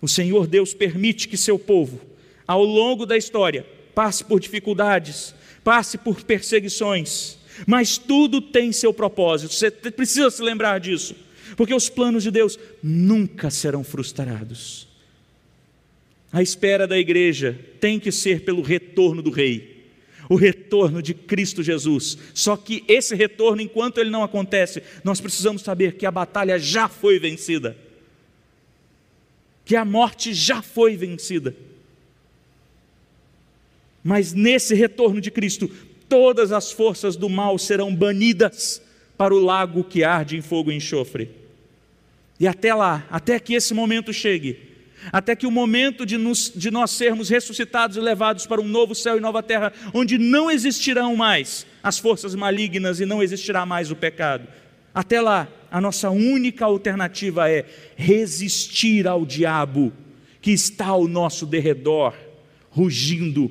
O 0.01 0.07
Senhor 0.07 0.47
Deus 0.47 0.73
permite 0.73 1.27
que 1.27 1.37
seu 1.37 1.59
povo, 1.59 2.12
ao 2.47 2.65
longo 2.65 3.07
da 3.07 3.17
história, 3.17 3.67
passe 3.95 4.25
por 4.25 4.41
dificuldades, 4.41 5.35
passe 5.63 5.97
por 5.97 6.23
perseguições, 6.23 7.39
mas 7.67 7.99
tudo 7.99 8.41
tem 8.41 8.73
seu 8.73 8.93
propósito. 8.93 9.55
Você 9.55 9.71
precisa 9.71 10.31
se 10.31 10.43
lembrar 10.43 10.81
disso, 10.81 11.15
porque 11.57 11.75
os 11.75 11.89
planos 11.89 12.23
de 12.23 12.31
Deus 12.31 12.59
nunca 12.83 13.51
serão 13.51 13.85
frustrados. 13.85 14.89
A 16.33 16.43
espera 16.43 16.87
da 16.87 16.99
igreja 16.99 17.59
tem 17.79 18.01
que 18.01 18.11
ser 18.11 18.43
pelo 18.43 18.63
retorno 18.63 19.21
do 19.21 19.31
Rei, 19.31 19.87
o 20.31 20.35
retorno 20.35 21.03
de 21.03 21.13
Cristo 21.13 21.63
Jesus. 21.63 22.17
Só 22.33 22.57
que 22.57 22.83
esse 22.89 23.15
retorno, 23.15 23.61
enquanto 23.61 23.99
ele 23.99 24.09
não 24.09 24.23
acontece, 24.23 24.83
nós 25.05 25.21
precisamos 25.21 25.61
saber 25.61 25.97
que 25.97 26.07
a 26.07 26.11
batalha 26.11 26.59
já 26.59 26.89
foi 26.89 27.19
vencida, 27.19 27.77
que 29.63 29.77
a 29.77 29.85
morte 29.85 30.33
já 30.33 30.63
foi 30.63 30.97
vencida. 30.97 31.55
Mas 34.03 34.33
nesse 34.33 34.75
retorno 34.75 35.21
de 35.21 35.31
Cristo, 35.31 35.71
todas 36.09 36.53
as 36.53 36.73
forças 36.73 37.17
do 37.17 37.29
mal 37.29 37.59
serão 37.59 37.95
banidas 37.95 38.83
para 39.17 39.35
o 39.35 39.39
lago 39.39 39.85
que 39.85 40.03
arde 40.03 40.37
em 40.37 40.43
fogo 40.43 40.73
e 40.73 40.77
enxofre. 40.77 41.31
E 42.41 42.47
até 42.47 42.75
lá, 42.75 43.07
até 43.09 43.39
que 43.39 43.55
esse 43.55 43.73
momento 43.73 44.13
chegue, 44.13 44.59
até 45.13 45.35
que 45.35 45.47
o 45.47 45.51
momento 45.51 46.05
de, 46.05 46.19
nos, 46.19 46.53
de 46.55 46.71
nós 46.71 46.91
sermos 46.91 47.29
ressuscitados 47.29 47.97
e 47.97 48.01
levados 48.01 48.47
para 48.47 48.61
um 48.61 48.67
novo 48.67 48.95
céu 48.95 49.17
e 49.17 49.21
nova 49.21 49.43
terra, 49.43 49.73
onde 49.95 50.19
não 50.19 50.51
existirão 50.51 51.17
mais 51.17 51.67
as 51.83 51.99
forças 51.99 52.35
malignas 52.35 53.01
e 53.01 53.07
não 53.07 53.23
existirá 53.23 53.65
mais 53.65 53.91
o 53.91 53.97
pecado. 53.97 54.47
Até 54.95 55.21
lá, 55.21 55.49
a 55.71 55.81
nossa 55.81 56.11
única 56.11 56.65
alternativa 56.65 57.51
é 57.51 57.65
resistir 57.97 59.09
ao 59.09 59.25
diabo 59.25 59.93
que 60.41 60.51
está 60.51 60.87
ao 60.87 61.09
nosso 61.09 61.47
derredor, 61.47 62.15
rugindo 62.71 63.51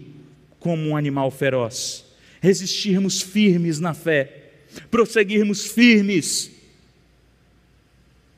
como 0.61 0.89
um 0.89 0.95
animal 0.95 1.31
feroz, 1.31 2.05
resistirmos 2.39 3.21
firmes 3.21 3.79
na 3.79 3.93
fé, 3.93 4.51
prosseguirmos 4.89 5.65
firmes. 5.65 6.51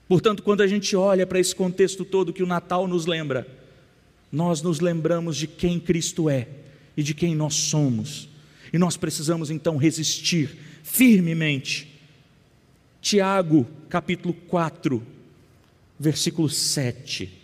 Portanto, 0.08 0.42
quando 0.42 0.62
a 0.62 0.68
gente 0.68 0.96
olha 0.96 1.28
para 1.28 1.40
esse 1.40 1.54
contexto 1.54 2.04
todo 2.06 2.34
que 2.34 2.42
o 2.42 2.48
Natal 2.48 2.88
nos 2.88 3.06
lembra, 3.06 3.46
nós 4.32 4.62
nos 4.62 4.80
lembramos 4.80 5.38
de 5.38 5.46
quem 5.46 5.80
Cristo 5.80 6.30
é 6.30 6.48
e 6.96 7.04
de 7.04 7.14
quem 7.14 7.36
nós 7.36 7.56
somos, 7.56 8.30
e 8.72 8.78
nós 8.78 8.98
precisamos 8.98 9.52
então 9.52 9.78
resistir 9.78 10.58
firmemente. 10.82 11.94
Tiago, 13.02 13.68
capítulo 13.90 14.34
4, 14.34 15.06
versículo 16.00 16.50
7. 16.50 17.43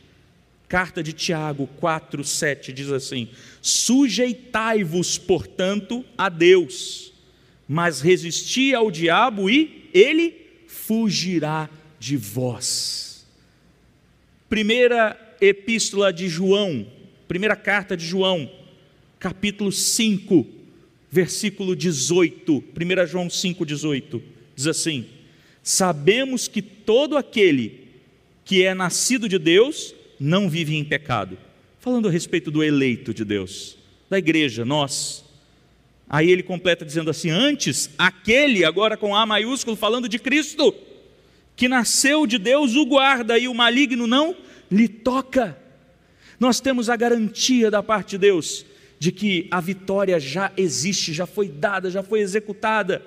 Carta 0.70 1.02
de 1.02 1.14
Tiago 1.14 1.68
4, 1.80 2.24
7 2.24 2.72
diz 2.72 2.92
assim: 2.92 3.28
Sujeitai-vos, 3.60 5.18
portanto, 5.18 6.06
a 6.16 6.30
Deus, 6.30 7.12
mas 7.68 8.02
resisti 8.02 8.76
ao 8.76 8.92
diabo 8.92 9.50
e 9.50 9.90
ele 9.92 10.36
fugirá 10.68 11.68
de 12.00 12.16
vós. 12.16 13.26
Primeira 14.48 15.20
epístola 15.42 16.14
de 16.14 16.30
João, 16.30 16.86
primeira 17.28 17.56
carta 17.56 17.98
de 17.98 18.06
João, 18.06 18.48
capítulo 19.20 19.72
5, 19.72 20.46
versículo 21.10 21.76
18. 21.76 22.64
1 22.76 23.08
João 23.08 23.28
5, 23.28 23.66
18. 23.66 24.22
Diz 24.56 24.68
assim: 24.68 25.08
Sabemos 25.64 26.48
que 26.48 26.62
todo 26.62 27.18
aquele 27.18 27.88
que 28.46 28.64
é 28.64 28.76
nascido 28.76 29.28
de 29.28 29.40
Deus, 29.40 29.96
não 30.20 30.50
vive 30.50 30.76
em 30.76 30.84
pecado. 30.84 31.38
Falando 31.80 32.08
a 32.08 32.12
respeito 32.12 32.52
do 32.52 32.64
eleito 32.64 33.14
de 33.14 33.24
Deus, 33.24 33.78
da 34.10 34.18
igreja, 34.18 34.66
nós. 34.66 35.24
Aí 36.10 36.30
ele 36.30 36.44
completa 36.44 36.84
dizendo 36.84 37.10
assim: 37.10 37.30
antes, 37.30 37.90
aquele, 37.98 38.66
agora 38.66 38.98
com 38.98 39.16
A 39.16 39.26
maiúsculo, 39.26 39.76
falando 39.76 40.10
de 40.10 40.20
Cristo, 40.20 40.76
que 41.56 41.68
nasceu 41.68 42.26
de 42.26 42.38
Deus, 42.38 42.76
o 42.76 42.86
guarda 42.86 43.38
e 43.38 43.48
o 43.48 43.54
maligno 43.54 44.08
não 44.08 44.36
lhe 44.72 44.88
toca. 44.88 45.58
Nós 46.40 46.60
temos 46.60 46.90
a 46.90 46.96
garantia 46.96 47.70
da 47.70 47.84
parte 47.84 48.12
de 48.12 48.20
Deus 48.20 48.66
de 49.00 49.14
que 49.14 49.48
a 49.50 49.62
vitória 49.62 50.20
já 50.20 50.52
existe, 50.58 51.14
já 51.14 51.26
foi 51.26 51.48
dada, 51.48 51.90
já 51.90 52.04
foi 52.04 52.20
executada. 52.20 53.02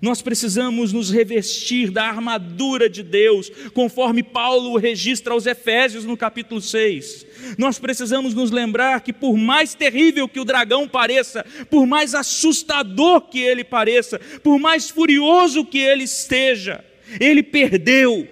Nós 0.00 0.20
precisamos 0.20 0.92
nos 0.92 1.10
revestir 1.10 1.90
da 1.90 2.04
armadura 2.04 2.88
de 2.88 3.02
Deus, 3.02 3.50
conforme 3.72 4.22
Paulo 4.22 4.76
registra 4.76 5.32
aos 5.32 5.46
Efésios 5.46 6.04
no 6.04 6.16
capítulo 6.16 6.60
6. 6.60 7.26
Nós 7.58 7.78
precisamos 7.78 8.34
nos 8.34 8.50
lembrar 8.50 9.00
que, 9.00 9.12
por 9.12 9.36
mais 9.36 9.74
terrível 9.74 10.28
que 10.28 10.40
o 10.40 10.44
dragão 10.44 10.88
pareça, 10.88 11.44
por 11.70 11.86
mais 11.86 12.14
assustador 12.14 13.22
que 13.22 13.40
ele 13.40 13.64
pareça, 13.64 14.18
por 14.42 14.58
mais 14.58 14.90
furioso 14.90 15.64
que 15.64 15.78
ele 15.78 16.04
esteja, 16.04 16.84
ele 17.20 17.42
perdeu, 17.42 18.28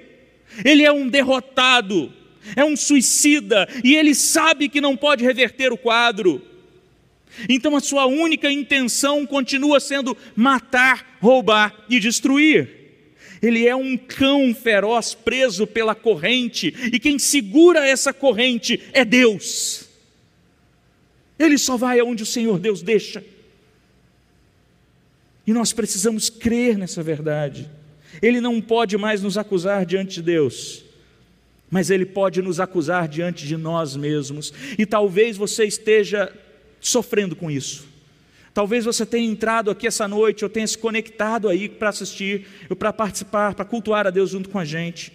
ele 0.65 0.85
é 0.85 0.93
um 0.93 1.09
derrotado, 1.09 2.13
é 2.57 2.65
um 2.65 2.77
suicida, 2.77 3.69
e 3.85 3.95
ele 3.95 4.15
sabe 4.15 4.69
que 4.69 4.81
não 4.81 4.97
pode 4.97 5.25
reverter 5.25 5.73
o 5.73 5.79
quadro. 5.79 6.52
Então 7.49 7.77
a 7.77 7.81
sua 7.81 8.07
única 8.07 8.51
intenção 8.51 9.27
continua 9.27 9.81
sendo 9.81 10.17
matar, 10.37 11.19
roubar 11.21 11.85
e 11.89 11.99
destruir. 11.99 12.83
Ele 13.43 13.67
é 13.67 13.75
um 13.75 13.97
cão 13.97 14.55
feroz 14.55 15.15
preso 15.15 15.67
pela 15.67 15.97
corrente, 15.97 16.73
e 16.93 16.99
quem 17.01 17.19
segura 17.19 17.87
essa 17.87 18.13
corrente 18.13 18.81
é 18.93 19.05
Deus. 19.05 19.89
Ele 21.37 21.59
só 21.59 21.77
vai 21.77 21.99
aonde 21.99 22.23
o 22.23 22.27
Senhor 22.27 22.61
Deus 22.61 22.83
deixa. 22.83 23.25
E 25.45 25.53
nós 25.53 25.73
precisamos 25.73 26.31
crer 26.31 26.79
nessa 26.79 27.03
verdade. 27.03 27.69
Ele 28.21 28.41
não 28.41 28.61
pode 28.61 28.97
mais 28.97 29.23
nos 29.23 29.37
acusar 29.37 29.85
diante 29.85 30.17
de 30.17 30.23
Deus, 30.23 30.85
mas 31.69 31.91
ele 31.91 32.07
pode 32.07 32.41
nos 32.41 32.61
acusar 32.61 33.09
diante 33.09 33.45
de 33.45 33.57
nós 33.57 33.97
mesmos. 33.97 34.53
E 34.79 34.87
talvez 34.87 35.37
você 35.37 35.65
esteja 35.65 36.33
sofrendo 36.83 37.35
com 37.35 37.51
isso. 37.51 37.87
Talvez 38.53 38.85
você 38.85 39.07
tenha 39.07 39.31
entrado 39.31 39.71
aqui 39.71 39.87
essa 39.87 40.07
noite, 40.07 40.45
ou 40.45 40.51
tenha 40.51 40.67
se 40.67 40.77
conectado 40.77 41.49
aí 41.49 41.69
para 41.71 41.89
assistir, 41.89 42.47
para 42.79 42.93
participar, 42.93 43.55
para 43.55 43.65
cultuar 43.65 44.07
a 44.07 44.11
Deus 44.11 44.31
junto 44.31 44.51
com 44.51 44.59
a 44.59 44.65
gente, 44.65 45.11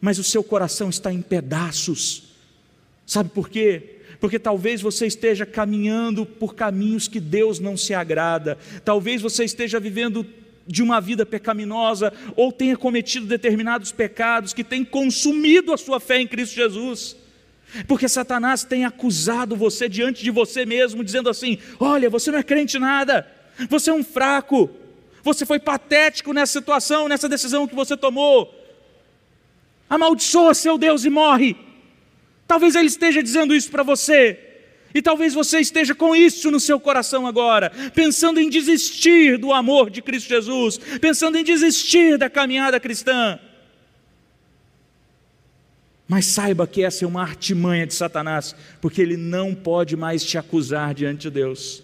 mas 0.00 0.18
o 0.18 0.24
seu 0.24 0.42
coração 0.42 0.88
está 0.88 1.12
em 1.12 1.22
pedaços. 1.22 2.24
Sabe 3.06 3.30
por 3.30 3.48
quê? 3.48 3.98
Porque 4.18 4.38
talvez 4.38 4.80
você 4.80 5.06
esteja 5.06 5.46
caminhando 5.46 6.26
por 6.26 6.56
caminhos 6.56 7.06
que 7.06 7.20
Deus 7.20 7.60
não 7.60 7.76
se 7.76 7.94
agrada, 7.94 8.58
talvez 8.84 9.22
você 9.22 9.44
esteja 9.44 9.78
vivendo 9.78 10.26
de 10.66 10.82
uma 10.82 11.00
vida 11.00 11.24
pecaminosa, 11.26 12.12
ou 12.36 12.50
tenha 12.50 12.76
cometido 12.76 13.26
determinados 13.26 13.92
pecados 13.92 14.52
que 14.52 14.64
têm 14.64 14.84
consumido 14.84 15.72
a 15.72 15.76
sua 15.76 16.00
fé 16.00 16.20
em 16.20 16.26
Cristo 16.26 16.54
Jesus. 16.54 17.16
Porque 17.86 18.08
Satanás 18.08 18.64
tem 18.64 18.84
acusado 18.84 19.56
você 19.56 19.88
diante 19.88 20.22
de 20.22 20.30
você 20.30 20.66
mesmo, 20.66 21.04
dizendo 21.04 21.30
assim: 21.30 21.58
olha, 21.80 22.10
você 22.10 22.30
não 22.30 22.38
é 22.38 22.42
crente 22.42 22.78
nada, 22.78 23.26
você 23.68 23.90
é 23.90 23.94
um 23.94 24.04
fraco, 24.04 24.70
você 25.22 25.46
foi 25.46 25.58
patético 25.58 26.32
nessa 26.32 26.58
situação, 26.58 27.08
nessa 27.08 27.28
decisão 27.28 27.66
que 27.66 27.74
você 27.74 27.96
tomou. 27.96 28.54
Amaldiçoa 29.88 30.54
seu 30.54 30.76
Deus 30.76 31.04
e 31.04 31.10
morre. 31.10 31.56
Talvez 32.46 32.74
ele 32.74 32.88
esteja 32.88 33.22
dizendo 33.22 33.54
isso 33.54 33.70
para 33.70 33.82
você, 33.82 34.38
e 34.94 35.00
talvez 35.00 35.32
você 35.32 35.60
esteja 35.60 35.94
com 35.94 36.14
isso 36.14 36.50
no 36.50 36.60
seu 36.60 36.78
coração 36.78 37.26
agora, 37.26 37.70
pensando 37.94 38.38
em 38.38 38.50
desistir 38.50 39.38
do 39.38 39.52
amor 39.52 39.88
de 39.88 40.02
Cristo 40.02 40.28
Jesus, 40.28 40.78
pensando 41.00 41.38
em 41.38 41.44
desistir 41.44 42.18
da 42.18 42.28
caminhada 42.28 42.78
cristã. 42.78 43.38
Mas 46.08 46.26
saiba 46.26 46.66
que 46.66 46.82
essa 46.82 47.04
é 47.04 47.08
uma 47.08 47.22
artimanha 47.22 47.86
de 47.86 47.94
Satanás, 47.94 48.54
porque 48.80 49.00
ele 49.00 49.16
não 49.16 49.54
pode 49.54 49.96
mais 49.96 50.24
te 50.24 50.36
acusar 50.36 50.94
diante 50.94 51.22
de 51.22 51.30
Deus. 51.30 51.82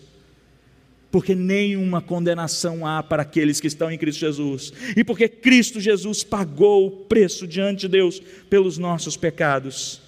Porque 1.11 1.35
nenhuma 1.35 2.03
condenação 2.03 2.87
há 2.87 3.03
para 3.03 3.23
aqueles 3.23 3.61
que 3.61 3.66
estão 3.66 3.91
em 3.91 3.97
Cristo 3.97 4.21
Jesus, 4.21 4.73
e 4.97 5.03
porque 5.03 5.29
Cristo 5.29 5.81
Jesus 5.81 6.23
pagou 6.23 6.87
o 6.87 6.91
preço 6.91 7.47
diante 7.47 7.83
de 7.83 7.89
Deus 7.89 8.21
pelos 8.51 8.77
nossos 8.77 9.16
pecados. 9.16 10.03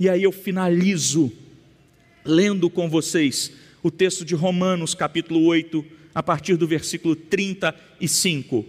E 0.00 0.08
aí 0.08 0.22
eu 0.22 0.32
finalizo 0.32 1.30
lendo 2.24 2.68
com 2.68 2.88
vocês 2.88 3.52
o 3.82 3.90
texto 3.90 4.24
de 4.24 4.34
Romanos, 4.34 4.94
capítulo 4.94 5.44
8, 5.44 5.84
a 6.14 6.22
partir 6.22 6.56
do 6.56 6.66
versículo 6.66 7.14
35. 7.14 8.64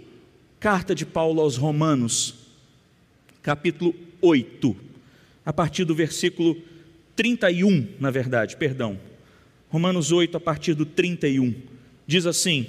Carta 0.59 0.93
de 0.93 1.05
Paulo 1.05 1.41
aos 1.41 1.55
Romanos, 1.55 2.35
capítulo 3.41 3.95
8, 4.21 4.86
a 5.47 5.53
partir 5.53 5.85
do 5.85 5.95
versículo 5.95 6.57
31, 7.15 7.87
na 8.01 8.11
verdade, 8.11 8.57
perdão. 8.57 8.99
Romanos 9.69 10.11
8, 10.11 10.35
a 10.35 10.41
partir 10.41 10.73
do 10.73 10.85
31. 10.85 11.55
Diz 12.05 12.25
assim: 12.25 12.67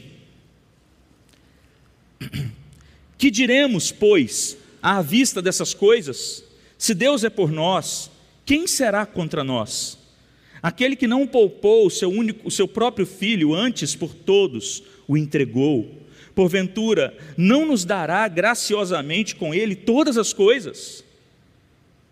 Que 3.18 3.32
diremos, 3.32 3.90
pois, 3.90 4.56
à 4.80 5.02
vista 5.02 5.42
dessas 5.42 5.74
coisas? 5.74 6.44
Se 6.78 6.94
Deus 6.94 7.24
é 7.24 7.28
por 7.28 7.50
nós, 7.50 8.12
quem 8.46 8.64
será 8.68 9.04
contra 9.04 9.42
nós? 9.42 9.98
Aquele 10.62 10.94
que 10.94 11.08
não 11.08 11.26
poupou 11.26 11.84
o 11.84 11.90
seu, 11.90 12.08
único, 12.08 12.46
o 12.46 12.50
seu 12.50 12.68
próprio 12.68 13.06
filho, 13.06 13.52
antes 13.54 13.96
por 13.96 14.14
todos 14.14 14.84
o 15.08 15.16
entregou, 15.16 16.00
porventura 16.32 17.18
não 17.36 17.66
nos 17.66 17.84
dará 17.84 18.28
graciosamente 18.28 19.34
com 19.34 19.52
ele 19.52 19.74
todas 19.74 20.16
as 20.16 20.32
coisas? 20.32 21.07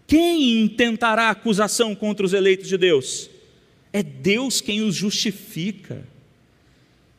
Quem 0.06 0.60
intentará 0.60 1.30
acusação 1.30 1.94
contra 1.94 2.24
os 2.24 2.32
eleitos 2.32 2.68
de 2.68 2.78
Deus? 2.78 3.28
É 3.92 4.02
Deus 4.02 4.60
quem 4.60 4.82
os 4.82 4.94
justifica. 4.94 6.06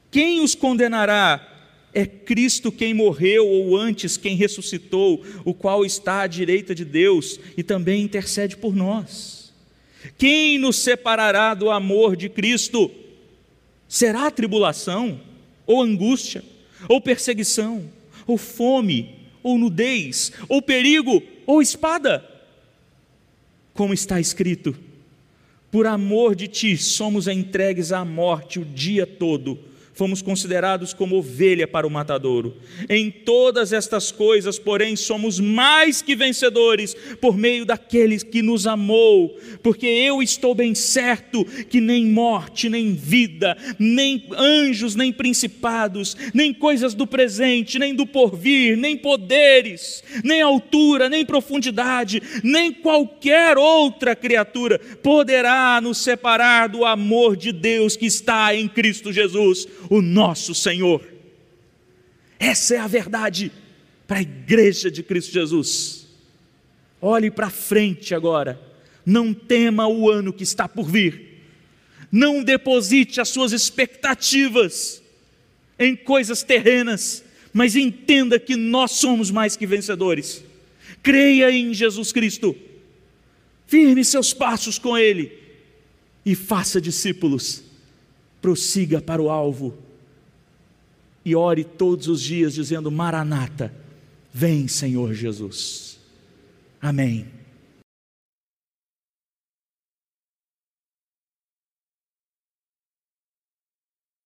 Quem 0.10 0.42
os 0.42 0.56
condenará? 0.56 1.56
É 1.94 2.06
Cristo 2.06 2.72
quem 2.72 2.94
morreu, 2.94 3.48
ou 3.48 3.76
antes 3.76 4.18
quem 4.18 4.36
ressuscitou, 4.36 5.24
o 5.44 5.54
qual 5.54 5.84
está 5.84 6.22
à 6.22 6.28
direita 6.28 6.76
de 6.76 6.86
Deus 6.86 7.40
e 7.58 7.64
também 7.64 8.04
intercede 8.04 8.56
por 8.56 8.76
nós. 8.76 9.52
Quem 10.18 10.58
nos 10.58 10.78
separará 10.78 11.54
do 11.54 11.72
amor 11.72 12.16
de 12.16 12.30
Cristo? 12.30 12.92
Será 13.88 14.30
tribulação, 14.30 15.20
ou 15.66 15.82
angústia, 15.82 16.44
ou 16.88 17.02
perseguição, 17.02 17.90
ou 18.26 18.38
fome, 18.38 19.16
ou 19.42 19.58
nudez, 19.58 20.32
ou 20.48 20.62
perigo, 20.62 21.24
ou 21.46 21.62
espada? 21.62 22.37
Como 23.78 23.94
está 23.94 24.20
escrito: 24.20 24.76
Por 25.72 25.88
amor 25.88 26.36
de 26.36 26.50
ti 26.50 26.76
somos 26.76 27.28
entregues 27.28 27.94
à 27.94 28.04
morte 28.04 28.60
o 28.60 28.66
dia 28.66 29.08
todo 29.08 29.58
fomos 29.98 30.22
considerados 30.22 30.94
como 30.94 31.18
ovelha 31.18 31.68
para 31.68 31.88
o 31.88 31.90
matadouro. 31.90 32.56
Em 32.88 33.10
todas 33.10 33.74
estas 33.74 34.12
coisas, 34.12 34.60
porém, 34.60 34.96
somos 34.96 35.40
mais 35.40 36.04
que 36.04 36.16
vencedores 36.16 36.96
por 37.20 37.36
meio 37.36 37.66
daqueles 37.66 38.22
que 38.22 38.44
nos 38.44 38.68
amou, 38.68 39.36
porque 39.64 39.88
eu 39.88 40.22
estou 40.22 40.54
bem 40.54 40.76
certo 40.76 41.44
que 41.44 41.82
nem 41.82 42.06
morte, 42.06 42.70
nem 42.70 42.94
vida, 42.94 43.58
nem 43.80 44.24
anjos, 44.38 44.96
nem 44.96 45.12
principados, 45.12 46.16
nem 46.32 46.54
coisas 46.54 46.94
do 46.94 47.08
presente, 47.08 47.80
nem 47.80 47.96
do 47.96 48.06
porvir, 48.06 48.78
nem 48.78 48.96
poderes, 48.96 50.04
nem 50.24 50.42
altura, 50.42 51.10
nem 51.10 51.26
profundidade, 51.26 52.22
nem 52.44 52.72
qualquer 52.72 53.58
outra 53.58 54.16
criatura 54.16 54.80
poderá 55.02 55.82
nos 55.82 55.98
separar 55.98 56.70
do 56.70 56.86
amor 56.86 57.36
de 57.36 57.52
Deus 57.52 57.96
que 57.96 58.06
está 58.06 58.54
em 58.54 58.68
Cristo 58.68 59.12
Jesus 59.12 59.68
o 59.90 60.02
nosso 60.02 60.54
Senhor. 60.54 61.06
Essa 62.40 62.76
é 62.76 62.78
a 62.78 62.88
verdade 62.88 63.52
para 64.08 64.18
a 64.18 64.22
igreja 64.22 64.90
de 64.90 65.04
Cristo 65.04 65.32
Jesus. 65.32 66.08
Olhe 67.02 67.30
para 67.30 67.50
frente 67.50 68.16
agora, 68.16 68.60
não 69.06 69.34
tema 69.34 69.88
o 69.88 70.10
ano 70.10 70.34
que 70.34 70.44
está 70.44 70.68
por 70.68 70.90
vir, 70.90 71.44
não 72.12 72.44
deposite 72.44 73.20
as 73.22 73.30
suas 73.30 73.52
expectativas 73.52 75.02
em 75.78 75.96
coisas 75.96 76.42
terrenas, 76.42 77.24
mas 77.54 77.76
entenda 77.76 78.40
que 78.40 78.56
nós 78.56 78.92
somos 78.92 79.30
mais 79.30 79.56
que 79.56 79.68
vencedores. 79.68 80.44
Creia 81.04 81.52
em 81.52 81.74
Jesus 81.74 82.12
Cristo, 82.12 82.56
firme 83.68 84.04
seus 84.04 84.34
passos 84.34 84.80
com 84.80 84.98
Ele 84.98 85.32
e 86.26 86.34
faça 86.34 86.82
discípulos 86.82 87.67
prossiga 88.42 89.02
para 89.02 89.22
o 89.22 89.30
alvo 89.30 89.74
e 91.24 91.36
ore 91.36 91.64
todos 91.64 92.08
os 92.08 92.22
dias 92.22 92.54
dizendo: 92.54 92.90
Maranata, 92.92 93.74
vem 94.34 94.68
Senhor 94.68 95.14
Jesus. 95.14 96.00
Amém. 96.82 97.37